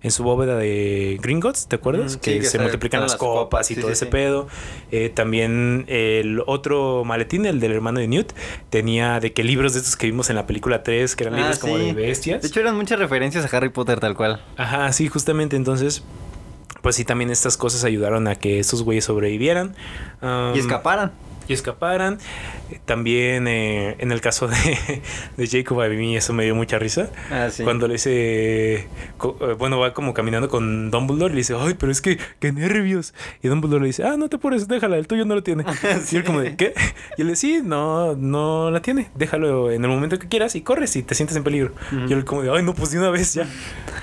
En 0.02 0.10
su 0.10 0.22
bóveda 0.22 0.56
de 0.56 1.18
Gringotts, 1.20 1.66
¿te 1.66 1.76
acuerdas? 1.76 2.16
Mm, 2.16 2.18
sí, 2.20 2.38
que, 2.38 2.42
se 2.42 2.58
multiplican 2.58 3.00
las 3.00 3.16
copas, 3.16 3.44
copas, 3.44 3.70
y 3.70 3.74
sí, 3.74 3.80
todo 3.80 3.90
sí, 3.90 3.94
ese 3.94 4.06
pedo. 4.06 4.46
Eh, 4.92 5.08
también 5.08 5.84
el 5.88 6.42
otro 6.46 7.02
maletín, 7.04 7.46
el 7.46 7.58
del 7.60 7.72
hermano 7.72 7.98
de 7.98 8.06
Newt, 8.06 8.32
tenía 8.70 9.18
de 9.20 9.32
que 9.32 9.42
libros 9.42 9.72
de 9.72 9.80
estos 9.80 9.96
que 9.96 10.06
vimos 10.06 10.30
en 10.30 10.36
la 10.36 10.46
película 10.46 10.82
3, 10.82 11.16
que 11.16 11.24
eran 11.24 11.34
Ah, 11.34 11.38
libros 11.38 11.58
como 11.58 11.78
de 11.78 11.92
bestias. 11.92 12.42
De 12.42 12.48
hecho, 12.48 12.60
eran 12.60 12.76
muchas 12.76 12.98
referencias 12.98 13.52
a 13.52 13.56
Harry 13.56 13.70
Potter 13.70 13.98
tal 13.98 14.14
cual. 14.14 14.42
Ajá, 14.56 14.92
sí, 14.92 15.08
justamente 15.08 15.56
entonces, 15.56 16.04
pues 16.82 16.94
sí, 16.96 17.04
también 17.04 17.30
estas 17.30 17.56
cosas 17.56 17.82
ayudaron 17.82 18.28
a 18.28 18.36
que 18.36 18.60
estos 18.60 18.82
güeyes 18.82 19.04
sobrevivieran. 19.04 19.74
Um, 20.22 20.54
y 20.54 20.58
escaparan. 20.58 21.12
Y 21.48 21.52
escaparan. 21.52 22.18
También 22.84 23.46
eh, 23.48 23.96
en 23.98 24.12
el 24.12 24.20
caso 24.20 24.48
de, 24.48 25.02
de 25.36 25.46
Jacob, 25.46 25.80
a 25.80 25.88
mí 25.88 26.16
eso 26.16 26.32
me 26.32 26.44
dio 26.44 26.54
mucha 26.54 26.78
risa. 26.78 27.10
Ah, 27.30 27.48
sí. 27.50 27.62
Cuando 27.62 27.86
le 27.86 27.94
dice, 27.94 28.74
eh, 28.74 28.86
bueno, 29.58 29.78
va 29.78 29.94
como 29.94 30.14
caminando 30.14 30.48
con 30.48 30.90
Dumbledore 30.90 31.32
y 31.32 31.36
le 31.36 31.40
dice, 31.40 31.54
ay, 31.58 31.74
pero 31.78 31.92
es 31.92 32.00
que, 32.00 32.18
qué 32.40 32.52
nervios. 32.52 33.14
Y 33.42 33.48
Dumbledore 33.48 33.82
le 33.82 33.88
dice, 33.88 34.04
ah, 34.04 34.16
no 34.16 34.28
te 34.28 34.36
apures, 34.36 34.68
déjala, 34.68 34.96
el 34.96 35.06
tuyo 35.06 35.24
no 35.24 35.34
lo 35.34 35.42
tiene. 35.42 35.64
Y 36.12 36.16
él 36.16 36.24
como 36.24 36.40
de, 36.40 36.56
¿qué? 36.56 36.72
Y 37.16 37.22
él 37.22 37.26
le 37.26 37.32
dice, 37.32 37.46
sí, 37.46 37.60
no, 37.62 38.14
no 38.14 38.70
la 38.70 38.80
tiene, 38.80 39.10
déjalo 39.14 39.70
en 39.70 39.84
el 39.84 39.90
momento 39.90 40.18
que 40.18 40.28
quieras 40.28 40.54
y 40.56 40.62
corres 40.62 40.90
si 40.90 41.02
te 41.02 41.14
sientes 41.14 41.36
en 41.36 41.44
peligro. 41.44 41.72
Ujú. 41.92 42.08
Y 42.08 42.12
él 42.12 42.24
como 42.24 42.42
de, 42.42 42.50
ay, 42.50 42.62
no, 42.62 42.74
pues 42.74 42.90
de 42.90 42.98
una 42.98 43.10
vez 43.10 43.34
ya. 43.34 43.46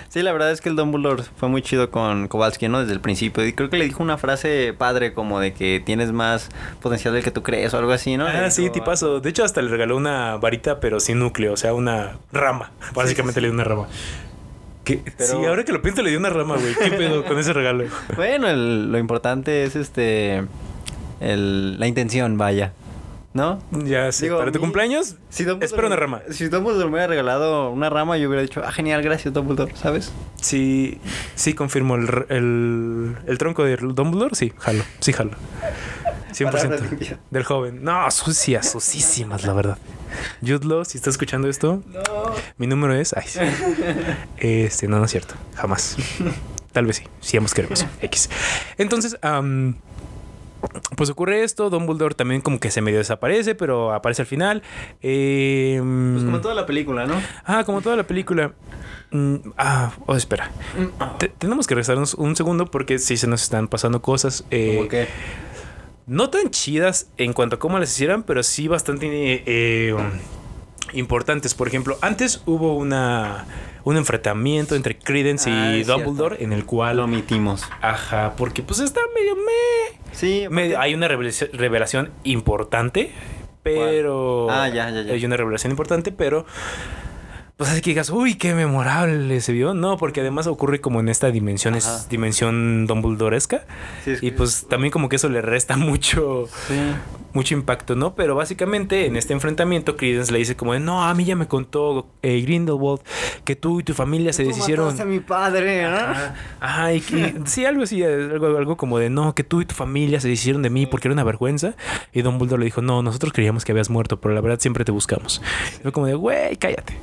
Sí, 0.09 0.21
la 0.21 0.31
verdad 0.31 0.51
es 0.51 0.61
que 0.61 0.69
el 0.69 0.75
Dumbledore 0.75 1.23
fue 1.37 1.49
muy 1.49 1.61
chido 1.61 1.89
con 1.89 2.27
Kowalski, 2.27 2.67
¿no? 2.67 2.79
Desde 2.79 2.93
el 2.93 2.99
principio. 2.99 3.45
Y 3.45 3.53
creo 3.53 3.69
que 3.69 3.77
le 3.77 3.85
dijo 3.85 4.03
una 4.03 4.17
frase 4.17 4.73
padre 4.77 5.13
como 5.13 5.39
de 5.39 5.53
que 5.53 5.81
tienes 5.83 6.11
más 6.11 6.49
potencial 6.81 7.13
del 7.13 7.23
que 7.23 7.31
tú 7.33 7.43
crees 7.43 7.73
o 7.73 7.77
algo 7.77 7.91
así, 7.91 8.15
¿no? 8.17 8.25
Ah, 8.27 8.49
sí, 8.51 8.69
tipazo. 8.69 9.19
De 9.19 9.29
hecho, 9.29 9.43
hasta 9.43 9.61
le 9.61 9.69
regaló 9.69 9.97
una 9.97 10.37
varita, 10.37 10.79
pero 10.79 10.99
sin 10.99 11.19
núcleo, 11.19 11.53
o 11.53 11.57
sea, 11.57 11.73
una 11.73 12.17
rama. 12.31 12.71
Básicamente 12.93 13.41
le 13.41 13.47
dio 13.47 13.53
una 13.53 13.63
rama. 13.63 13.87
Que, 14.83 15.01
Pero- 15.17 15.39
Sí, 15.39 15.45
ahora 15.45 15.63
que 15.63 15.71
lo 15.71 15.81
pienso, 15.81 16.01
le 16.01 16.09
dio 16.09 16.19
una 16.19 16.29
rama, 16.29 16.55
güey. 16.57 16.75
¿Qué 16.75 16.91
pedo 16.97 17.23
con 17.25 17.37
ese 17.39 17.53
regalo? 17.53 17.85
Bueno, 18.15 18.47
el- 18.49 18.91
lo 18.91 18.97
importante 18.97 19.63
es 19.63 19.75
este. 19.75 20.43
El, 21.19 21.79
la 21.79 21.87
intención, 21.87 22.37
vaya. 22.37 22.73
¿No? 23.33 23.63
Ya 23.71 24.11
sé. 24.11 24.25
Digo, 24.25 24.37
Para 24.37 24.51
tu 24.51 24.59
mí- 24.59 24.61
cumpleaños, 24.65 25.15
Si 25.29 25.43
espera 25.61 25.87
una 25.87 25.95
rama. 25.95 26.21
Si 26.29 26.49
Dumbledore 26.49 26.85
me 26.85 26.91
hubiera 26.91 27.07
regalado 27.07 27.71
una 27.71 27.89
rama, 27.89 28.15
yo 28.17 28.27
hubiera 28.27 28.43
dicho, 28.43 28.61
ah, 28.63 28.71
genial, 28.71 29.01
gracias, 29.01 29.33
Dumbledore, 29.33 29.75
¿sabes? 29.75 30.11
Sí, 30.39 30.99
sí 31.33 31.53
confirmo. 31.55 31.95
El, 31.95 32.25
el, 32.29 33.15
el 33.25 33.37
tronco 33.39 33.63
de 33.63 33.77
Dumbledore, 33.77 34.35
sí, 34.35 34.53
jalo. 34.59 34.83
Sí, 34.99 35.13
jalo. 35.13 35.31
100%. 36.33 36.51
Palabra 36.51 36.77
limpia. 36.89 37.19
Del 37.31 37.43
joven. 37.43 37.83
No, 37.83 38.09
sucias, 38.11 38.71
sucísimas, 38.71 39.43
la 39.45 39.53
verdad. 39.53 39.77
Jude 40.41 40.65
Law, 40.65 40.85
si 40.85 40.97
está 40.97 41.09
escuchando 41.09 41.47
esto, 41.49 41.81
No. 41.87 42.01
mi 42.57 42.67
número 42.67 42.93
es... 42.95 43.13
Ay, 43.13 43.23
sí. 43.27 43.39
Este, 44.37 44.87
no, 44.87 44.99
no 44.99 45.05
es 45.05 45.11
cierto. 45.11 45.35
Jamás. 45.55 45.97
Tal 46.71 46.85
vez 46.85 46.97
sí. 46.97 47.03
Si 47.19 47.37
hemos 47.37 47.53
queremos. 47.53 47.85
X. 48.01 48.29
Entonces, 48.77 49.17
am, 49.21 49.75
pues 50.95 51.09
ocurre 51.09 51.43
esto. 51.43 51.69
Dumbledore 51.69 52.15
también 52.15 52.41
como 52.41 52.59
que 52.59 52.71
se 52.71 52.81
medio 52.81 52.97
desaparece, 52.99 53.53
pero 53.55 53.93
aparece 53.93 54.21
al 54.23 54.27
final. 54.27 54.63
Eh, 55.01 55.77
Pues 55.79 56.23
como 56.25 56.41
toda 56.41 56.55
la 56.55 56.65
película, 56.65 57.05
¿no? 57.05 57.15
Ah, 57.45 57.63
como 57.65 57.81
toda 57.81 57.95
la 57.95 58.03
película. 58.03 58.53
Mm, 59.11 59.35
ah, 59.57 59.91
oh, 60.07 60.15
espera. 60.15 60.49
Te- 61.19 61.27
tenemos 61.29 61.67
que 61.67 61.75
regresarnos 61.75 62.15
un 62.15 62.35
segundo 62.35 62.65
porque 62.71 62.97
sí 62.97 63.17
se 63.17 63.27
nos 63.27 63.43
están 63.43 63.67
pasando 63.67 64.01
cosas. 64.01 64.43
eh, 64.51 64.75
Como 64.77 64.89
que. 64.89 65.07
No 66.07 66.29
tan 66.29 66.49
chidas 66.51 67.07
en 67.17 67.33
cuanto 67.33 67.55
a 67.55 67.59
cómo 67.59 67.79
las 67.79 67.91
hicieran, 67.93 68.23
pero 68.23 68.43
sí 68.43 68.67
bastante 68.67 69.07
eh, 69.07 69.43
eh, 69.45 69.95
importantes. 70.93 71.53
Por 71.53 71.67
ejemplo, 71.67 71.97
antes 72.01 72.41
hubo 72.45 72.75
una 72.75 73.45
un 73.85 73.97
enfrentamiento 73.97 74.75
entre 74.75 74.97
Credence 74.97 75.49
Ah, 75.51 75.75
y 75.75 75.81
es 75.81 75.87
Dumbledore 75.87 76.41
en 76.41 76.53
el 76.53 76.65
cual 76.65 76.97
Lo 76.97 77.03
omitimos. 77.03 77.63
ajá, 77.81 78.33
porque 78.37 78.63
pues 78.63 78.79
está 78.79 79.01
medio 79.13 79.35
meh. 79.35 79.99
Sí, 80.13 80.45
Medio- 80.49 80.79
hay 80.79 80.93
una 80.93 81.09
revelación, 81.09 81.49
revelación 81.51 82.09
importante, 82.23 83.11
pero 83.61 84.49
Ah, 84.49 84.69
ya, 84.69 84.89
ya, 84.89 85.01
ya. 85.01 85.13
hay 85.13 85.25
una 85.25 85.35
revelación 85.35 85.71
importante, 85.71 86.13
pero 86.13 86.45
pues 87.57 87.69
así 87.69 87.81
que 87.81 87.91
digas, 87.91 88.09
uy, 88.09 88.35
qué 88.35 88.53
memorable 88.55 89.39
se 89.41 89.53
vio. 89.53 89.73
No, 89.73 89.97
porque 89.97 90.21
además 90.21 90.47
ocurre 90.47 90.81
como 90.81 90.99
en 90.99 91.07
esta 91.09 91.29
dimensión, 91.31 91.75
Ajá. 91.75 91.97
es 91.97 92.09
dimensión 92.09 92.87
Dumbledoresca. 92.87 93.65
Sí, 94.03 94.11
es 94.11 94.23
Y 94.23 94.31
pues 94.31 94.67
también 94.67 94.91
como 94.91 95.07
que 95.07 95.15
eso 95.17 95.29
le 95.29 95.41
resta 95.41 95.77
mucho, 95.77 96.47
Sí. 96.67 96.73
mucho 97.33 97.53
impacto, 97.53 97.95
¿no? 97.95 98.15
Pero 98.15 98.35
básicamente 98.35 99.05
en 99.05 99.15
este 99.15 99.33
enfrentamiento 99.33 99.95
Credence 99.97 100.31
le 100.31 100.39
dice 100.39 100.55
como 100.55 100.73
de, 100.73 100.79
no, 100.79 101.03
a 101.05 101.13
mí 101.13 101.25
ya 101.25 101.35
me 101.35 101.47
contó 101.47 102.07
eh, 102.23 102.41
Grindelwald 102.41 103.01
que 103.43 103.55
tú 103.55 103.79
y 103.79 103.83
tu 103.83 103.93
familia 103.93 104.33
se 104.33 104.43
Tú 104.43 104.49
deshicieron... 104.49 104.85
mataste 104.85 105.03
a 105.03 105.05
mi 105.05 105.19
padre, 105.19 105.83
¿no? 105.83 105.95
Ajá, 105.95 106.35
ajá, 106.59 106.93
y 106.93 107.01
que- 107.01 107.35
sí, 107.45 107.65
algo 107.65 107.83
así, 107.83 108.03
algo, 108.03 108.57
algo 108.57 108.77
como 108.77 108.97
de 108.99 109.09
no, 109.09 109.35
que 109.35 109.43
tú 109.43 109.61
y 109.61 109.65
tu 109.65 109.75
familia 109.75 110.19
se 110.19 110.27
deshicieron 110.27 110.63
de 110.63 110.69
mí 110.69 110.85
porque 110.85 111.07
era 111.07 111.13
una 111.13 111.23
vergüenza. 111.23 111.75
Y 112.13 112.23
Dumbledore 112.23 112.59
le 112.59 112.65
dijo, 112.65 112.81
no, 112.81 113.03
nosotros 113.03 113.31
creíamos 113.31 113.63
que 113.63 113.71
habías 113.71 113.89
muerto, 113.89 114.19
pero 114.19 114.33
la 114.33 114.41
verdad 114.41 114.59
siempre 114.59 114.83
te 114.85 114.91
buscamos. 114.91 115.41
Y 115.79 115.81
fue 115.83 115.91
como 115.91 116.07
de, 116.07 116.15
güey, 116.15 116.55
cállate. 116.57 116.97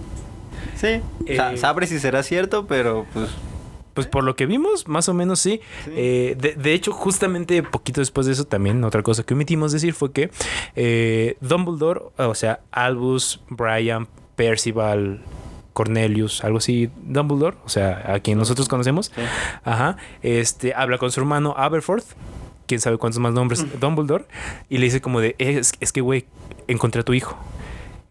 Sí. 0.80 1.00
Eh, 1.26 1.56
sabré 1.56 1.86
si 1.86 1.98
será 1.98 2.22
cierto, 2.22 2.66
pero 2.66 3.06
pues. 3.12 3.30
Pues 3.92 4.06
por 4.06 4.22
lo 4.22 4.36
que 4.36 4.46
vimos, 4.46 4.86
más 4.86 5.08
o 5.08 5.14
menos 5.14 5.40
sí. 5.40 5.60
Sí. 5.84 5.90
Eh, 5.94 6.36
de, 6.38 6.54
de 6.54 6.72
hecho, 6.72 6.92
justamente 6.92 7.62
poquito 7.62 8.00
después 8.00 8.26
de 8.26 8.32
eso, 8.32 8.44
también 8.44 8.82
otra 8.84 9.02
cosa 9.02 9.24
que 9.24 9.34
omitimos 9.34 9.72
decir 9.72 9.94
fue 9.94 10.12
que 10.12 10.30
eh, 10.76 11.36
Dumbledore, 11.40 12.00
o 12.16 12.34
sea, 12.36 12.60
Albus, 12.70 13.40
Brian, 13.50 14.06
Percival, 14.36 15.20
Cornelius, 15.72 16.44
algo 16.44 16.58
así, 16.58 16.88
Dumbledore, 17.02 17.56
o 17.64 17.68
sea, 17.68 18.14
a 18.14 18.20
quien 18.20 18.38
nosotros 18.38 18.68
conocemos, 18.68 19.06
Sí. 19.14 19.22
ajá, 19.64 19.96
este, 20.22 20.72
habla 20.74 20.96
con 20.98 21.10
su 21.10 21.20
hermano 21.20 21.54
Aberforth, 21.56 22.04
quién 22.66 22.80
sabe 22.80 22.96
cuántos 22.96 23.18
más 23.20 23.32
nombres, 23.34 23.66
Dumbledore, 23.80 24.24
y 24.68 24.78
le 24.78 24.84
dice 24.84 25.00
como 25.00 25.20
de, 25.20 25.34
es, 25.38 25.72
es 25.80 25.92
que, 25.92 26.00
güey, 26.00 26.26
encontré 26.68 27.00
a 27.00 27.04
tu 27.04 27.12
hijo. 27.12 27.36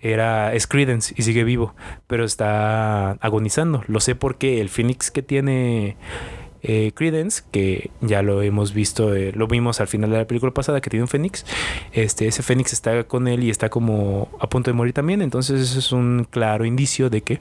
Era 0.01 0.53
es 0.53 0.65
Credence 0.65 1.13
y 1.17 1.23
sigue 1.23 1.43
vivo, 1.43 1.75
pero 2.07 2.23
está 2.23 3.11
agonizando. 3.11 3.83
Lo 3.87 3.99
sé 3.99 4.15
porque 4.15 4.61
el 4.61 4.69
Phoenix 4.69 5.11
que 5.11 5.21
tiene 5.21 5.97
eh, 6.61 6.91
Credence, 6.93 7.43
que 7.51 7.89
ya 8.01 8.21
lo 8.21 8.41
hemos 8.41 8.73
visto, 8.73 9.15
eh, 9.15 9.31
lo 9.33 9.47
vimos 9.47 9.79
al 9.79 9.87
final 9.87 10.09
de 10.09 10.17
la 10.17 10.25
película 10.25 10.53
pasada, 10.53 10.81
que 10.81 10.89
tiene 10.89 11.03
un 11.03 11.07
Fénix. 11.07 11.45
Este, 11.93 12.27
ese 12.27 12.43
Fénix 12.43 12.73
está 12.73 13.03
con 13.05 13.27
él 13.27 13.43
y 13.43 13.49
está 13.49 13.69
como 13.69 14.29
a 14.39 14.49
punto 14.49 14.69
de 14.69 14.75
morir 14.75 14.93
también. 14.93 15.21
Entonces, 15.21 15.61
eso 15.61 15.79
es 15.79 15.91
un 15.91 16.27
claro 16.29 16.65
indicio 16.65 17.09
de 17.09 17.21
que 17.21 17.39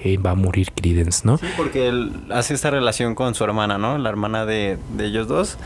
eh, 0.00 0.18
va 0.18 0.32
a 0.32 0.34
morir 0.34 0.70
Credence, 0.72 1.22
¿no? 1.24 1.38
Sí, 1.38 1.46
porque 1.56 1.88
él 1.88 2.12
hace 2.30 2.54
esta 2.54 2.70
relación 2.70 3.14
con 3.14 3.34
su 3.34 3.44
hermana, 3.44 3.78
¿no? 3.78 3.96
La 3.96 4.10
hermana 4.10 4.44
de, 4.44 4.76
de 4.96 5.06
ellos 5.06 5.28
dos. 5.28 5.58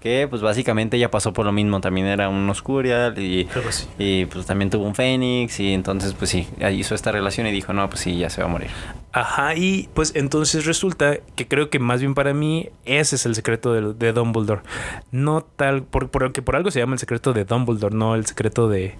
Que 0.00 0.28
pues 0.28 0.42
básicamente 0.42 0.96
ella 0.96 1.10
pasó 1.10 1.32
por 1.32 1.44
lo 1.44 1.52
mismo. 1.52 1.80
También 1.80 2.06
era 2.06 2.28
un 2.28 2.48
Oscurial 2.48 3.18
y, 3.18 3.48
así. 3.68 3.86
y 3.98 4.26
pues 4.26 4.46
también 4.46 4.70
tuvo 4.70 4.86
un 4.86 4.94
Fénix. 4.94 5.58
Y 5.58 5.72
entonces 5.72 6.14
pues 6.14 6.30
sí, 6.30 6.46
hizo 6.72 6.94
esta 6.94 7.10
relación 7.10 7.46
y 7.48 7.52
dijo, 7.52 7.72
no, 7.72 7.88
pues 7.88 8.00
sí, 8.00 8.16
ya 8.16 8.30
se 8.30 8.42
va 8.42 8.48
a 8.48 8.50
morir. 8.50 8.70
Ajá, 9.12 9.54
y 9.54 9.88
pues 9.94 10.12
entonces 10.16 10.66
resulta 10.66 11.18
que 11.36 11.46
creo 11.46 11.70
que 11.70 11.78
más 11.78 12.00
bien 12.00 12.14
para 12.14 12.34
mí 12.34 12.43
ese 12.84 13.16
es 13.16 13.26
el 13.26 13.34
secreto 13.34 13.72
de, 13.72 13.94
de 13.94 14.12
Dumbledore. 14.12 14.62
No 15.10 15.42
tal, 15.42 15.82
por, 15.82 16.10
porque 16.10 16.42
por 16.42 16.56
algo 16.56 16.70
se 16.70 16.80
llama 16.80 16.94
el 16.94 16.98
secreto 16.98 17.32
de 17.32 17.44
Dumbledore, 17.44 17.94
no 17.94 18.14
el 18.14 18.26
secreto 18.26 18.68
de, 18.68 18.94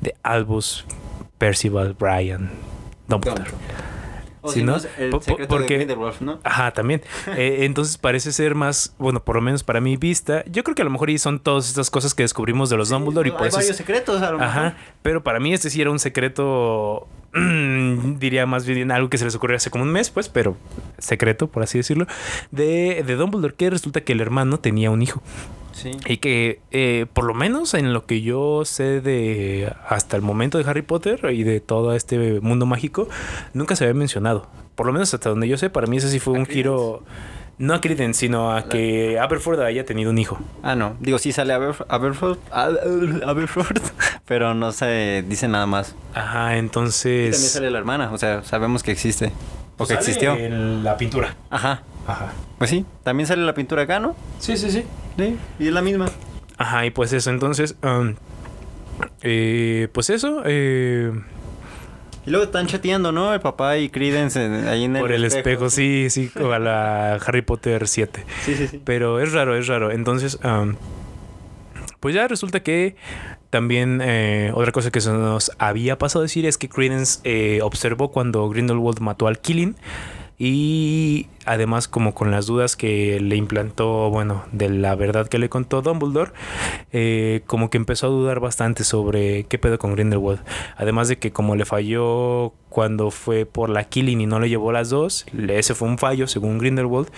de 0.00 0.14
Albus, 0.22 0.84
Percival, 1.38 1.96
Brian, 1.98 2.50
Dumbledore. 3.08 3.50
O 4.46 4.52
si 4.52 4.62
¿no? 4.62 4.76
es 4.76 4.88
el 4.98 5.12
secreto 5.20 5.48
porque- 5.48 5.74
de 5.74 5.84
Grindelwald, 5.84 6.20
¿no? 6.20 6.40
Ajá, 6.44 6.70
también. 6.72 7.02
Eh, 7.36 7.64
entonces 7.66 7.98
parece 7.98 8.32
ser 8.32 8.54
más, 8.54 8.94
bueno, 8.98 9.22
por 9.22 9.36
lo 9.36 9.42
menos 9.42 9.62
para 9.62 9.80
mi 9.80 9.96
vista, 9.96 10.44
yo 10.46 10.64
creo 10.64 10.74
que 10.74 10.82
a 10.82 10.84
lo 10.84 10.90
mejor 10.90 11.06
son 11.18 11.38
todas 11.40 11.68
estas 11.68 11.90
cosas 11.90 12.14
que 12.14 12.22
descubrimos 12.22 12.70
de 12.70 12.76
los 12.76 12.88
Dumbledore 12.88 13.28
y 13.28 13.32
Hay 13.32 13.38
por 13.38 13.46
eso... 13.46 13.58
es- 13.58 13.64
varios 13.64 13.76
secretos 13.76 14.22
a 14.22 14.30
lo 14.32 14.38
mejor. 14.38 14.44
Ajá, 14.66 14.76
pero 15.02 15.22
para 15.22 15.38
mí 15.40 15.52
este 15.52 15.70
sí 15.70 15.80
era 15.80 15.90
un 15.90 15.98
secreto, 15.98 17.06
mm, 17.34 18.18
diría 18.18 18.46
más 18.46 18.66
bien 18.66 18.90
algo 18.90 19.08
que 19.10 19.18
se 19.18 19.24
les 19.24 19.34
ocurrió 19.34 19.56
hace 19.56 19.70
como 19.70 19.84
un 19.84 19.92
mes, 19.92 20.10
pues, 20.10 20.28
pero 20.28 20.56
secreto, 20.98 21.46
por 21.48 21.62
así 21.62 21.78
decirlo, 21.78 22.06
de, 22.50 23.02
de 23.06 23.14
Dumbledore, 23.16 23.54
que 23.54 23.70
resulta 23.70 24.00
que 24.02 24.12
el 24.12 24.20
hermano 24.20 24.58
tenía 24.58 24.90
un 24.90 25.02
hijo. 25.02 25.22
Sí. 25.76 25.90
Y 26.06 26.16
que, 26.16 26.60
eh, 26.70 27.04
por 27.12 27.24
lo 27.26 27.34
menos 27.34 27.74
en 27.74 27.92
lo 27.92 28.06
que 28.06 28.22
yo 28.22 28.64
sé 28.64 29.02
de 29.02 29.70
hasta 29.86 30.16
el 30.16 30.22
momento 30.22 30.56
de 30.56 30.64
Harry 30.68 30.80
Potter 30.80 31.20
y 31.34 31.42
de 31.42 31.60
todo 31.60 31.94
este 31.94 32.40
mundo 32.40 32.64
mágico, 32.64 33.08
nunca 33.52 33.76
se 33.76 33.84
había 33.84 33.92
mencionado. 33.92 34.46
Por 34.74 34.86
lo 34.86 34.94
menos 34.94 35.12
hasta 35.12 35.28
donde 35.28 35.48
yo 35.48 35.58
sé, 35.58 35.68
para 35.68 35.86
mí 35.86 35.98
ese 35.98 36.08
sí 36.10 36.18
fue 36.18 36.34
¿A 36.34 36.40
un 36.40 36.46
giro, 36.46 37.02
no 37.58 37.74
a 37.74 37.82
Credence, 37.82 38.20
sino 38.20 38.54
a 38.56 38.68
que 38.70 39.18
Aberford 39.18 39.60
haya 39.60 39.84
tenido 39.84 40.10
un 40.10 40.16
hijo. 40.18 40.38
Ah, 40.62 40.74
no. 40.74 40.96
Digo, 41.00 41.18
sí 41.18 41.30
sale 41.32 41.54
Aberf- 41.54 41.84
Aberforth, 41.88 42.38
Aberforth, 42.50 43.22
Aberforth, 43.26 43.90
pero 44.24 44.54
no 44.54 44.72
se 44.72 45.24
dice 45.28 45.46
nada 45.46 45.66
más. 45.66 45.94
Ajá, 46.14 46.56
Y 46.56 46.58
entonces... 46.58 47.32
también 47.32 47.50
sale 47.50 47.70
la 47.70 47.78
hermana, 47.78 48.12
o 48.12 48.18
sea, 48.18 48.42
sabemos 48.44 48.82
que 48.82 48.92
existe. 48.92 49.30
O 49.78 49.84
que 49.86 49.92
Sale 49.92 49.98
existió. 50.00 50.34
En 50.36 50.82
la 50.82 50.96
pintura. 50.96 51.36
Ajá. 51.50 51.82
Ajá. 52.06 52.32
Pues 52.56 52.70
sí, 52.70 52.86
también 53.02 53.26
sale 53.26 53.44
la 53.44 53.52
pintura 53.52 53.82
acá, 53.82 54.00
¿no? 54.00 54.16
Sí, 54.38 54.56
sí, 54.56 54.70
sí. 54.70 54.84
Sí, 55.18 55.36
y 55.58 55.66
es 55.68 55.72
la 55.72 55.82
misma. 55.82 56.06
Ajá, 56.58 56.86
y 56.86 56.90
pues 56.90 57.12
eso, 57.12 57.30
entonces, 57.30 57.76
um, 57.82 58.14
eh, 59.22 59.88
pues 59.92 60.10
eso, 60.10 60.42
eh, 60.44 61.12
Y 62.26 62.30
luego 62.30 62.44
están 62.46 62.66
chateando, 62.66 63.12
¿no? 63.12 63.32
El 63.34 63.40
papá 63.40 63.76
y 63.78 63.88
Credence 63.88 64.44
en- 64.44 64.66
ahí 64.68 64.84
en 64.84 64.96
el 64.96 65.02
por 65.02 65.12
el 65.12 65.24
espejo, 65.24 65.70
sí, 65.70 66.08
sí, 66.10 66.28
como 66.28 66.52
a 66.52 66.58
la 66.58 67.14
Harry 67.14 67.42
Potter 67.42 67.86
7. 67.86 68.24
Sí, 68.44 68.54
sí, 68.56 68.66
sí. 68.68 68.80
Pero 68.84 69.20
es 69.20 69.32
raro, 69.32 69.54
es 69.56 69.66
raro. 69.68 69.90
Entonces, 69.92 70.38
um, 70.44 70.74
pues 72.00 72.14
ya 72.14 72.26
resulta 72.26 72.60
que 72.64 72.96
también 73.50 74.00
eh, 74.02 74.50
otra 74.54 74.72
cosa 74.72 74.90
que 74.90 75.00
se 75.00 75.10
nos 75.12 75.52
había 75.58 75.98
pasado 75.98 76.20
a 76.22 76.24
decir 76.24 76.46
es 76.46 76.58
que 76.58 76.68
Credence 76.68 77.20
eh, 77.24 77.60
observó 77.62 78.10
cuando 78.10 78.48
Grindelwald 78.48 78.98
mató 79.00 79.28
al 79.28 79.38
Killing. 79.38 79.76
Y 80.38 81.28
además 81.46 81.88
como 81.88 82.14
con 82.14 82.30
las 82.30 82.46
dudas 82.46 82.76
que 82.76 83.18
le 83.20 83.36
implantó, 83.36 84.10
bueno, 84.10 84.44
de 84.52 84.68
la 84.68 84.94
verdad 84.94 85.28
que 85.28 85.38
le 85.38 85.48
contó 85.48 85.82
Dumbledore, 85.82 86.32
eh, 86.92 87.42
como 87.46 87.70
que 87.70 87.76
empezó 87.78 88.06
a 88.06 88.10
dudar 88.10 88.40
bastante 88.40 88.84
sobre 88.84 89.44
qué 89.44 89.58
pedo 89.58 89.78
con 89.78 89.92
Grindelwald. 89.94 90.40
Además 90.76 91.08
de 91.08 91.18
que 91.18 91.32
como 91.32 91.56
le 91.56 91.64
falló 91.64 92.52
cuando 92.68 93.10
fue 93.10 93.46
por 93.46 93.70
la 93.70 93.84
Killing 93.84 94.20
y 94.20 94.26
no 94.26 94.38
le 94.38 94.50
llevó 94.50 94.70
las 94.70 94.90
dos, 94.90 95.24
ese 95.48 95.74
fue 95.74 95.88
un 95.88 95.96
fallo 95.96 96.26
según 96.26 96.58
Grindelwald. 96.58 97.08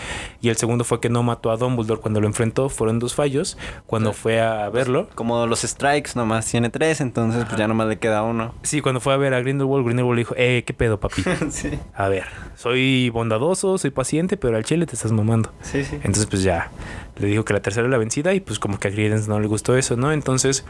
Y 0.41 0.51
el 0.51 0.57
segundo 0.57 0.85
fue 0.85 1.01
que 1.01 1.09
no 1.09 1.22
mató 1.24 1.51
a 1.51 1.57
Dumbledore 1.57 2.01
cuando 2.01 2.20
lo 2.20 2.26
enfrentó, 2.29 2.68
fueron 2.68 2.99
dos 3.01 3.14
fallos. 3.14 3.59
Cuando 3.87 4.12
Sí. 4.12 4.18
fue 4.22 4.41
a 4.41 4.68
verlo, 4.68 5.09
Como 5.16 5.47
los 5.47 5.61
strikes 5.62 6.12
nomás 6.14 6.47
tiene 6.49 6.70
tres, 6.70 7.01
entonces 7.01 7.45
pues 7.45 7.57
ya 7.57 7.66
nomás 7.66 7.89
le 7.89 7.99
queda 7.99 8.22
uno. 8.22 8.55
sí, 8.62 8.81
cuando 8.81 9.01
fue 9.01 9.14
a 9.14 9.16
ver 9.16 9.35
a 9.35 9.41
Grindelwald, 9.41 9.85
Grindelwald 9.85 10.16
le 10.16 10.20
dijo, 10.20 10.35
eh, 10.37 10.62
qué 10.66 10.74
pedo 10.74 11.01
papi. 11.01 11.22
sí. 11.51 11.70
A 11.95 12.09
ver, 12.09 12.24
soy 12.55 13.11
bondadoso, 13.11 13.79
soy 13.79 13.91
paciente, 13.91 14.18
pero 14.27 14.57
al 14.57 14.64
chile 14.64 14.87
te 14.87 14.95
estás 14.95 15.12
mamando. 15.12 15.53
Sí, 15.62 15.85
sí. 15.85 15.95
Entonces, 15.97 16.27
pues 16.27 16.43
ya 16.43 16.71
le 17.19 17.29
dijo 17.29 17.45
que 17.45 17.53
la 17.53 17.61
tercera 17.61 17.87
era 17.87 17.91
la 17.93 17.99
vencida 17.99 18.35
y 18.35 18.41
pues 18.41 18.59
como 18.59 18.79
que 18.81 18.89
a 18.89 18.91
Credence 18.91 19.29
no 19.29 19.39
le 19.41 19.47
gustó 19.47 19.77
eso, 19.77 19.97
¿no? 19.97 20.12
Entonces, 20.12 20.64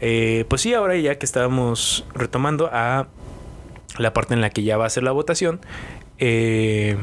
Eh, 0.00 0.44
pues 0.48 0.60
sí, 0.60 0.74
ahora 0.74 0.94
ya 0.96 1.16
que 1.18 1.24
estábamos 1.24 2.04
retomando 2.14 2.68
a 2.70 3.06
la 3.98 4.12
parte 4.12 4.34
en 4.34 4.42
la 4.42 4.50
que 4.50 4.62
ya 4.62 4.76
va 4.76 4.84
a 4.84 4.90
ser 4.90 5.02
la 5.02 5.12
votación. 5.12 5.58
Eh, 6.18 6.96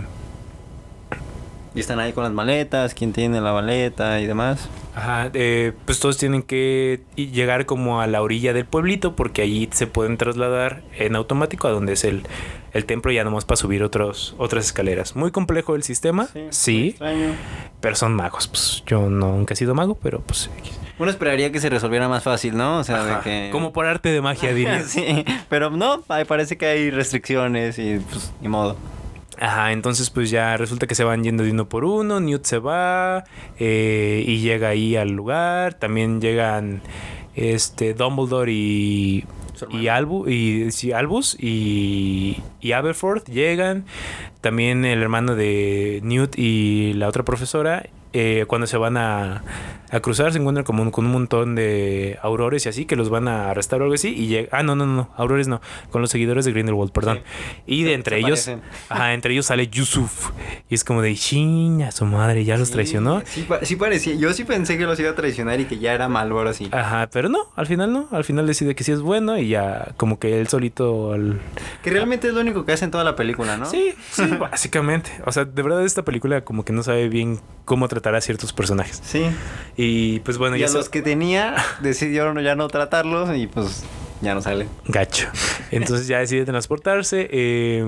y 1.76 1.80
están 1.80 1.99
ahí 1.99 2.13
con 2.13 2.24
las 2.24 2.34
maletas, 2.34 2.93
quién 2.93 3.13
tiene 3.13 3.41
la 3.41 3.53
maleta 3.53 4.19
y 4.19 4.28
demás. 4.28 4.69
Ajá, 4.95 5.32
eh, 5.34 5.74
pues 5.86 5.99
todos 5.99 6.17
tienen 6.17 6.43
que 6.43 7.01
llegar 7.15 7.65
como 7.65 7.99
a 7.99 8.07
la 8.07 8.21
orilla 8.21 8.53
del 8.53 8.65
pueblito 8.65 9.15
porque 9.15 9.41
allí 9.41 9.67
se 9.71 9.88
pueden 9.88 10.17
trasladar 10.17 10.84
en 10.97 11.15
automático 11.15 11.67
a 11.67 11.71
donde 11.71 11.93
es 11.93 12.03
el, 12.03 12.24
el 12.74 12.86
templo 12.86 13.11
ya 13.11 13.24
nomás 13.24 13.45
para 13.45 13.55
subir 13.55 13.84
otros, 13.84 14.36
otras 14.38 14.65
escaleras. 14.65 15.15
Muy 15.15 15.32
complejo 15.32 15.76
el 15.76 15.84
sistema, 15.84 16.28
sí, 16.51 16.95
pero 17.82 17.95
son 17.95 18.13
magos. 18.13 18.47
Pues 18.47 18.84
yo 18.86 19.09
nunca 19.09 19.53
he 19.53 19.57
sido 19.57 19.74
mago, 19.74 19.95
pero 19.95 20.21
pues... 20.21 20.49
Uno 20.99 21.09
esperaría 21.09 21.51
que 21.51 21.59
se 21.59 21.69
resolviera 21.69 22.07
más 22.07 22.21
fácil, 22.21 22.55
¿no? 22.55 22.78
O 22.78 22.84
sea, 22.84 23.03
de 23.03 23.19
que... 23.24 23.49
Como 23.51 23.74
por 23.74 23.88
arte 23.88 24.09
de 24.09 24.21
magia, 24.21 24.53
diría. 24.53 24.84
sí, 24.84 25.26
pero 25.49 25.71
no, 25.71 26.03
parece 26.03 26.55
que 26.55 26.67
hay 26.67 26.91
restricciones 26.91 27.80
y 27.80 27.97
pues 27.97 28.32
ni 28.41 28.47
modo. 28.47 28.78
Ajá, 29.39 29.71
entonces 29.71 30.09
pues 30.09 30.29
ya 30.29 30.57
resulta 30.57 30.88
que 30.88 30.95
se 30.95 31.03
van 31.03 31.23
yendo 31.23 31.43
de 31.43 31.51
uno 31.51 31.67
por 31.67 31.86
uno, 31.86 32.19
Newt 32.19 32.45
se 32.45 32.59
va 32.59 33.23
eh, 33.59 34.23
y 34.27 34.39
llega 34.39 34.69
ahí 34.69 34.95
al 34.95 35.09
lugar, 35.09 35.73
también 35.73 36.21
llegan 36.21 36.81
este 37.36 37.93
Dumbledore 37.93 38.51
y 38.51 39.25
y, 39.69 39.88
Albu, 39.88 40.27
y 40.27 40.91
Albus 40.91 41.38
y, 41.39 42.41
y 42.59 42.71
Aberforth 42.71 43.29
llegan. 43.29 43.86
También 44.41 44.86
el 44.86 45.01
hermano 45.01 45.36
de 45.36 46.01
Newt 46.03 46.38
y 46.38 46.93
la 46.93 47.07
otra 47.07 47.23
profesora. 47.23 47.86
Eh, 48.14 48.45
cuando 48.47 48.68
se 48.68 48.78
van 48.78 48.95
a, 48.95 49.43
a 49.93 49.99
cruzar 49.99 50.32
se 50.32 50.39
encuentran 50.39 50.64
como 50.64 50.91
con 50.91 51.05
un 51.05 51.11
montón 51.11 51.55
de 51.55 52.18
aurores 52.24 52.66
y 52.66 52.70
así 52.70 52.86
que 52.86 52.95
los 52.95 53.09
van 53.09 53.28
a 53.28 53.51
arrestar 53.51 53.82
o 53.82 53.84
algo 53.86 53.93
así 53.93 54.09
y 54.09 54.28
llega, 54.28 54.49
ah 54.51 54.64
no 54.64 54.76
no 54.76 54.88
no 54.88 55.11
aurores 55.18 55.47
no 55.47 55.61
con 55.91 56.01
los 56.01 56.09
seguidores 56.09 56.45
de 56.45 56.51
Grindelwald 56.51 56.91
perdón. 56.91 57.22
Y 57.68 57.84
de 57.84 57.93
entre 57.93 58.18
ellos 58.18 58.51
ajá 58.89 59.14
entre 59.14 59.34
ellos 59.34 59.45
sale 59.45 59.68
Yusuf 59.68 60.32
y 60.70 60.76
es 60.76 60.84
como 60.84 61.01
de 61.01 61.16
chiña 61.16 61.91
su 61.91 62.05
madre 62.05 62.43
ya 62.43 62.57
los 62.57 62.72
traicionó 62.72 63.22
sí, 63.26 63.47
sí, 63.61 63.76
parecía 63.76 64.16
yo 64.16 64.34
sí 64.34 64.43
pensé 64.45 64.78
que 64.78 64.86
los 64.86 64.99
iba 64.99 65.11
a 65.11 65.16
traicionar 65.16 65.59
y 65.59 65.66
que 65.66 65.78
ya 65.78 65.93
era 65.93 66.09
malo 66.09 66.38
ahora 66.38 66.53
sí. 66.53 66.70
Ajá 66.72 67.07
pero 67.11 67.30
no 67.30 67.51
al 67.55 67.68
final 67.68 67.93
no 67.93 68.07
al 68.11 68.24
final 68.24 68.47
decide 68.47 68.74
que 68.74 68.84
sí 68.84 68.91
es 68.91 69.01
bueno 69.01 69.38
y 69.38 69.49
ya 69.49 69.93
como 69.97 70.18
que 70.18 70.39
él 70.39 70.47
solito 70.47 71.14
al... 71.14 71.39
que 71.84 71.91
realmente 71.91 72.28
es 72.28 72.34
lo 72.34 72.41
único 72.41 72.66
que 72.66 72.74
hace 72.74 72.86
en 72.86 72.91
toda 72.91 73.03
la 73.03 73.16
película 73.16 73.57
no 73.57 73.66
sí 73.66 73.93
sí 74.11 74.24
básicamente. 74.39 75.11
O 75.26 75.32
sea 75.32 75.45
de 75.45 75.61
verdad 75.61 75.84
esta 75.84 76.03
película 76.03 76.43
como 76.43 76.66
que 76.66 76.74
no 76.74 76.84
sabe 76.84 77.09
bien 77.09 77.39
cómo 77.66 77.88
tratar 77.88 78.16
a 78.16 78.22
ciertos 78.22 78.53
personajes 78.53 79.01
sí 79.03 79.26
y 79.76 80.20
pues 80.20 80.38
bueno, 80.38 80.55
y 80.55 80.59
ya 80.59 80.68
a 80.68 80.72
los 80.72 80.89
que 80.89 81.01
tenía 81.01 81.55
decidieron 81.82 82.39
ya 82.43 82.55
no 82.55 82.68
tratarlos 82.68 83.36
y 83.36 83.47
pues 83.47 83.84
ya 84.24 84.34
no 84.34 84.41
sale. 84.41 84.68
Gacho. 84.88 85.28
Entonces 85.70 86.07
ya 86.07 86.20
decide 86.20 86.45
transportarse. 86.45 87.28
Eh, 87.30 87.86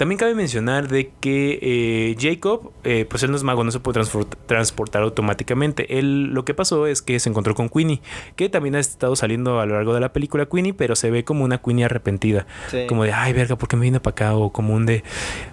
también 0.00 0.18
cabe 0.18 0.34
mencionar 0.34 0.88
de 0.88 1.10
que 1.20 1.58
eh, 1.60 2.16
Jacob, 2.18 2.72
eh, 2.84 3.04
pues 3.06 3.22
él 3.22 3.30
no 3.32 3.36
es 3.36 3.42
mago, 3.42 3.64
no 3.64 3.70
se 3.70 3.80
puede 3.80 4.00
transportar 4.46 5.02
automáticamente. 5.02 5.98
Él 5.98 6.32
lo 6.32 6.46
que 6.46 6.54
pasó 6.54 6.86
es 6.86 7.02
que 7.02 7.20
se 7.20 7.28
encontró 7.28 7.54
con 7.54 7.68
Queenie, 7.68 8.00
que 8.34 8.48
también 8.48 8.76
ha 8.76 8.80
estado 8.80 9.14
saliendo 9.14 9.60
a 9.60 9.66
lo 9.66 9.74
largo 9.74 9.92
de 9.92 10.00
la 10.00 10.10
película 10.14 10.46
Queenie, 10.46 10.72
pero 10.72 10.96
se 10.96 11.10
ve 11.10 11.22
como 11.24 11.44
una 11.44 11.58
Queenie 11.58 11.84
arrepentida. 11.84 12.46
Como 12.88 13.04
de, 13.04 13.12
ay, 13.12 13.34
verga, 13.34 13.56
¿por 13.56 13.68
qué 13.68 13.76
me 13.76 13.82
vine 13.82 14.00
para 14.00 14.12
acá? 14.12 14.36
O 14.36 14.50
como 14.50 14.72
un 14.72 14.86
de... 14.86 15.04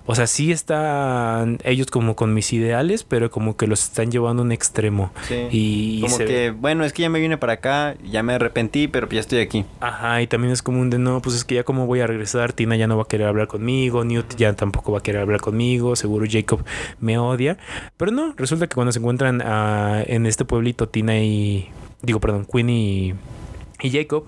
O 0.05 0.15
sea, 0.15 0.27
sí 0.27 0.53
están 0.53 1.57
ellos 1.65 1.87
como 1.87 2.15
con 2.15 2.33
mis 2.33 2.53
ideales, 2.53 3.03
pero 3.03 3.29
como 3.29 3.57
que 3.57 3.67
los 3.67 3.83
están 3.83 4.11
llevando 4.11 4.43
a 4.43 4.45
un 4.45 4.53
extremo. 4.53 5.11
Y 5.51 5.99
como 5.99 6.19
que, 6.19 6.51
bueno, 6.51 6.85
es 6.85 6.93
que 6.93 7.01
ya 7.01 7.09
me 7.09 7.19
vine 7.19 7.37
para 7.37 7.51
acá, 7.51 7.97
ya 8.01 8.23
me 8.23 8.35
arrepentí, 8.35 8.87
pero 8.87 9.09
ya 9.09 9.19
estoy 9.19 9.39
aquí. 9.39 9.65
Ajá, 9.81 10.21
y 10.21 10.27
también 10.27 10.53
es 10.53 10.61
como 10.61 10.79
un 10.79 10.89
de, 10.89 10.99
no, 10.99 11.21
pues 11.21 11.35
es 11.35 11.43
que 11.43 11.55
ya 11.55 11.65
como 11.65 11.85
voy 11.85 11.99
a 11.99 12.07
regresar, 12.07 12.53
Tina 12.53 12.77
ya 12.77 12.87
no 12.87 12.95
va 12.95 13.03
a 13.03 13.07
querer 13.07 13.27
hablar 13.27 13.47
conmigo, 13.47 14.05
Newt 14.05 14.36
ya 14.37 14.53
tampoco 14.53 14.91
va 14.91 14.99
a 14.99 15.03
querer 15.03 15.21
hablar 15.21 15.41
conmigo, 15.41 15.95
seguro 15.95 16.25
Jacob 16.29 16.63
me 16.99 17.17
odia. 17.17 17.57
Pero 17.97 18.11
no, 18.11 18.33
resulta 18.37 18.67
que 18.67 18.75
cuando 18.75 18.91
se 18.91 18.99
encuentran 18.99 19.41
uh, 19.41 20.03
en 20.05 20.25
este 20.25 20.45
pueblito, 20.45 20.87
Tina 20.87 21.19
y. 21.19 21.69
Digo, 22.01 22.19
perdón, 22.19 22.45
Queen 22.45 22.69
y 22.69 23.13
y 23.81 23.91
Jacob, 23.91 24.25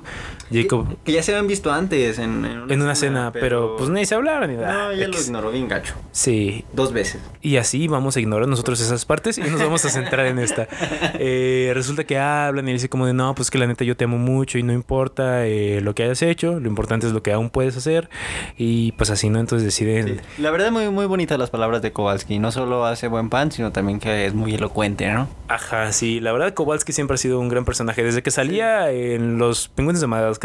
Jacob 0.51 0.79
que, 1.03 1.11
ya 1.11 1.23
se 1.23 1.31
habían 1.31 1.47
visto 1.47 1.71
antes 1.71 2.19
en, 2.19 2.45
en 2.45 2.81
una, 2.81 2.95
cena, 2.95 3.31
pero, 3.31 3.75
pues 3.77 3.89
ni 3.89 4.05
se 4.05 4.15
hablaron 4.15 4.49
ni 4.49 4.57
nada. 4.57 4.89
No, 4.89 4.93
ya 4.93 5.07
lo 5.07 5.19
ignoró 5.19 5.51
bien 5.51 5.67
gacho. 5.67 5.93
Sí. 6.11 6.65
Dos 6.73 6.93
veces. 6.93 7.21
Y 7.41 7.57
así 7.57 7.87
vamos 7.87 8.15
a 8.17 8.19
ignorar 8.19 8.47
nosotros 8.47 8.79
esas 8.81 9.05
partes 9.05 9.37
y 9.37 9.41
nos 9.41 9.59
vamos 9.61 9.85
a 9.85 9.89
centrar 9.89 10.25
en 10.25 10.39
esta. 10.39 10.67
Eh, 11.21 11.71
resulta 11.73 12.05
que 12.05 12.17
hablan 12.17 12.67
y 12.69 12.73
dice 12.73 12.87
como 12.87 13.05
de 13.05 13.13
no, 13.13 13.35
pues 13.35 13.51
que 13.51 13.57
la 13.57 13.67
neta 13.67 13.83
yo 13.83 13.97
te 13.97 14.05
amo 14.05 14.17
mucho 14.17 14.57
y 14.57 14.63
no 14.63 14.73
importa 14.73 15.45
eh, 15.45 15.81
lo 15.81 15.93
que 15.93 16.03
hayas 16.03 16.21
hecho, 16.21 16.59
lo 16.59 16.67
importante 16.67 17.07
es 17.07 17.13
lo 17.13 17.21
que 17.23 17.33
aún 17.33 17.49
puedes 17.49 17.75
hacer 17.75 18.09
y 18.57 18.93
pues 18.93 19.09
así, 19.09 19.29
¿no? 19.29 19.39
Entonces 19.39 19.65
deciden... 19.65 20.21
La 20.37 20.51
verdad 20.51 20.71
muy, 20.71 20.89
muy 20.89 21.05
bonitas 21.07 21.37
las 21.37 21.49
palabras 21.49 21.81
de 21.81 21.91
Kowalski, 21.91 22.39
no 22.39 22.51
solo 22.51 22.85
hace 22.85 23.07
buen 23.07 23.29
pan, 23.29 23.51
sino 23.51 23.71
también 23.71 23.99
que 23.99 24.25
es 24.25 24.33
muy 24.33 24.55
elocuente, 24.55 25.11
¿no? 25.11 25.27
Ajá, 25.47 25.91
sí, 25.91 26.19
la 26.19 26.31
verdad 26.31 26.53
Kowalski 26.53 26.93
siempre 26.93 27.15
ha 27.15 27.17
sido 27.17 27.39
un 27.39 27.49
gran 27.49 27.65
personaje, 27.65 28.03
desde 28.03 28.23
que 28.23 28.31
salía 28.31 28.91
en 28.91 29.37
los 29.37 29.67
pingüinos 29.67 30.01
de 30.01 30.07
Madagascar. 30.07 30.38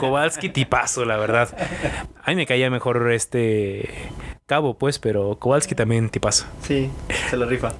Kowalski 0.00 0.48
tipazo, 0.48 1.04
la 1.04 1.16
verdad. 1.16 1.48
A 2.22 2.30
mí 2.30 2.36
me 2.36 2.46
caía 2.46 2.70
mejor 2.70 3.10
este 3.12 3.88
Cabo, 4.46 4.78
pues, 4.78 4.98
pero 4.98 5.38
Kowalski 5.38 5.74
también 5.74 6.10
tipazo. 6.10 6.46
Sí, 6.62 6.90
se 7.30 7.36
lo 7.36 7.46
rifa. 7.46 7.72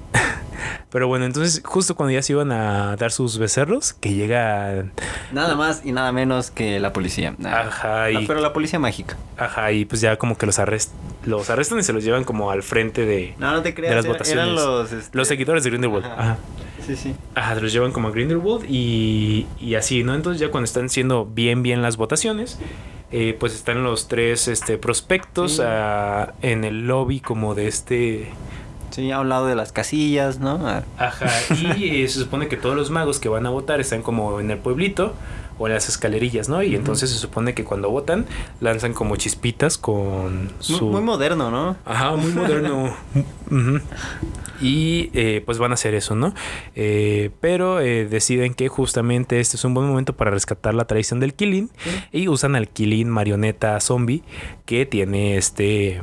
Pero 0.93 1.07
bueno, 1.07 1.25
entonces 1.25 1.63
justo 1.65 1.95
cuando 1.95 2.13
ya 2.13 2.21
se 2.21 2.33
iban 2.33 2.51
a 2.51 2.95
dar 2.97 3.11
sus 3.11 3.39
becerros, 3.39 3.93
que 3.93 4.13
llega... 4.13 4.85
Nada 5.31 5.55
más 5.55 5.83
y 5.83 5.91
nada 5.91 6.11
menos 6.11 6.51
que 6.51 6.79
la 6.79 6.93
policía. 6.93 7.35
Ajá. 7.43 8.11
Y... 8.11 8.27
pero 8.27 8.39
la 8.41 8.53
policía 8.53 8.77
mágica. 8.77 9.17
Ajá, 9.35 9.71
y 9.71 9.85
pues 9.85 10.01
ya 10.01 10.17
como 10.17 10.37
que 10.37 10.45
los, 10.45 10.59
arrest... 10.59 10.91
los 11.25 11.49
arrestan 11.49 11.79
y 11.79 11.83
se 11.83 11.93
los 11.93 12.03
llevan 12.03 12.23
como 12.23 12.51
al 12.51 12.61
frente 12.61 13.07
de, 13.07 13.33
no, 13.39 13.53
no 13.53 13.63
te 13.63 13.73
creas, 13.73 13.89
de 13.89 13.95
las 13.95 14.05
votaciones. 14.05 14.43
Eran 14.43 14.53
los, 14.53 14.91
este, 14.91 15.17
los 15.17 15.27
seguidores 15.27 15.63
de 15.63 15.71
Grindelwald. 15.71 16.05
Ajá. 16.05 16.37
Sí, 16.85 16.95
sí. 16.95 17.15
Ajá, 17.33 17.55
los 17.55 17.73
llevan 17.73 17.91
como 17.91 18.09
a 18.09 18.11
Grindelwald 18.11 18.65
y, 18.69 19.47
y 19.59 19.73
así, 19.73 20.03
¿no? 20.03 20.13
Entonces 20.13 20.39
ya 20.39 20.51
cuando 20.51 20.65
están 20.65 20.89
siendo 20.89 21.25
bien, 21.25 21.63
bien 21.63 21.81
las 21.81 21.97
votaciones... 21.97 22.59
Eh, 23.15 23.37
pues 23.39 23.53
están 23.53 23.83
los 23.83 24.07
tres 24.07 24.47
este, 24.47 24.79
prospectos 24.79 25.61
ah, 25.63 26.33
en 26.41 26.63
el 26.63 26.87
lobby 26.87 27.19
como 27.19 27.53
de 27.53 27.67
este 27.67 28.31
Sí, 28.93 29.09
a 29.09 29.19
un 29.19 29.29
lado 29.29 29.47
de 29.47 29.55
las 29.55 29.71
casillas, 29.71 30.39
¿no? 30.39 30.59
Ah. 30.63 30.83
Ajá, 30.99 31.27
y 31.55 32.01
eh, 32.03 32.07
se 32.07 32.19
supone 32.19 32.47
que 32.47 32.57
todos 32.57 32.75
los 32.75 32.91
magos 32.91 33.19
que 33.19 33.27
van 33.27 33.45
a 33.47 33.49
votar 33.49 33.81
están 33.81 34.03
como 34.03 34.39
en 34.39 34.51
el 34.51 34.59
pueblito 34.59 35.13
o 35.57 35.65
en 35.65 35.73
las 35.73 35.89
escalerillas, 35.89 36.47
¿no? 36.47 36.61
Y 36.61 36.75
entonces 36.75 37.09
se 37.09 37.17
supone 37.17 37.55
que 37.55 37.63
cuando 37.63 37.89
votan 37.89 38.27
lanzan 38.61 38.93
como 38.93 39.15
chispitas 39.15 39.79
con 39.79 40.51
su... 40.59 40.85
Muy, 40.85 41.01
moderno, 41.01 41.49
¿no? 41.49 41.75
Ajá, 41.85 42.15
muy 42.15 42.31
moderno. 42.31 42.95
Y 44.61 45.09
eh, 45.13 45.43
pues 45.45 45.57
van 45.57 45.71
a 45.71 45.73
hacer 45.73 45.93
eso, 45.93 46.15
¿no? 46.15 46.33
Eh, 46.73 47.31
pero 47.41 47.77
deciden 47.77 48.53
que 48.53 48.69
justamente 48.69 49.41
este 49.41 49.57
es 49.57 49.65
un 49.65 49.73
buen 49.73 49.85
momento 49.87 50.15
para 50.15 50.31
rescatar 50.31 50.73
la 50.73 50.85
tradición 50.85 51.19
del 51.19 51.33
Killing 51.33 51.69
y 52.13 52.29
usan 52.29 52.55
al 52.55 52.69
Killing 52.69 53.09
marioneta 53.09 53.77
zombie 53.81 54.23
que 54.65 54.85
tiene 54.85 55.35
este 55.35 56.01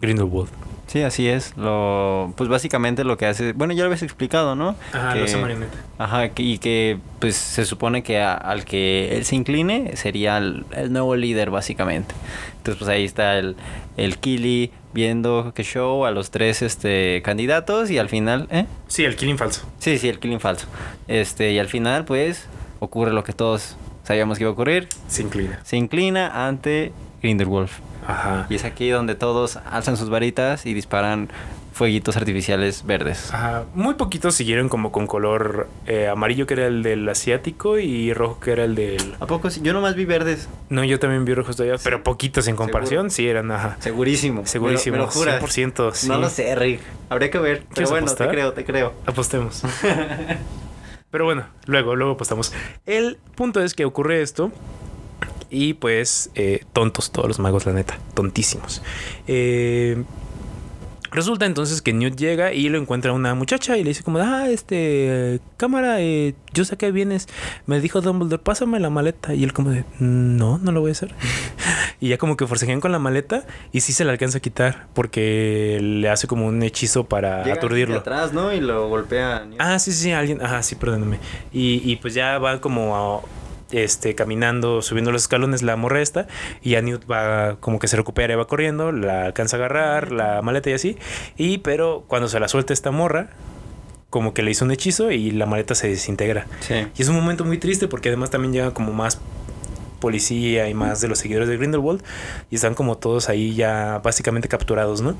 Grindelwald. 0.00 0.50
Sí, 0.90 1.02
así 1.02 1.28
es. 1.28 1.56
Lo, 1.56 2.34
pues 2.36 2.50
básicamente 2.50 3.04
lo 3.04 3.16
que 3.16 3.26
hace, 3.26 3.52
bueno, 3.52 3.72
ya 3.72 3.82
lo 3.82 3.86
habías 3.86 4.02
explicado, 4.02 4.56
¿no? 4.56 4.74
Ajá, 4.92 5.14
que, 5.14 5.36
marioneta. 5.36 5.78
Ajá, 5.98 6.30
y 6.34 6.58
que 6.58 6.98
pues 7.20 7.36
se 7.36 7.64
supone 7.64 8.02
que 8.02 8.20
al 8.20 8.64
que 8.64 9.16
él 9.16 9.24
se 9.24 9.36
incline 9.36 9.96
sería 9.96 10.38
el, 10.38 10.64
nuevo 10.90 11.14
líder, 11.14 11.50
básicamente. 11.50 12.12
Entonces, 12.56 12.78
pues 12.80 12.90
ahí 12.90 13.04
está 13.04 13.38
el, 13.38 13.54
el 13.96 14.18
Kili 14.18 14.72
viendo 14.92 15.52
que 15.54 15.62
show 15.62 16.06
a 16.06 16.10
los 16.10 16.32
tres 16.32 16.60
este 16.60 17.22
candidatos 17.22 17.88
y 17.92 17.98
al 17.98 18.08
final, 18.08 18.48
¿eh? 18.50 18.66
Sí, 18.88 19.04
el 19.04 19.14
killing 19.14 19.38
falso. 19.38 19.62
Sí, 19.78 19.96
sí, 19.96 20.08
el 20.08 20.18
killing 20.18 20.40
falso. 20.40 20.66
Este, 21.06 21.52
y 21.52 21.60
al 21.60 21.68
final, 21.68 22.04
pues, 22.04 22.48
ocurre 22.80 23.12
lo 23.12 23.22
que 23.22 23.32
todos 23.32 23.76
sabíamos 24.02 24.38
que 24.38 24.42
iba 24.42 24.50
a 24.50 24.54
ocurrir. 24.54 24.88
Se 25.06 25.22
inclina. 25.22 25.60
Se 25.62 25.76
inclina 25.76 26.48
ante 26.48 26.90
Grindelwolf. 27.22 27.78
Ajá. 28.10 28.46
Y 28.48 28.56
es 28.56 28.64
aquí 28.64 28.90
donde 28.90 29.14
todos 29.14 29.58
alzan 29.70 29.96
sus 29.96 30.10
varitas 30.10 30.66
y 30.66 30.74
disparan 30.74 31.30
fueguitos 31.72 32.16
artificiales 32.16 32.84
verdes. 32.84 33.32
Ajá. 33.32 33.64
Muy 33.74 33.94
poquitos 33.94 34.34
siguieron 34.34 34.68
como 34.68 34.92
con 34.92 35.06
color 35.06 35.68
eh, 35.86 36.08
amarillo 36.08 36.46
que 36.46 36.54
era 36.54 36.66
el 36.66 36.82
del 36.82 37.08
asiático 37.08 37.78
y 37.78 38.12
rojo 38.12 38.38
que 38.38 38.52
era 38.52 38.64
el 38.64 38.74
del... 38.74 39.14
¿A 39.18 39.26
poco? 39.26 39.48
Yo 39.48 39.72
nomás 39.72 39.94
vi 39.94 40.04
verdes. 40.04 40.48
No, 40.68 40.84
yo 40.84 40.98
también 40.98 41.24
vi 41.24 41.32
rojos 41.32 41.56
todavía, 41.56 41.78
pero 41.82 42.02
poquitos 42.02 42.48
en 42.48 42.56
comparación 42.56 43.10
sí 43.10 43.26
eran, 43.28 43.50
ajá. 43.50 43.76
Segurísimo. 43.80 44.46
Segurísimo. 44.46 44.96
Me 44.96 45.02
lo, 45.04 45.10
100%, 45.10 45.92
sí. 45.94 46.08
No 46.08 46.18
lo 46.18 46.28
sé, 46.28 46.54
Rick. 46.54 46.80
Habría 47.08 47.30
que 47.30 47.38
ver. 47.38 47.64
Pero 47.74 47.88
bueno, 47.88 48.12
te 48.12 48.28
creo, 48.28 48.52
te 48.52 48.64
creo. 48.64 48.92
Apostemos. 49.06 49.62
pero 51.10 51.24
bueno, 51.24 51.46
luego, 51.64 51.96
luego 51.96 52.12
apostamos. 52.12 52.52
El 52.84 53.18
punto 53.36 53.62
es 53.62 53.72
que 53.72 53.86
ocurre 53.86 54.20
esto 54.20 54.52
y 55.50 55.74
pues 55.74 56.30
eh, 56.34 56.64
tontos 56.72 57.10
todos 57.10 57.28
los 57.28 57.38
magos, 57.38 57.66
la 57.66 57.72
neta, 57.72 57.98
tontísimos. 58.14 58.82
Eh, 59.26 60.02
Resulta 61.12 61.44
entonces 61.44 61.82
que 61.82 61.92
Newt 61.92 62.14
llega 62.14 62.52
y 62.52 62.68
lo 62.68 62.78
encuentra 62.78 63.12
una 63.12 63.34
muchacha 63.34 63.76
y 63.76 63.82
le 63.82 63.88
dice 63.88 64.04
como, 64.04 64.18
ah, 64.20 64.48
este, 64.48 65.40
cámara, 65.56 66.00
eh, 66.00 66.36
yo 66.54 66.64
sé 66.64 66.76
que 66.76 66.92
vienes. 66.92 67.26
Me 67.66 67.80
dijo 67.80 68.00
Dumbledore, 68.00 68.40
pásame 68.40 68.78
la 68.78 68.90
maleta. 68.90 69.34
Y 69.34 69.42
él 69.42 69.52
como 69.52 69.70
de, 69.70 69.82
no, 69.98 70.58
no 70.58 70.70
lo 70.70 70.80
voy 70.82 70.90
a 70.90 70.92
hacer. 70.92 71.12
y 72.00 72.10
ya 72.10 72.16
como 72.18 72.36
que 72.36 72.46
forcejean 72.46 72.80
con 72.80 72.92
la 72.92 73.00
maleta 73.00 73.44
y 73.72 73.80
sí 73.80 73.92
se 73.92 74.04
la 74.04 74.12
alcanza 74.12 74.38
a 74.38 74.40
quitar 74.40 74.86
porque 74.94 75.80
le 75.82 76.08
hace 76.08 76.28
como 76.28 76.46
un 76.46 76.62
hechizo 76.62 77.02
para 77.02 77.42
Llega 77.42 77.56
aturdirlo. 77.56 77.96
atrás, 77.98 78.32
¿no? 78.32 78.52
Y 78.52 78.60
lo 78.60 78.88
golpea. 78.88 79.46
Newt. 79.46 79.60
Ah, 79.60 79.80
sí, 79.80 79.90
sí, 79.90 80.12
alguien. 80.12 80.40
Ajá, 80.40 80.62
sí, 80.62 80.76
perdóname. 80.76 81.18
Y, 81.52 81.82
y 81.90 81.96
pues 81.96 82.14
ya 82.14 82.38
va 82.38 82.60
como 82.60 82.94
a- 83.18 83.22
este, 83.72 84.14
caminando, 84.14 84.82
subiendo 84.82 85.12
los 85.12 85.22
escalones 85.22 85.62
la 85.62 85.76
morra 85.76 86.00
esta. 86.00 86.26
Y 86.62 86.70
ya 86.70 86.82
Newt 86.82 87.10
va 87.10 87.56
como 87.60 87.78
que 87.78 87.88
se 87.88 87.96
recupera 87.96 88.32
y 88.32 88.36
va 88.36 88.46
corriendo. 88.46 88.92
La 88.92 89.26
alcanza 89.26 89.56
a 89.56 89.58
agarrar, 89.58 90.12
la 90.12 90.42
maleta 90.42 90.70
y 90.70 90.74
así. 90.74 90.96
Y 91.36 91.58
pero 91.58 92.04
cuando 92.06 92.28
se 92.28 92.40
la 92.40 92.48
suelta 92.48 92.72
esta 92.72 92.90
morra, 92.90 93.30
como 94.10 94.34
que 94.34 94.42
le 94.42 94.50
hizo 94.50 94.64
un 94.64 94.72
hechizo 94.72 95.10
y 95.10 95.30
la 95.30 95.46
maleta 95.46 95.74
se 95.74 95.88
desintegra. 95.88 96.46
Sí. 96.60 96.86
Y 96.96 97.02
es 97.02 97.08
un 97.08 97.16
momento 97.16 97.44
muy 97.44 97.58
triste 97.58 97.88
porque 97.88 98.08
además 98.08 98.30
también 98.30 98.52
llega 98.52 98.74
como 98.74 98.92
más 98.92 99.20
policía 100.00 100.68
y 100.68 100.74
más 100.74 101.00
de 101.00 101.08
los 101.08 101.18
seguidores 101.18 101.48
de 101.48 101.56
Grindelwald. 101.56 102.02
Y 102.50 102.56
están 102.56 102.74
como 102.74 102.98
todos 102.98 103.28
ahí 103.28 103.54
ya 103.54 104.00
básicamente 104.02 104.48
capturados, 104.48 105.02
¿no? 105.02 105.14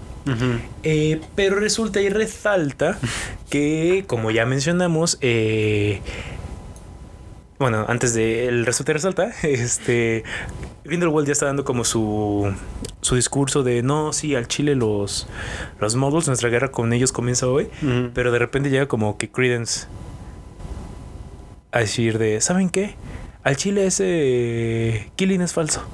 Eh, 0.82 1.20
pero 1.36 1.60
resulta 1.60 2.00
y 2.00 2.08
resalta 2.08 2.98
que, 3.50 4.04
como 4.08 4.32
ya 4.32 4.46
mencionamos, 4.46 5.18
eh, 5.20 6.00
bueno, 7.60 7.84
antes 7.88 8.14
de 8.14 8.48
el 8.48 8.64
resulta 8.64 8.92
y 8.92 8.94
resalta, 8.94 9.32
este 9.42 10.24
Grindelwald 10.84 11.26
ya 11.26 11.32
está 11.32 11.44
dando 11.44 11.62
como 11.62 11.84
su 11.84 12.52
su 13.02 13.16
discurso 13.16 13.62
de 13.62 13.82
no, 13.82 14.14
sí, 14.14 14.34
al 14.34 14.48
Chile 14.48 14.74
los 14.74 15.28
los 15.78 15.94
nuestra 15.94 16.48
guerra 16.48 16.70
con 16.70 16.92
ellos 16.94 17.12
comienza 17.12 17.46
hoy, 17.46 17.68
pero 18.14 18.32
de 18.32 18.38
repente 18.38 18.70
llega 18.70 18.88
como 18.88 19.18
que 19.18 19.30
Credence 19.30 19.86
a 21.70 21.80
decir 21.80 22.18
de, 22.18 22.40
¿saben 22.40 22.70
qué? 22.70 22.94
Al 23.44 23.56
Chile 23.56 23.86
ese 23.86 25.12
Killing 25.16 25.42
es 25.42 25.52
falso. 25.52 25.84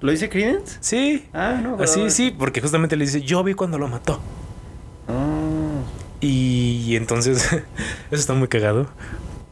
¿Lo 0.00 0.10
dice 0.10 0.28
Credence? 0.28 0.78
Sí. 0.80 1.26
Ah, 1.32 1.60
no. 1.62 1.76
Así, 1.80 2.10
sí, 2.10 2.34
porque 2.36 2.60
justamente 2.60 2.96
le 2.96 3.04
dice, 3.04 3.22
yo 3.22 3.42
vi 3.42 3.54
cuando 3.54 3.78
lo 3.78 3.88
mató. 3.88 4.20
Ah. 5.08 5.80
Y 6.20 6.94
entonces, 6.96 7.52
eso 7.52 7.62
está 8.10 8.34
muy 8.34 8.48
cagado. 8.48 8.88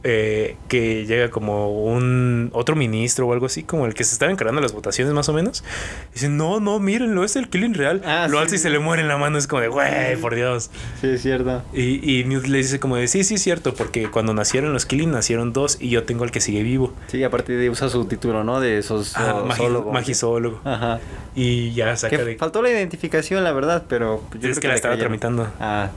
Eh, 0.09 0.55
que 0.69 1.05
llega 1.05 1.29
como 1.29 1.83
un 1.83 2.49
otro 2.53 2.77
ministro 2.77 3.27
o 3.27 3.33
algo 3.33 3.47
así, 3.47 3.63
como 3.63 3.85
el 3.85 3.93
que 3.93 4.05
se 4.05 4.13
estaba 4.13 4.31
encargando 4.31 4.61
las 4.61 4.71
votaciones 4.71 5.13
más 5.13 5.27
o 5.27 5.33
menos. 5.33 5.65
Dice, 6.13 6.29
no, 6.29 6.61
no, 6.61 6.79
mírenlo, 6.79 7.25
es 7.25 7.35
el 7.35 7.49
killing 7.49 7.73
real. 7.73 8.01
Ah, 8.05 8.27
lo 8.29 8.37
sí, 8.37 8.43
alza 8.43 8.55
y 8.55 8.57
sí. 8.57 8.63
se 8.63 8.69
le 8.69 8.79
muere 8.79 9.01
en 9.01 9.09
la 9.09 9.17
mano, 9.17 9.37
es 9.37 9.47
como 9.47 9.61
de, 9.61 9.67
güey, 9.67 10.15
por 10.21 10.33
Dios. 10.33 10.71
Sí, 11.01 11.07
es 11.09 11.21
cierto. 11.21 11.61
Y, 11.73 12.19
y 12.19 12.23
Newt 12.23 12.45
le 12.45 12.59
dice 12.59 12.79
como 12.79 12.95
de, 12.95 13.09
sí, 13.09 13.25
sí, 13.25 13.33
es 13.33 13.41
cierto, 13.41 13.73
porque 13.73 14.09
cuando 14.09 14.33
nacieron 14.33 14.71
los 14.71 14.85
killing 14.85 15.11
nacieron 15.11 15.51
dos 15.51 15.77
y 15.81 15.89
yo 15.89 16.03
tengo 16.03 16.23
el 16.23 16.31
que 16.31 16.39
sigue 16.39 16.63
vivo. 16.63 16.93
Sí, 17.07 17.21
aparte 17.25 17.51
de 17.51 17.69
usa 17.69 17.89
su 17.89 18.05
título, 18.05 18.45
¿no? 18.45 18.61
De 18.61 18.77
esos 18.77 19.13
Ah, 19.17 19.43
magisólogo. 19.91 20.61
Ajá. 20.63 20.99
Y 21.35 21.73
ya 21.73 21.97
saca 21.97 22.15
Que 22.17 22.23
de... 22.23 22.35
faltó 22.37 22.61
la 22.61 22.69
identificación, 22.69 23.43
la 23.43 23.51
verdad, 23.51 23.83
pero 23.89 24.23
yo 24.33 24.39
creo 24.39 24.51
es 24.53 24.59
que 24.59 24.67
la 24.69 24.75
estaba 24.75 24.97
tramitando. 24.97 25.47
Ah, 25.59 25.89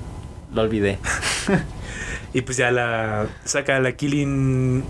lo 0.52 0.62
olvidé. 0.62 0.98
Y 2.32 2.42
pues 2.42 2.56
ya 2.56 2.70
la 2.70 3.26
saca 3.44 3.78
la 3.80 3.92
Killing 3.92 4.84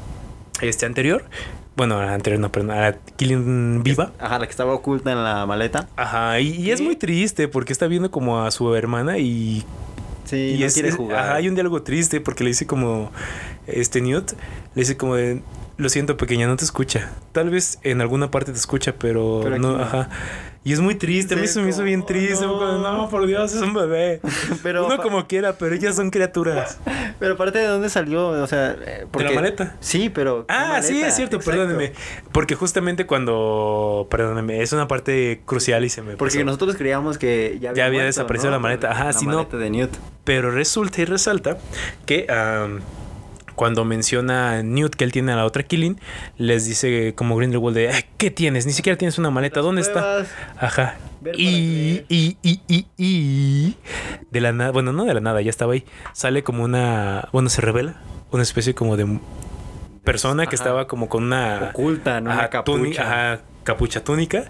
este 0.61 0.87
anterior. 0.87 1.25
Bueno, 1.77 2.03
la 2.03 2.13
anterior 2.13 2.41
no, 2.41 2.53
perdón, 2.53 2.73
a 2.73 2.81
la 2.81 2.93
Killing 3.17 3.83
viva. 3.83 4.13
Ajá, 4.19 4.39
la 4.39 4.47
que 4.47 4.51
estaba 4.51 4.75
oculta 4.75 5.13
en 5.13 5.25
la 5.25 5.47
maleta. 5.47 5.89
Ajá, 5.97 6.39
y, 6.41 6.57
y 6.57 6.71
es 6.71 6.81
muy 6.81 6.97
triste 6.97 7.49
porque 7.49 7.73
está 7.73 7.87
viendo 7.87 8.11
como 8.11 8.43
a 8.43 8.51
su 8.51 8.75
hermana 8.75 9.19
y, 9.19 9.65
Sí, 10.25 10.55
y 10.57 10.61
no 10.61 10.67
es, 10.67 10.75
quiere 10.75 10.93
jugar. 10.93 11.19
Ajá, 11.19 11.35
hay 11.37 11.49
un 11.49 11.55
diálogo 11.55 11.83
triste 11.83 12.21
porque 12.21 12.45
le 12.45 12.51
dice 12.51 12.67
como 12.67 13.11
este 13.67 14.01
Newt, 14.01 14.33
le 14.75 14.83
dice 14.83 14.97
como 14.97 15.17
de 15.17 15.43
lo 15.77 15.89
siento 15.89 16.17
pequeña, 16.17 16.47
no 16.47 16.57
te 16.57 16.65
escucha. 16.65 17.11
Tal 17.33 17.51
vez 17.51 17.79
en 17.83 18.01
alguna 18.01 18.31
parte 18.31 18.53
te 18.53 18.59
escucha, 18.59 18.95
pero, 18.99 19.43
no, 19.59 19.79
no. 19.79 20.07
Y 20.63 20.75
es 20.75 20.81
muy 20.81 20.95
triste, 20.95 21.35
a 21.35 21.37
mí 21.39 21.47
se 21.47 21.63
me 21.63 21.71
hizo 21.71 21.83
bien 21.83 22.05
triste. 22.05 22.45
no. 22.45 22.79
No, 22.79 23.09
por 23.09 23.27
Dios, 23.27 23.55
es 23.55 23.63
un 23.63 23.73
bebé. 23.73 24.21
Pero 24.63 24.85
Uno 24.87 24.99
como 24.99 25.27
quiera, 25.27 25.55
pero 25.55 25.75
ellas 25.75 25.97
son 25.97 26.11
criaturas. 26.11 26.79
Pero 27.19 27.35
aparte 27.35 27.59
de 27.61 27.67
dónde 27.67 27.89
salió, 27.89 28.29
o 28.29 28.47
sea, 28.47 28.77
eh, 28.85 29.07
porque... 29.11 29.29
la 29.29 29.35
maleta? 29.35 29.77
Sí, 29.81 30.11
pero 30.11 30.47
¿qué 30.47 30.55
Ah, 30.55 30.81
sí, 30.83 31.01
es 31.01 31.15
cierto, 31.15 31.37
Exacto. 31.37 31.59
perdóneme. 31.61 31.93
Porque 32.33 32.55
justamente 32.55 33.07
cuando. 33.07 34.07
Perdóneme, 34.11 34.63
es 34.63 34.73
una 34.73 34.89
parte 34.89 35.41
crucial 35.45 35.85
y 35.85 35.89
se 35.89 36.03
me. 36.03 36.17
Porque 36.17 36.37
pasó. 36.37 36.45
nosotros 36.45 36.77
creíamos 36.77 37.19
que 37.19 37.59
ya 37.61 37.71
había, 37.71 37.83
Ya 37.83 37.87
había 37.87 38.01
muerto, 38.01 38.07
desaparecido 38.07 38.51
¿no? 38.51 38.57
la 38.57 38.61
maleta. 38.61 38.91
Ajá, 38.91 39.13
sí, 39.13 39.27
no. 39.27 39.45
de 39.45 39.71
Newt. 39.71 39.91
Pero 40.25 40.51
resulta 40.51 41.01
y 41.01 41.05
resalta 41.05 41.59
que 42.07 42.27
cuando 43.61 43.85
menciona 43.85 44.53
a 44.53 44.63
Newt 44.63 44.95
que 44.95 45.05
él 45.05 45.13
tiene 45.13 45.33
a 45.33 45.37
la 45.37 45.45
otra 45.45 45.63
Killing, 45.65 46.01
les 46.39 46.65
dice 46.65 47.13
como 47.15 47.37
Grindelwald 47.37 47.77
de 47.77 47.91
"Ay, 47.91 48.05
¿qué 48.17 48.31
tienes? 48.31 48.65
Ni 48.65 48.73
siquiera 48.73 48.97
tienes 48.97 49.19
una 49.19 49.29
maleta, 49.31 49.61
¿dónde 49.61 49.83
está? 49.83 50.25
Ajá. 50.59 50.97
Y, 51.37 52.01
y, 52.09 52.39
y, 52.43 52.61
y, 52.69 52.87
y 52.97 53.77
de 54.31 54.41
la 54.41 54.53
nada, 54.53 54.71
bueno, 54.71 54.95
no 54.95 55.05
de 55.05 55.13
la 55.13 55.21
nada, 55.21 55.43
ya 55.43 55.51
estaba 55.51 55.75
ahí. 55.75 55.85
Sale 56.15 56.43
como 56.43 56.65
una, 56.65 57.29
bueno, 57.33 57.51
se 57.51 57.61
revela 57.61 57.97
una 58.31 58.43
especie 58.43 58.75
como 58.75 58.97
de 58.97 59.19
persona 60.05 60.47
que 60.47 60.57
Ajá. 60.57 60.65
estaba 60.65 60.87
como 60.87 61.11
con 61.11 61.25
una 61.25 61.69
Oculta, 61.75 62.19
una 62.23 62.33
ajá, 62.33 62.49
capucha. 62.49 62.79
túnica, 62.79 63.03
ajá, 63.03 63.43
capucha 63.63 64.03
túnica, 64.03 64.45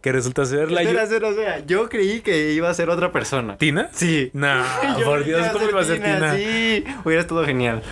que 0.00 0.10
resulta 0.10 0.46
ser 0.46 0.70
la 0.70 0.80
Espera, 0.80 1.02
ayu- 1.02 1.04
espera, 1.04 1.28
espera. 1.28 1.58
Yo 1.66 1.90
creí 1.90 2.22
que 2.22 2.52
iba 2.54 2.70
a 2.70 2.72
ser 2.72 2.88
otra 2.88 3.12
persona. 3.12 3.58
¿Tina? 3.58 3.90
Sí. 3.92 4.30
No, 4.32 4.62
por 5.04 5.22
Dios, 5.22 5.46
¿cómo 5.52 5.68
iba 5.68 5.82
a 5.82 5.84
ser 5.84 5.98
Tina? 6.02 6.34
Sí, 6.34 6.82
hubiera 7.04 7.20
estado 7.20 7.44
genial. 7.44 7.82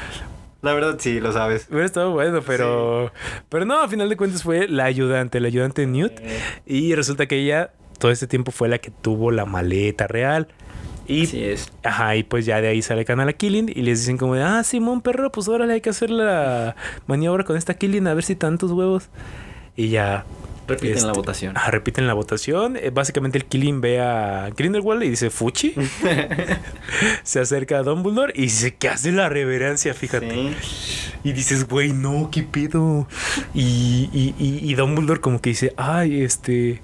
La 0.62 0.74
verdad, 0.74 0.96
sí, 0.98 1.18
lo 1.18 1.32
sabes. 1.32 1.66
Hubiera 1.68 1.86
estado 1.86 2.12
bueno, 2.12 2.40
pero. 2.46 3.12
Pero 3.48 3.64
no, 3.64 3.82
a 3.82 3.88
final 3.88 4.08
de 4.08 4.16
cuentas 4.16 4.44
fue 4.44 4.68
la 4.68 4.84
ayudante, 4.84 5.40
la 5.40 5.48
ayudante 5.48 5.86
Newt. 5.86 6.12
Y 6.64 6.94
resulta 6.94 7.26
que 7.26 7.36
ella 7.36 7.72
todo 7.98 8.12
este 8.12 8.28
tiempo 8.28 8.52
fue 8.52 8.68
la 8.68 8.78
que 8.78 8.90
tuvo 8.90 9.32
la 9.32 9.44
maleta 9.44 10.06
real. 10.06 10.46
Y. 11.08 11.24
Así 11.24 11.44
es. 11.44 11.72
Ajá, 11.82 12.14
y 12.14 12.22
pues 12.22 12.46
ya 12.46 12.60
de 12.60 12.68
ahí 12.68 12.80
sale 12.80 13.04
Canal 13.04 13.34
Killing 13.34 13.70
y 13.74 13.82
les 13.82 13.98
dicen 13.98 14.18
como 14.18 14.36
de, 14.36 14.42
ah, 14.44 14.62
Simón, 14.62 15.02
perro, 15.02 15.32
pues 15.32 15.48
ahora 15.48 15.66
le 15.66 15.74
hay 15.74 15.80
que 15.80 15.90
hacer 15.90 16.10
la 16.10 16.76
maniobra 17.08 17.42
con 17.42 17.56
esta 17.56 17.74
Killing 17.74 18.06
a 18.06 18.14
ver 18.14 18.22
si 18.22 18.36
tantos 18.36 18.70
huevos. 18.70 19.08
Y 19.74 19.88
ya. 19.88 20.24
Repiten 20.66 20.96
este, 20.96 21.06
la 21.06 21.12
votación. 21.12 21.56
Ajá, 21.56 21.70
repiten 21.70 22.06
la 22.06 22.14
votación. 22.14 22.76
Eh, 22.76 22.90
básicamente 22.90 23.38
el 23.38 23.44
Killing 23.44 23.80
ve 23.80 24.00
a 24.00 24.50
Grindelwald 24.56 25.02
y 25.02 25.10
dice, 25.10 25.30
Fuchi. 25.30 25.74
Se 27.24 27.40
acerca 27.40 27.78
a 27.78 27.82
Dumbledore 27.82 28.32
y 28.36 28.42
dice 28.42 28.74
que 28.74 28.88
hace 28.88 29.12
la 29.12 29.28
reverencia, 29.28 29.94
fíjate. 29.94 30.54
Sí. 30.60 31.10
Y 31.24 31.32
dices, 31.32 31.68
güey, 31.68 31.92
no, 31.92 32.30
qué 32.30 32.42
pedo. 32.42 33.06
Y, 33.54 34.08
y, 34.12 34.34
y, 34.38 34.70
y 34.70 34.74
Dumbledore 34.74 35.20
como 35.20 35.40
que 35.40 35.50
dice, 35.50 35.74
ay, 35.76 36.22
este... 36.22 36.80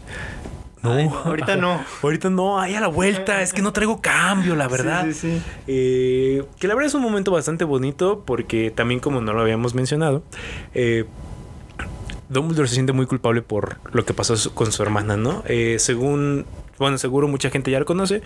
No, 0.83 0.93
Ay, 0.93 1.11
ahorita 1.25 1.57
no. 1.57 1.85
Ahorita 2.03 2.31
no, 2.31 2.61
ay, 2.61 2.77
a 2.77 2.81
la 2.81 2.87
vuelta. 2.87 3.43
Es 3.43 3.53
que 3.53 3.63
no 3.63 3.73
traigo 3.73 4.01
cambio, 4.01 4.55
la 4.55 4.69
verdad. 4.69 5.07
Sí, 5.07 5.13
sí, 5.13 5.39
sí. 5.39 5.43
Eh, 5.67 6.45
que 6.59 6.69
la 6.69 6.75
verdad 6.75 6.87
es 6.87 6.95
un 6.95 7.03
momento 7.03 7.33
bastante 7.33 7.65
bonito 7.65 8.23
porque 8.25 8.71
también 8.71 9.01
como 9.01 9.21
no 9.21 9.33
lo 9.33 9.41
habíamos 9.41 9.75
mencionado, 9.75 10.23
eh, 10.75 11.05
Dumbledore 12.29 12.69
se 12.69 12.75
siente 12.75 12.93
muy 12.93 13.07
culpable 13.07 13.43
por 13.43 13.79
lo 13.93 14.05
que 14.05 14.15
pasó 14.15 14.55
con 14.55 14.73
su 14.73 14.83
hermana, 14.83 15.17
¿no? 15.17 15.43
Eh, 15.47 15.77
según, 15.79 16.47
bueno, 16.79 16.99
seguro 16.99 17.29
mucha 17.29 17.51
gente 17.51 17.71
ya 17.71 17.79
lo 17.79 17.87
conoce, 17.87 18.23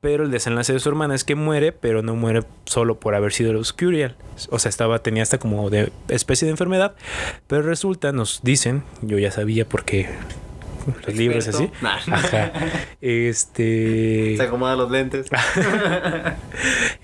pero 0.00 0.24
el 0.24 0.30
desenlace 0.30 0.72
de 0.72 0.78
su 0.80 0.88
hermana 0.88 1.14
es 1.14 1.24
que 1.24 1.34
muere, 1.34 1.72
pero 1.72 2.02
no 2.02 2.14
muere 2.14 2.44
solo 2.64 2.98
por 2.98 3.14
haber 3.14 3.32
sido 3.32 3.58
Oscurial. 3.58 4.16
O 4.50 4.58
sea, 4.58 4.68
estaba, 4.68 5.00
tenía 5.00 5.22
hasta 5.22 5.38
como 5.38 5.70
de 5.70 5.92
especie 6.08 6.46
de 6.46 6.52
enfermedad, 6.52 6.94
pero 7.46 7.62
resulta, 7.62 8.12
nos 8.12 8.40
dicen, 8.42 8.84
yo 9.02 9.18
ya 9.18 9.30
sabía 9.30 9.68
porque 9.68 10.08
los 11.06 11.14
libros 11.14 11.48
así. 11.48 11.70
Nah. 11.80 11.98
Ajá. 12.10 12.52
Este. 13.00 14.36
Se 14.36 14.42
acomoda 14.42 14.76
los 14.76 14.90
lentes. 14.90 15.26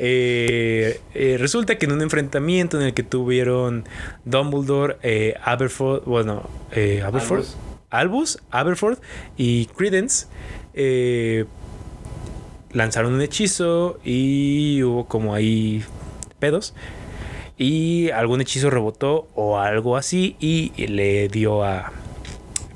Eh, 0.01 1.01
eh, 1.15 1.37
resulta 1.39 1.77
que 1.77 1.87
en 1.87 1.93
un 1.93 2.03
enfrentamiento 2.03 2.81
en 2.81 2.87
el 2.87 2.95
que 2.95 3.03
tuvieron 3.03 3.85
Dumbledore, 4.25 4.97
eh, 5.03 5.35
Aberforth, 5.43 6.05
bueno, 6.05 6.49
eh, 6.71 7.03
Aberforth, 7.05 7.47
Albus. 7.91 8.39
Albus, 8.39 8.39
Aberforth 8.51 9.03
y 9.37 9.67
Credence, 9.67 10.27
lanzaron 12.73 13.15
un 13.15 13.23
hechizo 13.23 13.99
y 14.05 14.83
hubo 14.85 15.07
como 15.09 15.35
ahí 15.35 15.83
pedos. 16.39 16.75
Y 17.57 18.11
algún 18.11 18.41
hechizo 18.41 18.71
rebotó 18.71 19.29
o 19.35 19.59
algo 19.59 19.97
así 19.97 20.37
y 20.39 20.71
le 20.87 21.29
dio 21.29 21.65
a 21.65 21.93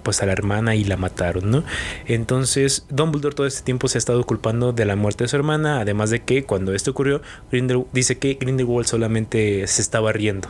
pues 0.02 0.22
a 0.22 0.26
la 0.26 0.32
hermana 0.32 0.74
y 0.74 0.84
la 0.84 0.96
mataron, 0.96 1.50
¿no? 1.50 1.64
Entonces 2.06 2.86
Dumbledore 2.90 3.34
todo 3.34 3.46
este 3.46 3.62
tiempo 3.62 3.88
se 3.88 3.98
ha 3.98 4.00
estado 4.00 4.22
culpando 4.24 4.72
de 4.72 4.84
la 4.84 4.96
muerte 4.96 5.24
de 5.24 5.28
su 5.28 5.36
hermana, 5.36 5.80
además 5.80 6.10
de 6.10 6.22
que 6.22 6.44
cuando 6.44 6.74
esto 6.74 6.90
ocurrió, 6.90 7.22
Grindel- 7.50 7.86
dice 7.92 8.18
que 8.18 8.34
Grindelwald 8.34 8.86
solamente 8.86 9.66
se 9.66 9.82
estaba 9.82 10.12
riendo. 10.12 10.48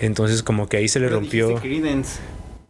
Entonces 0.00 0.42
como 0.42 0.68
que 0.68 0.76
ahí 0.78 0.88
se 0.88 1.00
le 1.00 1.08
rompió... 1.08 1.56
Credence. 1.56 2.18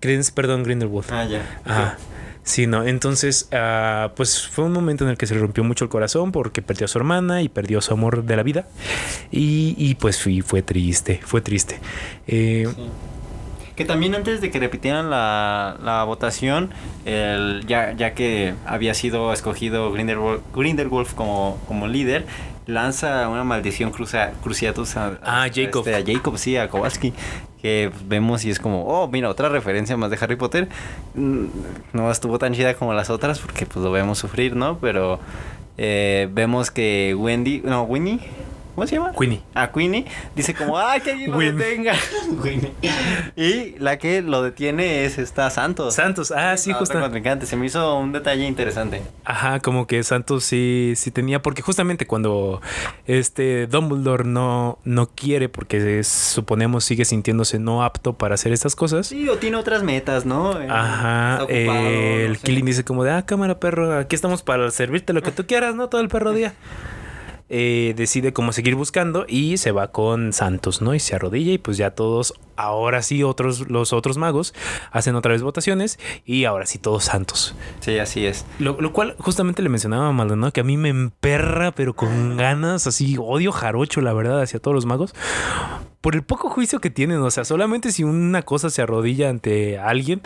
Credence, 0.01 0.33
perdón, 0.33 0.63
Grindelwald. 0.65 1.11
Ah, 1.11 1.25
ya. 1.25 1.61
Ajá. 1.65 1.99
Sí, 2.45 2.67
no. 2.67 2.83
Entonces, 2.87 3.49
ah, 3.53 4.13
pues 4.17 4.47
fue 4.49 4.65
un 4.65 4.73
momento 4.73 5.05
en 5.05 5.11
el 5.11 5.19
que 5.19 5.27
se 5.27 5.35
le 5.35 5.41
rompió 5.41 5.65
mucho 5.65 5.85
el 5.85 5.91
corazón 5.91 6.33
porque 6.33 6.63
perdió 6.63 6.87
a 6.87 6.89
su 6.89 6.97
hermana 6.97 7.43
y 7.43 7.49
perdió 7.51 7.81
su 7.83 7.93
amor 7.93 8.25
de 8.25 8.37
la 8.37 8.43
vida. 8.43 8.67
Y, 9.31 9.75
y 9.77 9.97
pues 9.97 10.19
fui, 10.19 10.41
fue 10.41 10.63
triste, 10.63 11.21
fue 11.25 11.41
triste. 11.43 11.79
Eh, 12.27 12.67
Sí. 12.75 12.83
Que 13.79 13.85
también 13.85 14.15
antes 14.17 14.41
de 14.41 14.51
que 14.51 14.59
repitieran 14.59 15.09
la, 15.09 15.77
la 15.85 16.03
votación, 16.03 16.71
el, 17.05 17.65
ya, 17.67 17.93
ya 17.93 18.13
que 18.13 18.55
había 18.67 18.93
sido 18.93 19.33
escogido 19.33 19.93
Grindelwolf, 19.93 20.43
Grindelwolf 20.53 21.15
como, 21.15 21.59
como 21.69 21.87
líder, 21.87 22.27
lanza 22.67 23.29
una 23.29 23.45
maldición 23.45 23.93
cruza, 23.93 24.33
cruciatus 24.43 24.97
a, 24.97 25.19
Ah, 25.23 25.47
Jacob. 25.55 25.87
este, 25.89 25.95
a 25.95 26.05
Jacob, 26.15 26.37
sí, 26.39 26.57
a 26.57 26.69
Kowalski. 26.69 27.13
Que 27.63 27.91
vemos 28.07 28.45
y 28.45 28.51
es 28.51 28.59
como, 28.59 28.85
oh, 28.85 29.07
mira, 29.09 29.29
otra 29.29 29.49
referencia 29.49 29.97
más 29.97 30.11
de 30.11 30.19
Harry 30.21 30.35
Potter. 30.37 30.69
Mm, 31.15 31.45
No 31.93 32.11
estuvo 32.11 32.39
tan 32.41 32.55
chida 32.55 32.75
como 32.75 32.93
las 32.95 33.11
otras 33.11 33.39
porque 33.39 33.65
pues 33.65 33.85
lo 33.85 33.93
vemos 33.93 34.19
sufrir, 34.19 34.57
¿no? 34.57 34.79
Pero 34.79 35.21
eh, 35.77 36.29
vemos 36.33 36.71
que 36.73 37.15
Wendy, 37.17 37.63
no, 37.65 37.83
Winnie, 37.85 38.19
¿cómo 38.79 38.87
se 38.87 38.95
llama? 38.95 39.13
Queenie. 39.19 39.43
a 39.55 39.73
Queenie, 39.73 40.05
dice 40.37 40.55
como, 40.55 40.79
¡ay, 40.79 41.01
que 41.01 41.11
alguien 41.11 41.33
lo 41.33 41.37
Win. 41.39 41.57
detenga! 41.57 41.95
Queenie. 42.43 42.73
y 43.35 43.77
la 43.81 43.99
que 43.99 44.23
lo 44.23 44.41
detiene 44.43 45.05
es 45.05 45.19
esta 45.19 45.51
Santos. 45.51 45.97
Santos, 45.97 46.31
ah, 46.31 46.57
sí, 46.57 46.71
La 46.71 46.77
justo. 46.77 46.99
Se 47.45 47.57
me 47.57 47.67
hizo 47.67 47.97
un 47.99 48.13
detalle 48.13 48.47
interesante. 48.47 49.03
Ajá, 49.25 49.59
como 49.59 49.89
que 49.89 50.03
Santos 50.05 50.45
sí, 50.45 50.93
sí 50.95 51.11
tenía, 51.11 51.43
porque 51.43 51.61
justamente 51.63 52.07
cuando 52.07 52.61
este 53.07 53.67
Dumbledore 53.67 54.23
no, 54.25 54.79
no 54.85 55.09
quiere, 55.09 55.49
porque 55.49 55.99
es- 55.99 56.07
suponemos 56.07 56.85
sigue 56.85 57.05
sintiéndose 57.05 57.59
no 57.59 57.83
apto 57.83 58.13
para 58.13 58.35
hacer 58.37 58.53
estas 58.53 58.77
cosas. 58.77 59.09
Sí, 59.09 59.29
o 59.29 59.39
tiene 59.39 59.57
otras 59.57 59.83
metas, 59.83 60.25
¿no? 60.25 60.61
Eh, 60.61 60.69
Ajá, 60.71 61.39
ocupado, 61.43 61.49
eh, 61.49 61.67
no 61.67 62.27
el 62.31 62.37
sé. 62.37 62.43
Killing 62.45 62.65
dice 62.67 62.85
como 62.85 63.03
de, 63.03 63.11
ah, 63.11 63.23
cámara 63.27 63.59
perro, 63.59 63.99
aquí 63.99 64.15
estamos 64.15 64.43
para 64.43 64.71
servirte 64.71 65.13
lo 65.13 65.23
que 65.23 65.33
tú 65.33 65.47
quieras, 65.47 65.75
¿no? 65.75 65.89
Todo 65.89 66.01
el 66.01 66.09
perro 66.09 66.33
día. 66.33 66.55
Eh, 67.51 67.95
decide 67.97 68.33
como 68.33 68.53
seguir 68.53 68.75
buscando 68.75 69.25
y 69.27 69.57
se 69.57 69.73
va 69.73 69.91
con 69.91 70.33
Santos, 70.33 70.83
¿no? 70.83 70.95
Y 70.95 71.01
se 71.01 71.15
arrodilla 71.15 71.53
y 71.53 71.59
pues 71.59 71.79
ya 71.79 71.93
todos, 71.93 72.35
ahora 72.57 73.03
sí, 73.03 73.23
otros, 73.23 73.71
los 73.71 73.93
otros 73.95 74.19
magos 74.19 74.55
hacen 74.91 75.15
otra 75.15 75.33
vez 75.33 75.43
votaciones 75.43 75.99
y 76.27 76.45
ahora 76.45 76.67
sí 76.67 76.79
todos 76.79 77.05
Santos. 77.05 77.55
Sí, 77.81 77.99
así 77.99 78.27
es. 78.27 78.45
Lo, 78.59 78.79
lo 78.81 78.93
cual 78.93 79.17
justamente 79.19 79.63
le 79.63 79.71
mencionaba 79.71 80.09
a 80.09 80.13
Maldonado 80.13 80.53
que 80.53 80.61
a 80.61 80.65
mí 80.65 80.77
me 80.77 80.91
emperra, 80.91 81.73
pero 81.73 81.95
con 81.95 82.37
ganas, 82.37 82.87
así 82.87 83.17
odio 83.19 83.51
jarocho, 83.51 84.03
la 84.03 84.13
verdad, 84.13 84.43
hacia 84.43 84.61
todos 84.61 84.75
los 84.75 84.85
magos. 84.85 85.15
Por 86.01 86.15
el 86.15 86.23
poco 86.23 86.49
juicio 86.49 86.81
que 86.81 86.91
tienen, 86.91 87.19
o 87.19 87.31
sea, 87.31 87.45
solamente 87.45 87.91
si 87.91 88.05
una 88.05 88.43
cosa 88.43 88.71
se 88.71 88.83
arrodilla 88.83 89.29
ante 89.29 89.79
alguien, 89.79 90.21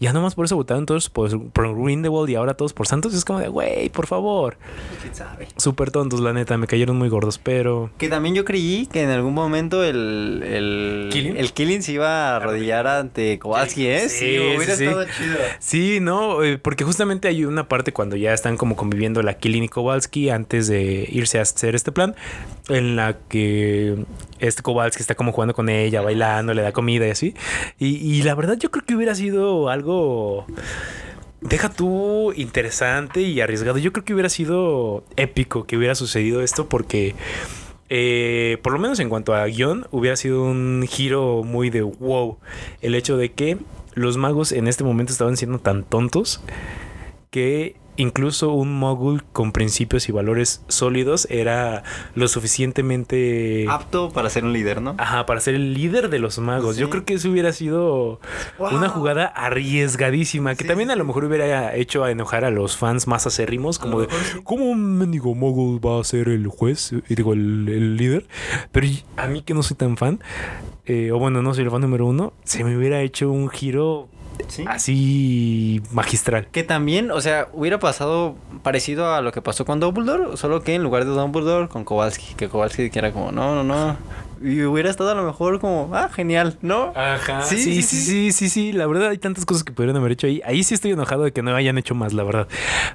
ya 0.00 0.14
nomás 0.14 0.34
por 0.34 0.46
eso 0.46 0.56
votaron 0.56 0.86
todos 0.86 1.10
por, 1.10 1.50
por 1.50 1.78
Grindelwald 1.78 2.30
y 2.30 2.34
ahora 2.34 2.54
todos 2.54 2.72
por 2.72 2.86
Santos, 2.86 3.12
es 3.12 3.26
como 3.26 3.38
de, 3.40 3.48
güey, 3.48 3.90
por 3.90 4.06
favor. 4.06 4.56
¿Quién 5.02 5.14
sabe? 5.14 5.48
Súper 5.56 5.90
tontos, 5.90 6.20
la 6.20 6.32
neta, 6.32 6.56
me 6.56 6.66
cayeron 6.66 6.96
muy 6.96 7.10
gordos, 7.10 7.38
pero... 7.38 7.90
Que 7.98 8.08
también 8.08 8.34
yo 8.34 8.46
creí 8.46 8.86
que 8.86 9.02
en 9.02 9.10
algún 9.10 9.34
momento 9.34 9.84
el... 9.84 10.42
El 10.46 11.10
¿Killing? 11.12 11.36
el 11.36 11.52
Killing 11.52 11.82
se 11.82 11.92
iba 11.92 12.08
a 12.08 12.36
arrodillar 12.36 12.86
ante 12.86 13.38
Kowalski, 13.38 13.86
¿eh? 13.86 14.08
Sí, 14.08 14.38
hubiera 14.38 14.74
sí, 14.74 14.78
sí. 14.78 14.84
estado 14.84 15.04
chido. 15.04 15.38
Sí, 15.58 15.98
no, 16.00 16.42
eh, 16.42 16.56
porque 16.56 16.84
justamente 16.84 17.28
hay 17.28 17.44
una 17.44 17.68
parte 17.68 17.92
cuando 17.92 18.16
ya 18.16 18.32
están 18.32 18.56
como 18.56 18.76
conviviendo 18.76 19.22
la 19.22 19.34
Killing 19.34 19.64
y 19.64 19.68
Kowalski 19.68 20.30
antes 20.30 20.68
de 20.68 21.06
irse 21.10 21.38
a 21.38 21.42
hacer 21.42 21.74
este 21.74 21.92
plan, 21.92 22.14
en 22.68 22.96
la 22.96 23.18
que 23.28 24.04
este 24.38 24.62
Kowalski 24.62 25.02
está 25.02 25.14
como 25.14 25.32
jugando 25.32 25.54
con 25.54 25.68
ella, 25.68 26.00
bailando, 26.00 26.54
le 26.54 26.62
da 26.62 26.72
comida 26.72 27.06
y 27.06 27.10
así. 27.10 27.34
Y, 27.78 27.96
y 27.96 28.22
la 28.22 28.34
verdad 28.34 28.56
yo 28.58 28.70
creo 28.70 28.84
que 28.84 28.94
hubiera 28.94 29.14
sido 29.14 29.68
algo... 29.68 30.46
Deja 31.40 31.68
tú 31.70 32.32
interesante 32.34 33.20
y 33.22 33.40
arriesgado. 33.40 33.78
Yo 33.78 33.92
creo 33.92 34.04
que 34.04 34.12
hubiera 34.12 34.28
sido 34.28 35.04
épico 35.16 35.64
que 35.64 35.76
hubiera 35.76 35.94
sucedido 35.94 36.42
esto 36.42 36.68
porque... 36.68 37.14
eh, 37.88 38.58
por 38.62 38.72
lo 38.72 38.78
menos 38.78 38.98
en 39.00 39.08
cuanto 39.08 39.34
a 39.34 39.46
guion, 39.46 39.86
hubiera 39.90 40.16
sido 40.16 40.42
un 40.42 40.84
giro 40.88 41.42
muy 41.44 41.70
de 41.70 41.82
wow. 41.82 42.38
El 42.82 42.94
hecho 42.94 43.16
de 43.16 43.32
que 43.32 43.58
los 43.94 44.16
magos 44.16 44.52
en 44.52 44.68
este 44.68 44.84
momento 44.84 45.12
estaban 45.12 45.36
siendo 45.36 45.58
tan 45.58 45.84
tontos 45.84 46.40
que 47.30 47.76
incluso 47.98 48.52
un 48.52 48.78
mogul 48.78 49.22
con 49.24 49.52
principios 49.52 50.08
y 50.08 50.12
valores 50.12 50.62
sólidos 50.68 51.26
era 51.30 51.82
lo 52.14 52.26
suficientemente 52.28 53.66
Apto 53.68 54.10
para 54.10 54.30
ser 54.30 54.44
un 54.44 54.52
líder, 54.52 54.80
¿no? 54.80 54.94
Ajá, 54.98 55.26
para 55.26 55.40
ser 55.40 55.54
el 55.54 55.74
líder 55.74 56.08
de 56.08 56.18
los 56.18 56.38
magos. 56.38 56.76
Yo 56.76 56.88
creo 56.90 57.04
que 57.04 57.14
eso 57.14 57.28
hubiera 57.30 57.52
sido 57.52 58.20
Wow. 58.58 58.74
una 58.76 58.88
jugada 58.88 59.26
arriesgadísima 59.26 60.54
que 60.54 60.64
Sí, 60.64 60.68
también 60.68 60.90
a 60.90 60.96
lo 60.96 61.04
mejor 61.04 61.24
hubiera 61.24 61.74
hecho 61.74 62.04
a 62.04 62.10
enojar 62.10 62.44
a 62.44 62.50
los 62.50 62.76
fans 62.76 63.06
más 63.06 63.26
acérrimos, 63.26 63.78
como 63.78 64.00
de. 64.00 64.08
¿cómo 64.44 64.64
un 64.66 64.98
mendigo 64.98 65.34
mogul 65.34 65.84
va 65.84 66.00
a 66.00 66.04
ser 66.04 66.28
el 66.28 66.46
juez? 66.46 66.92
Y 67.08 67.14
digo, 67.14 67.32
el, 67.32 67.68
el 67.68 67.96
líder. 67.96 68.26
Pero 68.72 68.86
a 69.16 69.26
mí 69.26 69.42
que 69.42 69.54
no 69.54 69.62
soy 69.62 69.76
tan 69.76 69.96
fan, 69.96 70.20
eh, 70.86 71.10
o 71.12 71.18
bueno, 71.18 71.42
no 71.42 71.52
soy 71.54 71.64
el 71.64 71.70
fan 71.70 71.80
número 71.82 72.06
uno, 72.06 72.32
se 72.44 72.64
me 72.64 72.76
hubiera 72.76 73.00
hecho 73.02 73.30
un 73.30 73.48
giro 73.48 74.08
Sí. 74.46 74.64
así 74.68 75.82
magistral. 75.92 76.46
Que 76.52 76.62
también, 76.62 77.10
o 77.10 77.20
sea, 77.20 77.48
hubiera 77.52 77.78
pasado 77.78 78.36
parecido 78.62 79.12
a 79.12 79.20
lo 79.20 79.32
que 79.32 79.42
pasó 79.42 79.64
con 79.64 79.80
Dumbledore, 79.80 80.36
solo 80.36 80.62
que 80.62 80.74
en 80.74 80.82
lugar 80.82 81.04
de 81.04 81.10
Dumbledore, 81.10 81.68
con 81.68 81.84
Kowalski. 81.84 82.34
Que 82.34 82.48
Kowalski 82.48 82.82
dijera 82.84 83.12
como, 83.12 83.32
no, 83.32 83.54
no, 83.54 83.64
no. 83.64 83.96
Y 84.40 84.62
hubiera 84.62 84.88
estado 84.88 85.10
a 85.10 85.14
lo 85.14 85.24
mejor 85.24 85.58
como, 85.58 85.90
ah, 85.94 86.08
genial, 86.14 86.56
¿no? 86.62 86.92
Ajá. 86.94 87.42
Sí, 87.42 87.58
Sí, 87.58 87.82
sí, 87.82 87.82
sí, 87.82 87.96
sí, 88.02 88.32
sí, 88.32 88.48
sí, 88.48 88.72
La 88.72 88.86
verdad, 88.86 89.08
hay 89.08 89.18
tantas 89.18 89.44
cosas 89.44 89.64
que 89.64 89.72
pudieron 89.72 89.96
haber 89.96 90.12
hecho 90.12 90.28
ahí. 90.28 90.40
Ahí 90.44 90.62
sí 90.62 90.74
estoy 90.74 90.92
enojado 90.92 91.24
de 91.24 91.32
que 91.32 91.42
no 91.42 91.54
hayan 91.56 91.76
hecho 91.76 91.94
más, 91.96 92.12
la 92.12 92.22
verdad. 92.22 92.46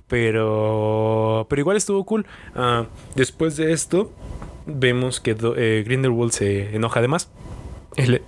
Pero, 0.07 1.47
pero 1.49 1.59
igual 1.59 1.75
estuvo 1.77 2.03
cool. 2.05 2.25
Ah, 2.55 2.85
después 3.15 3.57
de 3.57 3.73
esto, 3.73 4.11
vemos 4.65 5.19
que 5.19 5.33
Do- 5.35 5.55
eh, 5.57 5.83
Grindelwald 5.85 6.31
se 6.31 6.75
enoja 6.75 6.99
además. 6.99 7.29
Él- 7.97 8.21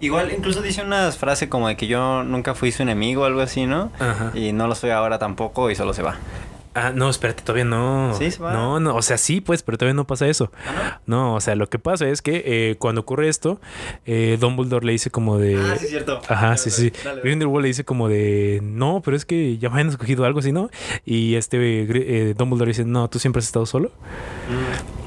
Igual, 0.00 0.30
incluso 0.36 0.60
dice 0.60 0.82
una 0.82 1.10
frase 1.12 1.48
como 1.48 1.68
de 1.68 1.76
que 1.76 1.86
yo 1.86 2.22
nunca 2.22 2.54
fui 2.54 2.70
su 2.72 2.82
enemigo 2.82 3.22
o 3.22 3.24
algo 3.24 3.40
así, 3.40 3.66
¿no? 3.66 3.90
Ajá. 3.98 4.30
Y 4.34 4.52
no 4.52 4.66
lo 4.68 4.74
soy 4.74 4.90
ahora 4.90 5.18
tampoco 5.18 5.70
y 5.70 5.74
solo 5.74 5.94
se 5.94 6.02
va. 6.02 6.16
Ah, 6.78 6.92
no, 6.94 7.08
espérate, 7.08 7.42
todavía 7.42 7.64
no. 7.64 8.12
Sí, 8.18 8.30
se 8.30 8.42
va. 8.42 8.52
No, 8.52 8.78
no, 8.80 8.94
o 8.94 9.00
sea, 9.00 9.16
sí, 9.16 9.40
pues, 9.40 9.62
pero 9.62 9.78
todavía 9.78 9.94
no 9.94 10.06
pasa 10.06 10.28
eso. 10.28 10.52
¿Ah, 10.68 11.00
No, 11.06 11.34
o 11.36 11.40
sea, 11.40 11.54
lo 11.54 11.70
que 11.70 11.78
pasa 11.78 12.06
es 12.06 12.20
que 12.20 12.42
eh, 12.44 12.76
cuando 12.78 13.00
ocurre 13.00 13.30
esto, 13.30 13.58
eh, 14.04 14.36
Dumbledore 14.38 14.84
le 14.84 14.92
dice 14.92 15.10
como 15.10 15.38
de... 15.38 15.56
Ah, 15.56 15.76
sí, 15.80 15.86
cierto. 15.86 16.20
Ajá, 16.28 16.48
Dale, 16.48 16.58
sí, 16.58 16.68
dale, 16.70 16.90
sí. 16.94 17.02
dale. 17.02 17.20
Grindelwald 17.22 17.62
le 17.62 17.68
dice 17.68 17.84
como 17.86 18.10
de, 18.10 18.60
no, 18.62 19.00
pero 19.02 19.16
es 19.16 19.24
que 19.24 19.56
ya 19.56 19.70
me 19.70 19.80
han 19.80 19.88
escogido 19.88 20.26
algo 20.26 20.40
así, 20.40 20.52
¿no? 20.52 20.68
Y 21.06 21.36
este 21.36 21.56
Gri- 21.88 22.04
eh, 22.06 22.34
Dumbledore 22.36 22.68
dice, 22.72 22.84
no, 22.84 23.08
tú 23.08 23.18
siempre 23.18 23.38
has 23.40 23.46
estado 23.46 23.64
solo. 23.64 23.88
Mm. 23.88 25.05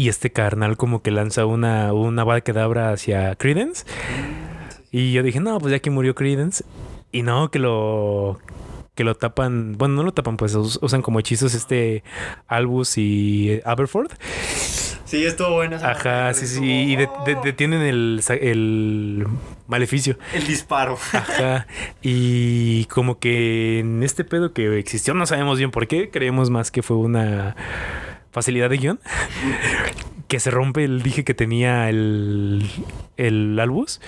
Y 0.00 0.08
este 0.08 0.30
carnal 0.32 0.78
como 0.78 1.02
que 1.02 1.10
lanza 1.10 1.44
una, 1.44 1.92
una 1.92 2.24
que 2.40 2.54
hacia 2.92 3.34
Credence. 3.36 3.84
Y 4.90 5.12
yo 5.12 5.22
dije, 5.22 5.40
no, 5.40 5.58
pues 5.58 5.72
ya 5.72 5.78
que 5.80 5.90
murió 5.90 6.14
Credence. 6.14 6.64
Y 7.12 7.20
no, 7.22 7.50
que 7.50 7.58
lo... 7.58 8.38
Que 8.94 9.04
lo 9.04 9.14
tapan, 9.14 9.76
bueno, 9.76 9.94
no 9.96 10.02
lo 10.02 10.12
tapan, 10.12 10.36
pues 10.38 10.54
us- 10.54 10.78
usan 10.80 11.02
como 11.02 11.20
hechizos 11.20 11.52
este 11.54 12.02
Albus 12.48 12.96
y 12.96 13.50
eh, 13.50 13.62
Aberford. 13.66 14.10
Sí, 15.04 15.24
estuvo 15.24 15.52
bueno. 15.54 15.76
Ajá, 15.76 16.32
sí, 16.34 16.46
sí. 16.46 16.64
Y 16.64 16.96
de- 16.96 17.08
de- 17.26 17.34
¡Oh! 17.36 17.42
detienen 17.42 17.82
el, 17.82 18.22
el 18.40 19.26
maleficio. 19.68 20.16
El 20.34 20.46
disparo. 20.46 20.98
Ajá. 21.12 21.66
Y 22.02 22.86
como 22.86 23.18
que 23.18 23.80
en 23.80 24.02
este 24.02 24.24
pedo 24.24 24.52
que 24.54 24.78
existió, 24.78 25.12
no 25.14 25.26
sabemos 25.26 25.58
bien 25.58 25.70
por 25.70 25.86
qué, 25.86 26.08
creemos 26.10 26.48
más 26.50 26.70
que 26.70 26.82
fue 26.82 26.96
una 26.96 27.56
facilidad 28.30 28.70
de 28.70 28.78
guion. 28.78 29.00
que 30.28 30.38
se 30.38 30.50
rompe 30.50 30.84
el 30.84 31.02
dije 31.02 31.24
que 31.24 31.34
tenía 31.34 31.88
el, 31.88 32.64
el 33.16 33.58
Albus. 33.58 34.00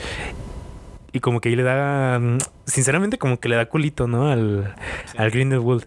Y 1.12 1.20
como 1.20 1.40
que 1.40 1.50
ahí 1.50 1.56
le 1.56 1.62
da, 1.62 2.18
mm, 2.18 2.38
sinceramente, 2.64 3.18
como 3.18 3.38
que 3.38 3.48
le 3.50 3.56
da 3.56 3.66
culito, 3.66 4.06
¿no? 4.06 4.30
Al, 4.30 4.74
al 5.18 5.30
Grindelwald. 5.30 5.84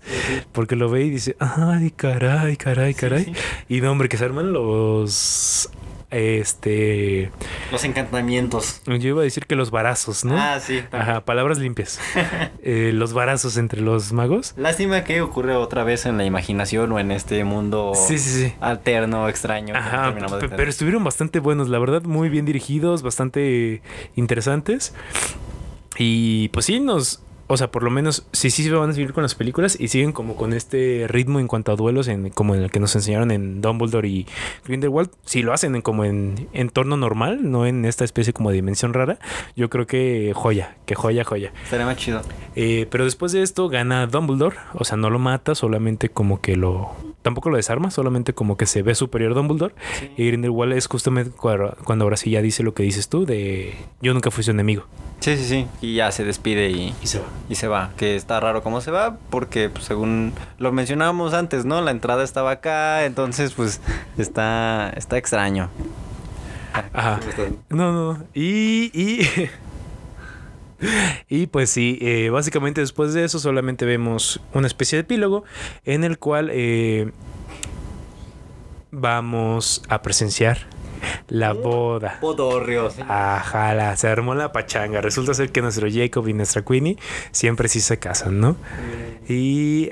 Porque 0.52 0.76
lo 0.76 0.90
ve 0.90 1.06
y 1.06 1.10
dice, 1.10 1.36
ay, 1.40 1.92
caray, 1.92 2.58
caray, 2.58 2.94
caray. 2.94 3.24
sí. 3.26 3.34
Y 3.70 3.82
no, 3.82 3.92
hombre, 3.92 4.08
que 4.08 4.18
se 4.18 4.26
arman 4.26 4.54
los, 4.54 5.72
este, 6.12 7.32
Los 7.72 7.84
encantamientos. 7.84 8.82
yo 8.86 8.96
iba 8.96 9.22
a 9.22 9.24
decir 9.24 9.46
que 9.46 9.56
los 9.56 9.72
varazos, 9.72 10.24
¿no? 10.26 10.38
Ah, 10.38 10.60
sí. 10.60 10.82
Ajá, 10.92 11.22
palabras 11.26 11.58
limpias. 11.60 12.00
Eh, 12.68 12.92
los 12.94 13.14
varazos 13.14 13.58
entre 13.58 13.80
los 13.82 14.12
magos. 14.12 14.56
Lástima 14.58 15.04
que 15.04 15.22
ocurre 15.22 15.56
otra 15.56 15.84
vez 15.84 16.08
en 16.08 16.18
la 16.18 16.26
imaginación 16.26 16.92
o 16.94 17.00
en 17.00 17.12
este 17.12 17.44
mundo 17.44 17.94
Sí, 17.94 18.18
sí, 18.18 18.30
sí. 18.46 18.54
alterno, 18.60 19.30
extraño. 19.30 19.76
Ajá, 19.76 20.12
de 20.12 20.50
pero 20.50 20.68
estuvieron 20.68 21.04
bastante 21.04 21.40
buenos, 21.40 21.70
la 21.70 21.78
verdad, 21.78 22.02
muy 22.04 22.28
bien 22.30 22.46
dirigidos, 22.46 23.04
bastante 23.04 23.84
interesantes. 24.16 24.96
Y 25.98 26.50
pues 26.50 26.66
sí, 26.66 26.80
nos, 26.80 27.22
o 27.48 27.58
sea, 27.58 27.70
por 27.70 27.84
lo 27.84 27.92
menos, 27.92 28.26
si 28.32 28.50
sí 28.50 28.64
se 28.64 28.72
van 28.72 28.90
a 28.90 28.94
seguir 28.94 29.14
con 29.14 29.24
las 29.24 29.36
películas 29.36 29.78
y 29.80 29.90
siguen 29.90 30.12
como 30.12 30.36
con 30.36 30.54
este 30.54 31.06
ritmo 31.08 31.40
en 31.40 31.48
cuanto 31.48 31.72
a 31.72 31.76
duelos, 31.76 32.08
en, 32.08 32.30
como 32.30 32.56
en 32.56 32.64
el 32.64 32.72
que 32.72 32.80
nos 32.80 32.96
enseñaron 32.96 33.32
en 33.32 33.62
Dumbledore 33.62 34.08
y 34.08 34.28
Grindelwald, 34.66 35.12
si 35.26 35.44
lo 35.44 35.54
hacen 35.54 35.76
en, 35.76 35.82
como 35.82 36.06
en 36.06 36.48
entorno 36.54 36.98
normal, 36.98 37.52
no 37.52 37.66
en 37.66 37.86
esta 37.86 38.04
especie 38.04 38.34
como 38.34 38.50
de 38.50 38.56
dimensión 38.56 38.94
rara, 38.94 39.20
yo 39.56 39.70
creo 39.70 39.86
que 39.86 40.34
joya, 40.36 40.76
que 40.86 40.96
joya, 40.96 41.24
joya. 41.24 41.54
Estaría 41.64 41.86
más 41.86 41.98
chido. 41.98 42.22
Eh, 42.56 42.88
pero 42.90 43.06
después 43.06 43.32
de 43.32 43.44
esto 43.44 43.70
gana 43.70 44.08
Dumbledore, 44.08 44.58
o 44.74 44.84
sea, 44.84 44.98
no 44.98 45.10
lo 45.10 45.20
mata, 45.20 45.56
solamente 45.56 46.10
como 46.10 46.42
que 46.42 46.56
lo... 46.56 47.15
Tampoco 47.26 47.50
lo 47.50 47.58
desarma, 47.58 47.90
solamente 47.90 48.34
como 48.34 48.56
que 48.56 48.68
se 48.68 48.84
ve 48.84 48.94
superior 48.94 49.34
Dumbledore. 49.34 49.74
Y 50.16 50.28
Grindelwald 50.28 50.74
es 50.74 50.86
justamente 50.86 51.32
cuando, 51.32 51.76
cuando 51.84 52.06
ahora 52.06 52.18
sí 52.18 52.30
ya 52.30 52.40
dice 52.40 52.62
lo 52.62 52.76
que 52.76 52.84
dices 52.84 53.10
tú 53.10 53.26
de 53.26 53.74
yo 54.00 54.14
nunca 54.14 54.30
fui 54.30 54.44
su 54.44 54.52
enemigo. 54.52 54.86
Sí, 55.22 55.36
sí, 55.36 55.44
sí. 55.46 55.68
Y 55.82 55.96
ya 55.96 56.12
se 56.12 56.24
despide 56.24 56.70
y, 56.70 56.94
Y 57.02 57.08
se 57.08 57.18
va. 57.18 57.26
y 57.50 57.56
se 57.56 57.68
va. 57.68 57.90
Que 57.98 58.16
está 58.16 58.40
raro 58.40 58.62
cómo 58.62 58.80
se 58.80 58.92
va, 58.92 59.18
porque 59.32 59.70
pues, 59.70 59.86
según 59.86 60.34
lo 60.60 60.72
mencionábamos 60.72 61.34
antes, 61.34 61.66
¿no? 61.66 61.82
La 61.82 61.90
entrada 61.90 62.24
estaba 62.24 62.52
acá, 62.52 63.06
entonces 63.06 63.54
pues 63.54 63.82
está, 64.20 64.92
está 64.96 65.18
extraño. 65.18 65.72
Ajá. 66.94 67.20
No, 67.70 67.92
no. 67.92 68.24
Y. 68.36 68.92
Y, 68.94 69.28
y 71.30 71.48
pues 71.48 71.70
sí, 71.70 71.98
eh, 72.02 72.30
básicamente 72.30 72.82
después 72.82 73.14
de 73.14 73.24
eso 73.24 73.40
solamente 73.40 73.86
vemos 73.86 74.42
una 74.54 74.68
especie 74.68 74.98
de 74.98 75.02
epílogo 75.02 75.44
en 75.86 76.04
el 76.04 76.18
cual 76.20 76.50
eh, 76.52 77.12
vamos 78.92 79.84
a 79.90 80.02
presenciar 80.02 80.58
la 81.28 81.54
boda. 81.54 82.18
Podorrio. 82.22 82.90
Ajá, 83.08 83.74
la- 83.76 83.96
se 83.96 84.08
armó 84.08 84.34
la 84.36 84.52
pachanga. 84.52 85.02
Resulta 85.02 85.34
ser 85.34 85.52
que 85.52 85.62
nuestro 85.62 85.88
Jacob 85.92 86.28
y 86.28 86.34
nuestra 86.34 86.64
Queenie 86.64 86.98
siempre 87.32 87.68
sí 87.68 87.80
se 87.82 88.00
casan, 88.00 88.40
¿no? 88.40 88.56
Y 89.28 89.90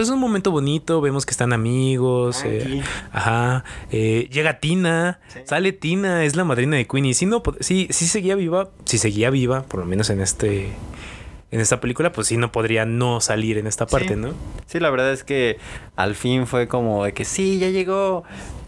pues 0.00 0.08
es 0.08 0.14
un 0.14 0.20
momento 0.20 0.50
bonito, 0.50 1.02
vemos 1.02 1.26
que 1.26 1.32
están 1.32 1.52
amigos. 1.52 2.42
eh, 2.46 2.80
ajá. 3.12 3.64
eh, 3.92 4.28
llega 4.32 4.58
Tina, 4.58 5.20
Sí. 5.28 5.40
sale 5.44 5.72
Tina, 5.72 6.24
es 6.24 6.36
la 6.36 6.44
madrina 6.44 6.78
de 6.78 6.86
Queenie. 6.86 7.12
Sí, 7.12 7.26
no, 7.26 7.42
pod- 7.42 7.58
sí, 7.60 7.86
sí 7.90 8.06
seguía 8.06 8.34
viva, 8.34 8.70
si 8.86 8.96
seguía 8.96 9.28
viva, 9.28 9.60
por 9.64 9.80
lo 9.80 9.84
menos 9.86 10.08
en 10.08 10.20
este. 10.22 10.72
En 11.50 11.60
esta 11.60 11.80
película, 11.80 12.12
pues 12.12 12.28
sí 12.28 12.38
no 12.38 12.50
podría 12.50 12.86
no 12.86 13.20
salir 13.20 13.58
en 13.58 13.66
esta 13.66 13.84
parte, 13.86 14.14
Sí. 14.14 14.16
¿no? 14.16 14.30
Sí, 14.66 14.80
la 14.80 14.88
verdad 14.88 15.12
es 15.12 15.22
que 15.22 15.58
al 15.96 16.14
fin 16.14 16.46
fue 16.46 16.66
como 16.66 17.04
de 17.04 17.12
que 17.12 17.26
sí, 17.26 17.58
ya 17.58 17.68
llegó. 17.68 18.22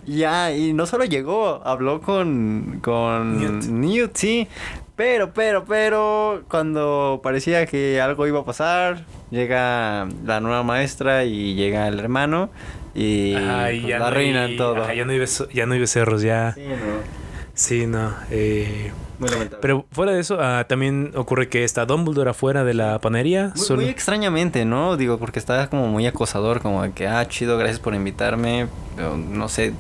Ya, 0.05 0.53
y 0.55 0.73
no 0.75 0.85
solo 0.85 1.05
llegó, 1.05 1.63
habló 1.65 2.03
con, 2.03 2.81
con 2.83 3.39
Newt. 3.39 3.65
Newt. 3.71 4.17
sí. 4.17 4.49
Pero, 4.95 5.33
pero, 5.33 5.65
pero, 5.65 6.43
cuando 6.49 7.21
parecía 7.23 7.65
que 7.67 8.01
algo 8.01 8.27
iba 8.27 8.41
a 8.41 8.45
pasar, 8.45 9.05
llega 9.31 10.07
la 10.25 10.41
nueva 10.41 10.63
maestra 10.63 11.25
y 11.25 11.55
llega 11.55 11.89
el 11.89 11.99
hermano 11.99 12.51
y 12.95 13.33
pues, 13.33 13.83
ya 13.87 13.99
la 13.99 14.11
no 14.11 14.17
hay- 14.19 14.57
todo. 14.57 14.83
ajá, 14.83 14.95
ya 14.95 15.05
no 15.07 15.13
hay 15.13 15.19
beso- 15.19 15.49
ya 15.51 15.65
no 15.67 15.73
hay 15.75 15.81
becerros, 15.81 16.21
ya. 16.23 16.53
Sí, 16.53 16.61
no. 16.69 17.23
Sí, 17.55 17.87
no. 17.87 18.13
eh, 18.31 18.93
Muy 19.19 19.31
lamentable. 19.31 19.61
Pero 19.63 19.87
fuera 19.93 20.13
de 20.13 20.21
eso, 20.21 20.39
ah, 20.41 20.65
también 20.69 21.13
ocurre 21.15 21.49
que 21.49 21.65
está 21.65 21.87
Dumbledore 21.87 22.31
afuera 22.31 22.65
de 22.65 22.75
la 22.75 22.99
panadería. 22.99 23.53
Muy, 23.57 23.65
solo- 23.65 23.83
muy 23.83 23.91
extrañamente, 23.91 24.65
¿no? 24.67 24.97
Digo, 24.97 25.19
porque 25.19 25.39
está 25.39 25.69
como 25.71 25.87
muy 25.89 26.07
acosador, 26.07 26.61
como 26.61 26.83
de 26.83 26.93
que, 26.93 27.07
ah, 27.09 27.27
chido, 27.29 27.57
gracias 27.57 27.79
por 27.81 27.95
invitarme. 27.95 28.67
Pero 28.97 29.17
no 29.17 29.49
sé, 29.49 29.73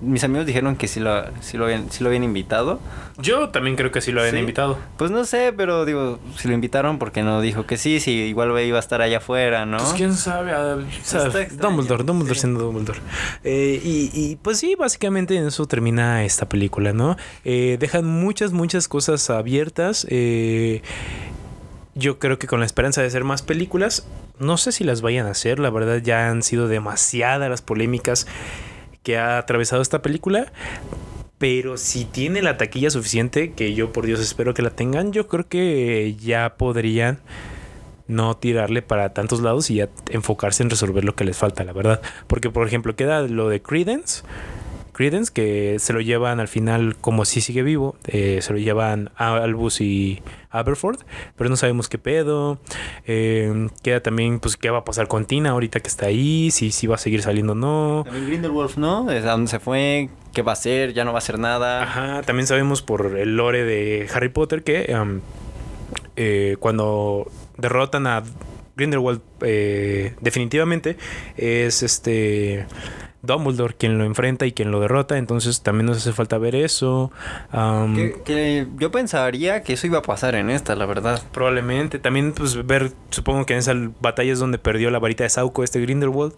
mis 0.00 0.22
amigos 0.24 0.46
dijeron 0.46 0.76
que 0.76 0.86
sí 0.88 1.00
lo, 1.00 1.24
sí 1.40 1.56
lo, 1.56 1.64
habían, 1.64 1.90
sí 1.90 2.02
lo 2.04 2.08
habían 2.08 2.24
invitado. 2.24 2.78
Yo 3.18 3.48
también 3.48 3.74
creo 3.76 3.90
que 3.90 4.00
sí 4.00 4.12
lo 4.12 4.20
habían 4.20 4.34
Sí. 4.36 4.40
invitado. 4.40 4.78
Pues 4.96 5.10
no 5.10 5.24
sé, 5.24 5.52
pero 5.56 5.84
digo, 5.84 6.18
si 6.36 6.46
lo 6.48 6.54
invitaron, 6.54 6.98
porque 6.98 7.22
no 7.22 7.40
dijo 7.40 7.66
que 7.66 7.76
sí? 7.76 7.98
Si 8.00 8.12
igual 8.12 8.56
iba 8.60 8.76
a 8.76 8.80
estar 8.80 9.02
allá 9.02 9.18
afuera, 9.18 9.66
¿no? 9.66 9.78
Pues 9.78 9.92
quién 9.94 10.14
sabe, 10.14 10.52
ah, 10.52 10.76
Dumbledore, 11.60 12.04
Dumbledore 12.04 12.34
sí. 12.34 12.40
siendo 12.40 12.60
Dumbledore. 12.60 13.00
Eh, 13.44 13.80
y, 13.82 14.10
y, 14.14 14.36
pues 14.36 14.58
sí, 14.58 14.74
básicamente 14.76 15.36
en 15.36 15.46
eso 15.48 15.66
termina 15.66 16.24
esta 16.24 16.48
película, 16.48 16.92
¿no? 16.92 17.16
Eh, 17.44 17.76
dejan 17.80 18.04
muchas, 18.04 18.52
muchas 18.52 18.88
cosas 18.88 19.28
abiertas. 19.30 20.06
eh, 20.10 20.82
yo 21.94 22.20
creo 22.20 22.38
que 22.38 22.46
con 22.46 22.60
la 22.60 22.66
esperanza 22.66 23.00
de 23.00 23.08
hacer 23.08 23.24
más 23.24 23.42
películas, 23.42 24.06
no 24.38 24.56
sé 24.56 24.70
si 24.70 24.84
las 24.84 25.00
vayan 25.02 25.26
a 25.26 25.30
hacer, 25.30 25.58
la 25.58 25.68
verdad 25.70 25.96
ya 26.00 26.28
han 26.28 26.44
sido 26.44 26.68
demasiadas 26.68 27.50
las 27.50 27.60
polémicas 27.60 28.28
que 29.02 29.18
ha 29.18 29.38
atravesado 29.38 29.82
esta 29.82 30.02
película. 30.02 30.52
Pero 31.38 31.76
si 31.76 32.04
tiene 32.04 32.42
la 32.42 32.56
taquilla 32.56 32.90
suficiente, 32.90 33.52
que 33.52 33.74
yo 33.74 33.92
por 33.92 34.06
Dios 34.06 34.20
espero 34.20 34.54
que 34.54 34.62
la 34.62 34.70
tengan, 34.70 35.12
yo 35.12 35.28
creo 35.28 35.48
que 35.48 36.16
ya 36.20 36.56
podrían 36.56 37.20
no 38.08 38.36
tirarle 38.36 38.82
para 38.82 39.12
tantos 39.12 39.40
lados 39.40 39.70
y 39.70 39.76
ya 39.76 39.88
enfocarse 40.10 40.62
en 40.62 40.70
resolver 40.70 41.04
lo 41.04 41.14
que 41.14 41.24
les 41.24 41.36
falta, 41.36 41.62
la 41.62 41.72
verdad. 41.72 42.00
Porque, 42.26 42.50
por 42.50 42.66
ejemplo, 42.66 42.96
queda 42.96 43.22
lo 43.22 43.48
de 43.48 43.62
Credence. 43.62 44.22
Credence, 44.98 45.32
que 45.32 45.76
se 45.78 45.92
lo 45.92 46.00
llevan 46.00 46.40
al 46.40 46.48
final 46.48 46.96
como 47.00 47.24
si 47.24 47.40
sigue 47.40 47.62
vivo, 47.62 47.94
eh, 48.08 48.40
se 48.42 48.52
lo 48.52 48.58
llevan 48.58 49.12
a 49.16 49.36
Albus 49.36 49.80
y 49.80 50.20
Aberford, 50.50 50.98
pero 51.36 51.48
no 51.48 51.54
sabemos 51.54 51.88
qué 51.88 51.98
pedo. 51.98 52.58
Eh, 53.06 53.68
queda 53.84 54.00
también, 54.00 54.40
pues, 54.40 54.56
qué 54.56 54.70
va 54.70 54.78
a 54.78 54.84
pasar 54.84 55.06
con 55.06 55.24
Tina 55.24 55.50
ahorita 55.50 55.78
que 55.78 55.86
está 55.86 56.06
ahí, 56.06 56.50
si, 56.50 56.72
si 56.72 56.88
va 56.88 56.96
a 56.96 56.98
seguir 56.98 57.22
saliendo 57.22 57.52
o 57.52 57.54
no. 57.54 58.02
También 58.06 58.26
Grindelwolf, 58.26 58.76
¿no? 58.76 59.08
¿Es 59.08 59.24
a 59.24 59.30
dónde 59.30 59.48
se 59.48 59.60
fue? 59.60 60.08
¿Qué 60.32 60.42
va 60.42 60.50
a 60.50 60.54
hacer? 60.54 60.94
¿Ya 60.94 61.04
no 61.04 61.12
va 61.12 61.18
a 61.18 61.22
hacer 61.22 61.38
nada? 61.38 61.84
Ajá, 61.84 62.22
también 62.22 62.48
sabemos 62.48 62.82
por 62.82 63.16
el 63.16 63.36
lore 63.36 63.62
de 63.62 64.08
Harry 64.12 64.30
Potter 64.30 64.64
que 64.64 64.92
um, 65.00 65.20
eh, 66.16 66.56
cuando 66.58 67.30
derrotan 67.56 68.08
a 68.08 68.24
Grindelwald 68.76 69.20
eh, 69.42 70.16
definitivamente 70.20 70.96
es 71.36 71.84
este 71.84 72.66
Dumbledore 73.22 73.74
quien 73.74 73.98
lo 73.98 74.04
enfrenta 74.04 74.46
y 74.46 74.52
quien 74.52 74.70
lo 74.70 74.80
derrota, 74.80 75.18
entonces 75.18 75.62
también 75.62 75.86
nos 75.86 75.98
hace 75.98 76.12
falta 76.12 76.38
ver 76.38 76.54
eso. 76.54 77.10
Um, 77.52 77.94
Que, 77.94 78.16
que 78.24 78.66
yo 78.78 78.90
pensaría 78.90 79.62
que 79.62 79.72
eso 79.72 79.86
iba 79.86 79.98
a 79.98 80.02
pasar 80.02 80.34
en 80.34 80.50
esta, 80.50 80.74
la 80.76 80.86
verdad. 80.86 81.22
Probablemente 81.32 81.98
también 81.98 82.32
pues 82.32 82.66
ver, 82.66 82.92
supongo 83.10 83.44
que 83.46 83.54
en 83.54 83.60
esa 83.60 83.74
batalla 84.00 84.32
es 84.32 84.38
donde 84.38 84.58
perdió 84.58 84.90
la 84.90 84.98
varita 84.98 85.24
de 85.24 85.30
Sauco 85.30 85.64
este 85.64 85.80
Grindelwald. 85.80 86.32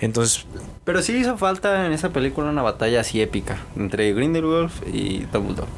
Entonces, 0.00 0.46
Pero 0.84 1.02
sí 1.02 1.16
hizo 1.16 1.36
falta 1.38 1.86
en 1.86 1.92
esa 1.92 2.10
película 2.10 2.50
una 2.50 2.62
batalla 2.62 3.00
así 3.00 3.20
épica 3.20 3.58
entre 3.76 4.12
Grindelwolf 4.12 4.82
y 4.86 5.26
Dumbledore. 5.32 5.68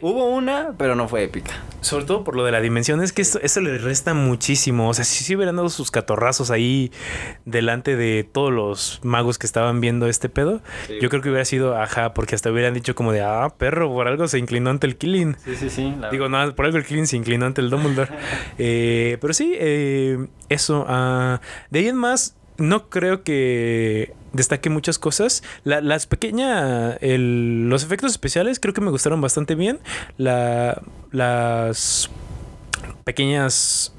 Hubo 0.00 0.26
una, 0.26 0.74
pero 0.78 0.94
no 0.94 1.08
fue 1.08 1.24
épica. 1.24 1.52
Sobre 1.80 2.04
todo 2.04 2.24
por 2.24 2.36
lo 2.36 2.44
de 2.44 2.52
la 2.52 2.60
dimensión, 2.60 3.02
es 3.02 3.12
que 3.12 3.22
esto, 3.22 3.40
esto 3.42 3.60
le 3.60 3.78
resta 3.78 4.12
muchísimo. 4.14 4.88
O 4.88 4.94
sea, 4.94 5.04
si 5.04 5.24
se 5.24 5.34
hubieran 5.36 5.56
dado 5.56 5.68
sus 5.70 5.90
catorrazos 5.90 6.50
ahí 6.50 6.92
delante 7.46 7.96
de 7.96 8.28
todos 8.30 8.52
los 8.52 9.00
magos 9.02 9.38
que 9.38 9.46
estaban 9.46 9.80
viendo 9.80 10.06
este 10.06 10.28
pedo, 10.28 10.60
Sí. 10.86 10.98
yo 11.00 11.08
creo 11.08 11.22
que 11.22 11.30
hubiera 11.30 11.44
sido 11.44 11.76
ajá, 11.80 12.12
porque 12.14 12.34
hasta 12.34 12.50
hubieran 12.50 12.74
dicho 12.74 12.94
como 12.94 13.12
de, 13.12 13.22
ah, 13.22 13.54
perro, 13.56 13.88
por 13.92 14.08
algo 14.08 14.28
se 14.28 14.38
inclinó 14.38 14.70
ante 14.70 14.86
el 14.86 14.96
Killing. 14.96 15.36
Sí, 15.44 15.56
sí, 15.56 15.70
sí. 15.70 15.94
la- 15.98 16.10
Digo, 16.10 16.28
no, 16.28 16.54
por 16.54 16.66
algo 16.66 16.76
el 16.78 16.84
Killing 16.84 17.06
se 17.06 17.16
inclinó 17.16 17.46
ante 17.46 17.60
el 17.60 17.70
Dumbledore. 17.70 18.10
Eh, 18.58 19.16
pero 19.20 19.32
sí, 19.32 19.54
eh, 19.58 20.26
eso. 20.48 20.84
ah, 20.88 21.40
de 21.70 21.78
ahí 21.78 21.88
en 21.88 21.96
más, 21.96 22.36
no 22.58 22.90
creo 22.90 23.22
que 23.22 24.12
destaque 24.32 24.70
muchas 24.70 24.98
cosas. 24.98 25.42
La- 25.64 25.80
las 25.80 26.06
pequeñas, 26.06 26.98
los 27.02 27.82
efectos 27.84 28.12
especiales 28.12 28.60
creo 28.60 28.74
que 28.74 28.80
me 28.80 28.90
gustaron 28.90 29.20
bastante 29.20 29.54
bien. 29.54 29.78
La, 30.18 30.80
las 31.12 32.10
pequeñas 33.04 33.92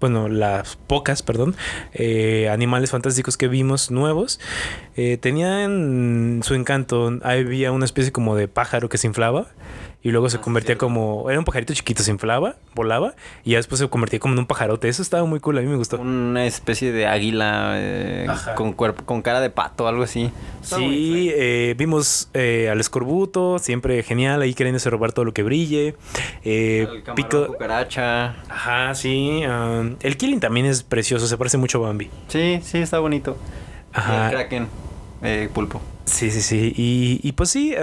bueno, 0.00 0.28
las 0.28 0.76
pocas, 0.76 1.22
perdón, 1.24 1.56
eh, 1.92 2.48
animales 2.52 2.92
fantásticos 2.92 3.36
que 3.36 3.48
vimos 3.48 3.90
nuevos, 3.90 4.38
eh, 4.96 5.16
tenían 5.20 6.40
su 6.44 6.54
encanto. 6.54 7.18
Había 7.24 7.72
una 7.72 7.84
especie 7.84 8.12
como 8.12 8.36
de 8.36 8.46
pájaro 8.46 8.88
que 8.88 8.96
se 8.96 9.08
inflaba 9.08 9.48
y 10.02 10.10
luego 10.12 10.30
se 10.30 10.36
Ah, 10.36 10.40
convertía 10.40 10.78
como... 10.78 11.28
Era 11.28 11.38
un 11.38 11.44
pajarito 11.44 11.74
chiquito, 11.74 12.02
se 12.04 12.10
inflaba, 12.12 12.54
volaba 12.74 13.14
y 13.44 13.50
ya 13.50 13.56
después 13.58 13.80
se 13.80 13.88
convertía 13.88 14.20
como 14.20 14.34
en 14.34 14.38
un 14.40 14.46
pajarote. 14.46 14.88
Eso 14.88 15.02
estaba 15.02 15.24
muy 15.24 15.40
cool, 15.40 15.58
a 15.58 15.60
mí 15.60 15.66
me 15.66 15.74
gustó. 15.76 15.98
Una 16.00 16.46
especie 16.46 16.92
de 16.92 17.06
águila 17.06 17.72
eh, 17.76 18.26
Ajá. 18.28 18.54
con 18.54 18.72
cuerpo, 18.72 19.04
con 19.04 19.22
cara 19.22 19.40
de 19.40 19.50
pato, 19.50 19.88
algo 19.88 20.04
así. 20.04 20.30
Sí, 20.62 21.30
eh, 21.34 21.74
vimos 21.76 22.28
eh, 22.34 22.68
al 22.70 22.78
escorbuto, 22.78 23.58
siempre 23.58 24.02
genial, 24.04 24.40
ahí 24.42 24.54
queriéndose 24.54 24.88
robar 24.88 25.12
todo 25.12 25.24
lo 25.24 25.34
que 25.34 25.42
brille. 25.42 25.96
Eh, 26.44 26.86
El 27.06 27.14
pico... 27.14 27.48
cucaracha. 27.48 28.36
Ajá, 28.48 28.94
sí. 28.94 29.42
um, 29.46 29.96
el 30.00 30.16
Killing 30.16 30.38
también 30.40 30.66
es 30.66 30.84
precioso, 30.84 31.26
se 31.26 31.36
parece 31.36 31.58
mucho 31.58 31.84
a 31.84 31.88
Bambi. 31.88 32.08
Sí, 32.28 32.60
sí, 32.62 32.78
está 32.78 33.00
bonito. 33.00 33.36
Y 33.94 33.98
Ajá. 33.98 34.26
El 34.26 34.34
kraken. 34.36 34.68
eh, 35.22 35.48
pulpo. 35.52 35.80
Sí, 36.04 36.30
sí, 36.30 36.40
sí. 36.40 36.72
Y, 36.76 37.20
y 37.22 37.32
pues 37.32 37.50
sí, 37.50 37.74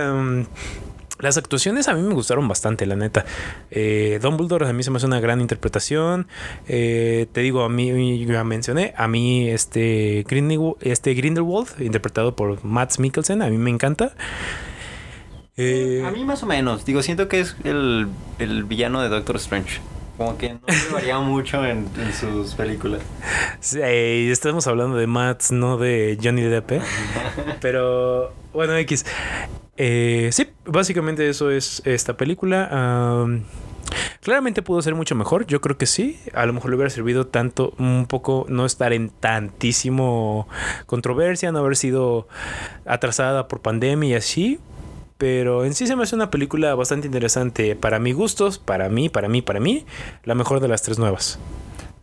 las 1.19 1.37
actuaciones 1.37 1.87
a 1.87 1.93
mí 1.93 2.01
me 2.01 2.13
gustaron 2.13 2.47
bastante, 2.47 2.85
la 2.85 2.95
neta. 2.95 3.25
Eh, 3.71 4.19
Dumbledore 4.21 4.67
a 4.67 4.73
mí 4.73 4.83
se 4.83 4.91
me 4.91 4.97
hace 4.97 5.05
una 5.05 5.19
gran 5.19 5.41
interpretación. 5.41 6.27
Eh, 6.67 7.27
te 7.31 7.41
digo, 7.41 7.63
a 7.63 7.69
mí, 7.69 8.25
ya 8.25 8.43
mencioné, 8.43 8.93
a 8.97 9.07
mí 9.07 9.49
este, 9.49 10.25
Grindelwald, 10.27 10.75
este 10.81 11.13
Grindelwald, 11.13 11.69
interpretado 11.79 12.35
por 12.35 12.63
Matt 12.65 12.97
Mikkelsen, 12.99 13.41
a 13.41 13.47
mí 13.47 13.57
me 13.57 13.69
encanta. 13.69 14.13
Eh, 15.57 16.03
A 16.05 16.11
mí 16.11 16.25
más 16.25 16.43
o 16.43 16.45
menos. 16.45 16.83
Digo, 16.85 17.01
siento 17.01 17.27
que 17.29 17.39
es 17.39 17.55
el, 17.63 18.07
el 18.39 18.63
villano 18.65 19.01
de 19.01 19.09
Doctor 19.09 19.37
Strange. 19.37 19.79
Como 20.17 20.37
que 20.37 20.53
no 20.53 20.59
se 20.69 20.93
varía 20.93 21.19
mucho 21.19 21.65
en, 21.65 21.87
en 21.97 22.13
sus 22.13 22.55
películas. 22.55 23.01
Sí, 23.59 23.79
estamos 23.81 24.65
hablando 24.67 24.95
de 24.95 25.07
Mats, 25.07 25.51
no 25.51 25.77
de 25.77 26.17
Johnny 26.21 26.41
Depp. 26.43 26.71
¿eh? 26.73 26.81
Pero 27.61 28.33
bueno, 28.53 28.75
X. 28.77 29.05
Eh, 29.77 30.29
sí, 30.31 30.47
básicamente 30.65 31.27
eso 31.27 31.51
es 31.51 31.81
esta 31.85 32.15
película. 32.15 32.67
Am, 32.71 33.43
claramente 34.21 34.61
pudo 34.61 34.81
ser 34.81 34.95
mucho 34.95 35.15
mejor, 35.15 35.45
yo 35.47 35.61
creo 35.61 35.77
que 35.77 35.85
sí. 35.85 36.19
A 36.33 36.45
lo 36.45 36.53
mejor 36.53 36.69
le 36.69 36.77
hubiera 36.77 36.89
servido 36.89 37.27
tanto, 37.27 37.73
un 37.77 38.05
poco, 38.07 38.45
no 38.49 38.65
estar 38.65 38.93
en 38.93 39.09
tantísimo 39.09 40.47
controversia, 40.85 41.51
no 41.51 41.59
haber 41.59 41.75
sido 41.75 42.27
atrasada 42.85 43.47
por 43.47 43.61
pandemia 43.61 44.09
y 44.09 44.13
así. 44.13 44.59
Pero 45.17 45.63
en 45.63 45.73
sí 45.73 45.87
se 45.87 45.95
me 45.95 46.03
hace 46.03 46.15
una 46.15 46.29
película 46.29 46.75
bastante 46.75 47.07
interesante 47.07 47.75
para 47.75 47.99
mis 47.99 48.15
gustos, 48.15 48.59
para 48.59 48.89
mí, 48.89 49.07
para 49.07 49.29
mí, 49.29 49.41
para 49.41 49.59
mí. 49.61 49.85
La 50.23 50.35
mejor 50.35 50.59
de 50.59 50.67
las 50.67 50.81
tres 50.81 50.99
nuevas. 50.99 51.39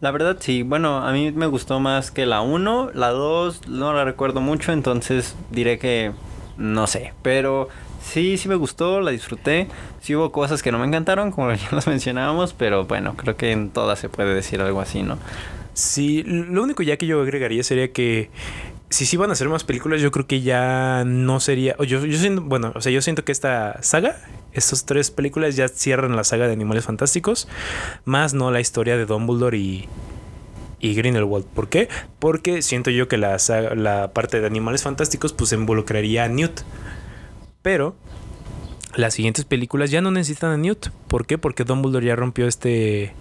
La 0.01 0.11
verdad 0.11 0.39
sí, 0.41 0.63
bueno, 0.63 0.99
a 0.99 1.13
mí 1.13 1.31
me 1.31 1.47
gustó 1.47 1.79
más 1.79 2.11
que 2.11 2.27
la 2.27 2.41
1, 2.41 2.91
la 2.93 3.11
2 3.11 3.69
no 3.69 3.93
la 3.93 4.05
recuerdo 4.05 4.41
mucho, 4.41 4.73
entonces 4.73 5.37
diré 5.53 5.79
que 5.79 6.11
no 6.57 6.87
sé, 6.87 7.13
pero 7.23 7.69
sí, 8.03 8.37
sí 8.37 8.49
me 8.49 8.55
gustó, 8.55 9.01
la 9.01 9.11
disfruté, 9.11 9.69
sí 10.01 10.15
hubo 10.15 10.33
cosas 10.33 10.63
que 10.63 10.73
no 10.73 10.79
me 10.79 10.87
encantaron, 10.87 11.31
como 11.31 11.53
ya 11.55 11.69
las 11.73 11.87
mencionábamos, 11.87 12.53
pero 12.53 12.85
bueno, 12.85 13.15
creo 13.17 13.37
que 13.37 13.53
en 13.53 13.71
todas 13.71 13.99
se 13.99 14.09
puede 14.09 14.35
decir 14.35 14.61
algo 14.61 14.81
así, 14.81 15.03
¿no? 15.03 15.19
Sí, 15.75 16.23
lo 16.25 16.63
único 16.63 16.83
ya 16.83 16.99
que 16.99 17.07
yo 17.07 17.23
agregaría 17.23 17.63
sería 17.63 17.93
que 17.93 18.31
si 18.93 19.07
sí 19.07 19.17
van 19.17 19.31
a 19.31 19.33
hacer 19.33 19.49
más 19.49 19.65
películas, 19.65 20.03
yo 20.03 20.11
creo 20.11 20.27
que 20.27 20.43
ya 20.43 21.05
no 21.07 21.41
sería. 21.41 21.75
Yo, 21.79 22.05
yo 22.05 22.19
siento, 22.19 22.43
bueno, 22.43 22.73
o 22.75 22.81
sea, 22.83 22.93
yo 22.93 23.01
siento 23.01 23.25
que 23.25 23.33
esta 23.33 23.83
saga, 23.83 24.17
estas 24.53 24.85
tres 24.85 25.11
películas 25.11 25.57
ya 25.57 25.69
cierran 25.69 26.15
la 26.15 26.25
saga 26.25 26.47
de 26.47 26.53
Animales 26.53 26.85
Fantásticos, 26.85 27.49
más 28.05 28.35
no 28.35 28.51
la 28.51 28.61
historia 28.61 28.99
de 28.99 29.07
Dumbledore 29.07 29.57
y, 29.57 29.89
y 30.83 30.95
Grindelwald. 30.95 31.47
¿Por 31.47 31.69
qué? 31.71 31.89
Porque 32.19 32.61
siento 32.61 32.91
yo 32.91 33.09
que 33.09 33.17
la, 33.17 33.39
saga- 33.39 33.75
la 33.75 34.13
parte 34.13 34.41
de 34.41 34.47
Animales 34.47 34.83
Fantásticos 34.83 35.33
pues 35.33 35.53
involucraría 35.53 36.25
a 36.25 36.29
Newt. 36.29 36.61
Pero 37.63 37.95
las 38.97 39.15
siguientes 39.15 39.45
películas 39.47 39.91
ya 39.91 40.03
no 40.03 40.11
necesitan 40.11 40.51
a 40.51 40.57
Newt. 40.59 40.89
¿Por 41.09 41.25
qué? 41.27 41.39
Porque 41.39 41.65
Dumbledore 41.65 42.05
ya 42.05 42.17
rompió 42.17 42.47
este 42.47 43.15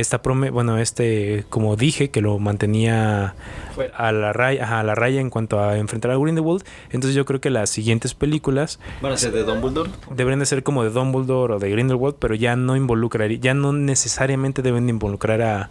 esta 0.00 0.22
prome 0.22 0.50
bueno, 0.50 0.78
este 0.78 1.44
como 1.48 1.76
dije 1.76 2.10
que 2.10 2.20
lo 2.20 2.38
mantenía 2.38 3.34
a 3.96 4.12
la 4.12 4.32
raya, 4.32 4.64
ajá, 4.64 4.80
a 4.80 4.82
la 4.82 4.94
raya 4.94 5.20
en 5.20 5.30
cuanto 5.30 5.60
a 5.60 5.78
enfrentar 5.78 6.10
a 6.10 6.16
Grindelwald. 6.16 6.64
Entonces 6.90 7.14
yo 7.14 7.24
creo 7.24 7.40
que 7.40 7.50
las 7.50 7.70
siguientes 7.70 8.14
películas 8.14 8.78
Bueno, 9.00 9.16
¿es 9.16 9.32
de 9.32 9.42
Dumbledore? 9.44 9.90
deberían 10.10 10.40
de 10.40 10.46
ser 10.46 10.62
como 10.62 10.84
de 10.84 10.90
Dumbledore 10.90 11.54
o 11.54 11.58
de 11.58 11.70
Grindelwald, 11.70 12.16
pero 12.18 12.34
ya 12.34 12.56
no 12.56 12.76
involucraría, 12.76 13.38
ya 13.38 13.54
no 13.54 13.72
necesariamente 13.72 14.62
deben 14.62 14.86
de 14.86 14.90
involucrar 14.90 15.42
a, 15.42 15.70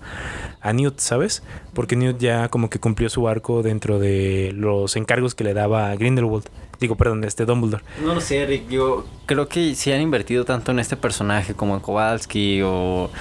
a 0.61 0.73
Newt, 0.73 0.99
¿sabes? 0.99 1.43
Porque 1.73 1.95
Newt 1.95 2.17
ya 2.19 2.49
como 2.49 2.69
que 2.69 2.79
cumplió 2.79 3.09
su 3.09 3.27
arco 3.27 3.61
dentro 3.63 3.99
de 3.99 4.51
los 4.55 4.95
encargos 4.95 5.35
que 5.35 5.43
le 5.43 5.53
daba 5.53 5.91
a 5.91 5.95
Grindelwald. 5.95 6.45
Digo, 6.79 6.95
perdón, 6.95 7.23
este 7.23 7.45
Dumbledore. 7.45 7.83
No 8.03 8.15
lo 8.15 8.21
sé, 8.21 8.43
Rick. 8.47 8.67
Yo 8.69 9.05
creo 9.27 9.47
que 9.47 9.75
si 9.75 9.91
han 9.91 10.01
invertido 10.01 10.45
tanto 10.45 10.71
en 10.71 10.79
este 10.79 10.97
personaje 10.97 11.53
como 11.53 11.75
en 11.75 11.79
Kowalski 11.81 12.61
o, 12.63 13.11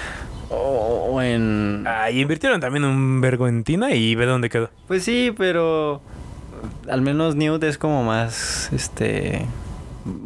o, 0.51 1.09
o 1.11 1.21
en... 1.21 1.85
Ah, 1.87 2.11
y 2.11 2.21
invirtieron 2.21 2.59
también 2.59 2.83
un 2.83 3.21
vergo 3.21 3.47
en 3.47 3.63
Tina 3.63 3.91
y 3.91 4.15
ve 4.15 4.25
dónde 4.25 4.49
quedó. 4.49 4.69
Pues 4.87 5.03
sí, 5.03 5.33
pero 5.37 6.01
al 6.89 7.01
menos 7.01 7.35
Newt 7.35 7.63
es 7.63 7.77
como 7.77 8.03
más, 8.03 8.69
este... 8.73 9.45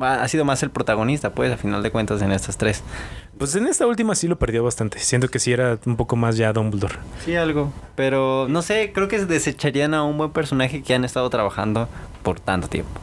ha 0.01 0.28
sido 0.28 0.45
más 0.45 0.63
el 0.63 0.69
protagonista, 0.69 1.34
pues, 1.34 1.51
a 1.51 1.57
final 1.57 1.84
de 1.84 1.91
cuentas, 1.91 2.21
en 2.21 2.32
estas 2.32 2.57
tres. 2.57 2.84
Pues 3.38 3.53
en 3.55 3.67
esta 3.67 3.86
última 3.86 4.15
sí 4.15 4.30
lo 4.30 4.38
perdió 4.38 4.63
bastante. 4.63 4.99
Siento 4.99 5.28
que 5.28 5.39
sí 5.39 5.51
era 5.51 5.78
un 5.86 5.97
poco 5.97 6.15
más 6.15 6.38
ya 6.38 6.53
Dumbledore. 6.53 6.95
Sí, 7.26 7.36
algo. 7.36 7.73
Pero 7.95 8.47
no 8.49 8.61
sé, 8.61 8.91
creo 8.93 9.09
que 9.09 9.26
desecharían 9.26 9.93
a 9.93 10.03
un 10.03 10.17
buen 10.17 10.32
personaje 10.32 10.82
que 10.82 10.93
han 10.93 11.03
estado 11.03 11.30
trabajando 11.30 11.89
por 12.23 12.39
tanto 12.39 12.69
tiempo. 12.69 13.01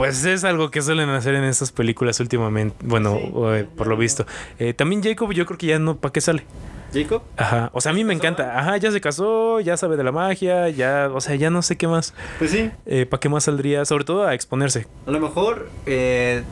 Pues 0.00 0.24
es 0.24 0.44
algo 0.44 0.70
que 0.70 0.80
suelen 0.80 1.10
hacer 1.10 1.34
en 1.34 1.44
estas 1.44 1.72
películas 1.72 2.18
últimamente. 2.20 2.74
Bueno, 2.80 3.18
Sí. 3.20 3.32
eh, 3.34 3.66
por 3.76 3.86
lo 3.86 3.98
visto. 3.98 4.24
Eh, 4.58 4.72
también 4.72 5.02
Jacob, 5.02 5.30
yo 5.32 5.44
creo 5.44 5.58
que 5.58 5.66
ya 5.66 5.78
no, 5.78 5.96
¿para 5.98 6.10
qué 6.10 6.22
sale? 6.22 6.42
¿Jacob? 6.94 7.22
Ajá. 7.36 7.68
O 7.74 7.82
sea, 7.82 7.92
a 7.92 7.94
mí 7.94 8.02
me 8.02 8.14
casó? 8.14 8.26
encanta. 8.26 8.58
Ajá, 8.58 8.78
ya 8.78 8.90
se 8.90 9.00
casó, 9.02 9.60
ya 9.60 9.76
sabe 9.76 9.98
de 9.98 10.04
la 10.04 10.10
magia, 10.10 10.70
ya, 10.70 11.10
o 11.12 11.20
sea, 11.20 11.34
ya 11.36 11.50
no 11.50 11.60
sé 11.60 11.76
qué 11.76 11.86
más. 11.86 12.14
Pues 12.38 12.50
sí. 12.50 12.70
¿Para 13.10 13.20
qué 13.20 13.28
más 13.28 13.44
saldría? 13.44 13.84
Sobre 13.84 14.04
todo 14.04 14.26
a 14.26 14.32
exponerse. 14.32 14.86
A 15.06 15.10
lo 15.10 15.20
mejor 15.20 15.68
eh, 15.84 16.44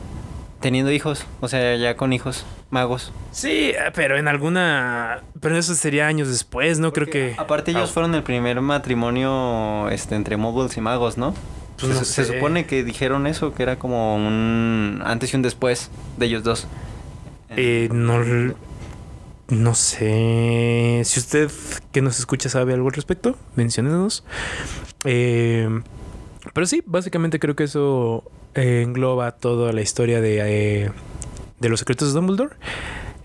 teniendo 0.59 0.91
hijos, 0.91 1.25
o 1.41 1.47
sea, 1.47 1.75
ya 1.75 1.97
con 1.97 2.13
hijos, 2.13 2.45
magos. 2.69 3.11
Sí, 3.31 3.71
eh, 3.71 3.91
pero 3.95 4.15
en 4.19 4.27
alguna. 4.27 5.21
Pero 5.41 5.57
eso 5.57 5.73
sería 5.73 6.05
años 6.05 6.27
después, 6.27 6.77
¿no? 6.77 6.93
Creo 6.93 7.07
que. 7.07 7.33
Aparte 7.39 7.71
ellos 7.71 7.91
fueron 7.91 8.13
el 8.13 8.21
primer 8.21 8.61
matrimonio 8.61 9.89
este, 9.89 10.13
entre 10.13 10.37
moguls 10.37 10.77
y 10.77 10.81
magos, 10.81 11.17
¿no? 11.17 11.33
Pues 11.79 11.93
no 11.93 12.03
se, 12.03 12.25
supone 12.25 12.65
que 12.65 12.83
dijeron 12.83 13.27
eso, 13.27 13.53
que 13.53 13.63
era 13.63 13.79
como 13.79 14.15
un 14.15 15.01
antes 15.05 15.33
y 15.33 15.35
un 15.37 15.41
después 15.41 15.89
de 16.17 16.25
ellos 16.25 16.43
dos. 16.43 16.67
Eh, 17.49 17.89
no. 17.91 18.19
No 19.49 19.73
sé. 19.73 21.01
Si 21.05 21.19
usted 21.19 21.49
que 21.91 22.01
nos 22.01 22.19
escucha 22.19 22.49
sabe 22.49 22.73
algo 22.73 22.87
al 22.87 22.93
respecto, 22.93 23.35
menciónenos. 23.55 24.23
Eh, 25.05 25.67
pero 26.53 26.67
sí, 26.67 26.83
básicamente 26.85 27.39
creo 27.39 27.55
que 27.55 27.63
eso 27.63 28.23
eh, 28.53 28.83
engloba 28.83 29.31
toda 29.31 29.73
la 29.73 29.81
historia 29.81 30.21
de, 30.21 30.39
eh, 30.85 30.91
de 31.59 31.69
los 31.69 31.79
secretos 31.79 32.09
de 32.09 32.13
Dumbledore. 32.13 32.55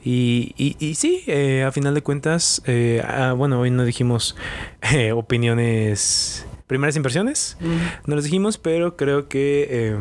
Y, 0.05 0.55
y, 0.59 0.77
y 0.79 0.97
sí, 0.97 1.23
eh, 1.27 1.65
a 1.67 1.73
final 1.73 1.95
de 1.95 2.03
cuentas, 2.03 2.61
eh, 2.67 3.03
ah, 3.07 3.33
bueno, 3.33 3.61
hoy 3.61 3.71
no 3.71 3.85
dijimos 3.85 4.37
eh, 4.93 5.13
opiniones, 5.13 6.47
primeras 6.67 6.97
impresiones, 6.97 7.57
no 8.07 8.15
las 8.15 8.25
dijimos, 8.25 8.59
pero 8.59 8.97
creo 8.97 9.29
que 9.29 9.67
eh, 9.71 9.97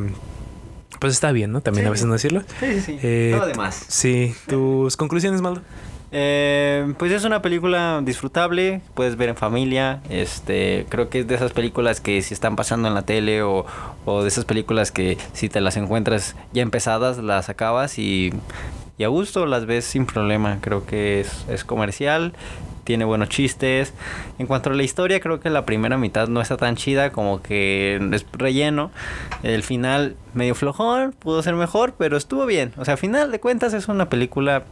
pues 1.00 1.14
está 1.14 1.32
bien, 1.32 1.52
¿no? 1.52 1.62
También 1.62 1.84
Sí. 1.86 1.88
a 1.88 1.92
veces 1.92 2.06
no 2.06 2.14
decirlo. 2.14 2.42
Sí, 2.60 2.74
sí, 2.76 2.82
sí. 2.82 3.00
Eh, 3.04 3.34
Todo 3.38 3.48
de 3.48 3.54
más. 3.56 3.76
Sí, 3.90 4.34
tus 4.48 4.96
conclusiones, 4.98 5.42
Maldo. 5.42 5.62
Eh, 6.16 6.94
pues 7.00 7.12
es 7.12 7.24
una 7.24 7.42
película 7.42 8.00
disfrutable, 8.06 8.82
puedes 8.94 9.16
ver 9.18 9.30
en 9.30 9.36
familia. 9.36 10.00
Este, 10.12 10.86
creo 10.90 11.10
que 11.10 11.22
es 11.22 11.28
de 11.28 11.34
esas 11.34 11.54
películas 11.54 12.02
que 12.02 12.22
si 12.22 12.36
están 12.36 12.56
pasando 12.56 12.88
en 12.88 12.94
la 12.94 13.02
tele 13.02 13.42
o, 13.42 13.66
o 14.06 14.22
de 14.22 14.28
esas 14.28 14.46
películas 14.46 14.92
que 14.92 15.18
si 15.34 15.50
te 15.50 15.60
las 15.60 15.76
encuentras 15.76 16.36
ya 16.54 16.62
empezadas, 16.62 17.18
las 17.18 17.50
acabas 17.50 17.98
y, 17.98 18.32
y 19.00 19.04
a 19.04 19.08
gusto 19.08 19.48
las 19.48 19.66
ves 19.66 19.86
sin 19.86 20.06
problema. 20.06 20.60
Creo 20.62 20.86
que 20.86 21.20
es, 21.20 21.46
es 21.50 21.64
comercial, 21.64 22.34
tiene 22.84 23.06
buenos 23.06 23.30
chistes. 23.30 23.94
En 24.40 24.48
cuanto 24.48 24.70
a 24.70 24.74
la 24.74 24.84
historia, 24.84 25.20
creo 25.20 25.40
que 25.40 25.50
la 25.50 25.66
primera 25.66 25.98
mitad 25.98 26.28
no 26.28 26.42
está 26.42 26.58
tan 26.58 26.76
chida, 26.76 27.12
como 27.12 27.42
que 27.42 28.00
es 28.12 28.26
relleno. 28.34 28.92
El 29.44 29.64
final 29.64 30.16
medio 30.34 30.56
flojón, 30.56 31.14
pudo 31.18 31.42
ser 31.44 31.56
mejor, 31.56 31.94
pero 31.98 32.18
estuvo 32.18 32.46
bien. 32.46 32.74
O 32.78 32.86
sea, 32.86 32.96
a 32.96 32.98
final 32.98 33.32
de 33.32 33.40
cuentas 33.40 33.74
es 33.74 33.88
una 33.88 34.10
película 34.10 34.64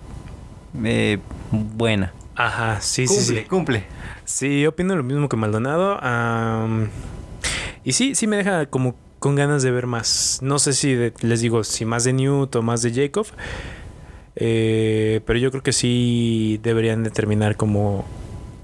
eh, 0.84 1.20
buena. 1.52 2.14
Ajá, 2.36 2.80
sí, 2.82 3.08
sí, 3.08 3.20
sí. 3.22 3.42
cumple. 3.50 3.84
Sí, 4.26 4.62
yo 4.62 4.70
opino 4.70 4.96
lo 4.96 5.04
mismo 5.04 5.28
que 5.30 5.36
Maldonado. 5.38 6.00
y 7.84 7.92
sí, 7.92 8.16
sí 8.16 8.28
me 8.28 8.38
deja 8.38 8.66
como 8.68 8.96
con 9.20 9.36
ganas 9.36 9.62
de 9.64 9.72
ver 9.72 9.86
más. 9.86 10.40
No 10.42 10.58
sé 10.58 10.74
si 10.74 10.94
de- 10.96 11.14
les 11.22 11.42
digo, 11.42 11.64
si 11.64 11.86
más 11.86 12.04
de 12.04 12.14
Newt 12.14 12.56
o 12.56 12.62
más 12.62 12.82
de 12.82 12.92
Jacob. 12.94 13.28
Eh, 14.44 15.22
pero 15.24 15.38
yo 15.38 15.52
creo 15.52 15.62
que 15.62 15.72
sí 15.72 16.60
deberían 16.64 17.04
de 17.04 17.12
terminar 17.12 17.58
como 17.58 18.06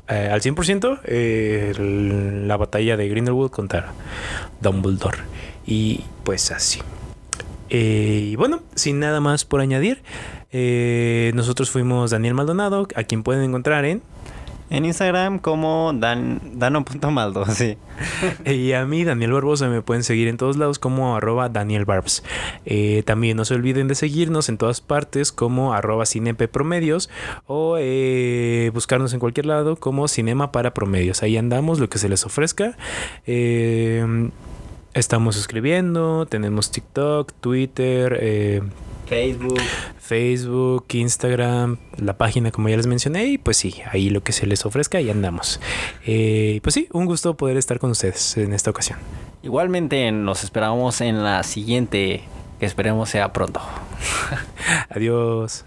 eh, 0.08 0.28
al 0.32 0.42
100% 0.42 1.02
eh, 1.04 2.44
la 2.48 2.58
batalla 2.58 2.98
de 2.98 3.08
Grindelwald 3.08 3.52
contra 3.52 3.94
Dumbledore. 4.60 5.20
Y 5.68 6.04
pues 6.24 6.52
así. 6.52 6.82
Y 7.70 8.36
bueno, 8.38 8.64
sin 8.74 9.00
nada 9.00 9.22
más 9.22 9.46
por 9.46 9.62
añadir, 9.62 10.02
nosotros 11.36 11.70
fuimos 11.70 12.10
Daniel 12.10 12.34
Maldonado, 12.34 12.88
a 12.96 13.04
quien 13.04 13.22
pueden 13.22 13.44
encontrar 13.44 13.86
en 13.86 14.02
En 14.70 14.86
Instagram 14.86 15.40
como 15.40 15.94
dan, 15.96 16.42
dano.maldo, 16.56 17.46
sí. 17.50 17.78
Y 18.46 18.74
a 18.74 18.86
mí, 18.86 19.04
Daniel 19.04 19.32
Barbosa, 19.32 19.70
me 19.70 19.82
pueden 19.82 20.04
seguir 20.04 20.28
en 20.28 20.38
todos 20.38 20.58
lados 20.58 20.78
como 20.78 21.16
arroba 21.16 21.50
Daniel 21.50 21.86
Barbs. 21.86 22.24
Eh, 22.66 23.04
también 23.06 23.38
no 23.38 23.46
se 23.46 23.56
olviden 23.56 23.88
de 23.88 23.96
seguirnos 23.96 24.50
en 24.50 24.58
todas 24.58 24.82
partes 24.82 25.32
como 25.32 25.74
arroba 25.74 26.06
Cinepe 26.06 26.48
Promedios 26.48 27.10
o 27.46 27.78
eh, 27.80 28.70
buscarnos 28.74 29.14
en 29.14 29.20
cualquier 29.20 29.46
lado 29.46 29.78
como 29.78 30.08
Cinema 30.08 30.52
para 30.52 30.74
Promedios. 30.74 31.24
Ahí 31.24 31.38
andamos, 31.38 31.80
lo 31.80 31.90
que 31.90 31.98
se 31.98 32.10
les 32.10 32.26
ofrezca. 32.26 32.78
Eh, 33.26 34.30
estamos 34.94 35.38
escribiendo, 35.38 36.26
tenemos 36.26 36.72
TikTok, 36.72 37.32
Twitter, 37.40 38.18
eh, 38.20 38.62
Facebook. 39.08 39.60
Facebook, 40.00 40.86
Instagram, 40.92 41.78
la 41.98 42.18
página 42.18 42.52
como 42.52 42.70
ya 42.70 42.78
les 42.78 42.88
mencioné 42.88 43.26
y 43.26 43.38
pues 43.38 43.58
sí, 43.58 43.76
ahí 43.92 44.10
lo 44.10 44.22
que 44.22 44.32
se 44.32 44.46
les 44.46 44.66
ofrezca 44.66 45.02
y 45.02 45.10
andamos. 45.10 45.60
Eh, 46.06 46.60
pues 46.64 46.74
sí, 46.74 46.88
un 46.92 47.06
gusto 47.06 47.36
poder 47.36 47.58
estar 47.58 47.80
con 47.80 47.92
ustedes 47.92 48.38
en 48.38 48.54
esta 48.54 48.70
ocasión. 48.70 49.00
Igualmente 49.44 50.12
nos 50.12 50.44
esperamos 50.44 51.02
en 51.02 51.24
la 51.24 51.44
siguiente, 51.44 52.24
que 52.60 52.66
esperemos 52.66 53.10
sea 53.10 53.32
pronto. 53.34 53.62
Adiós. 54.90 55.64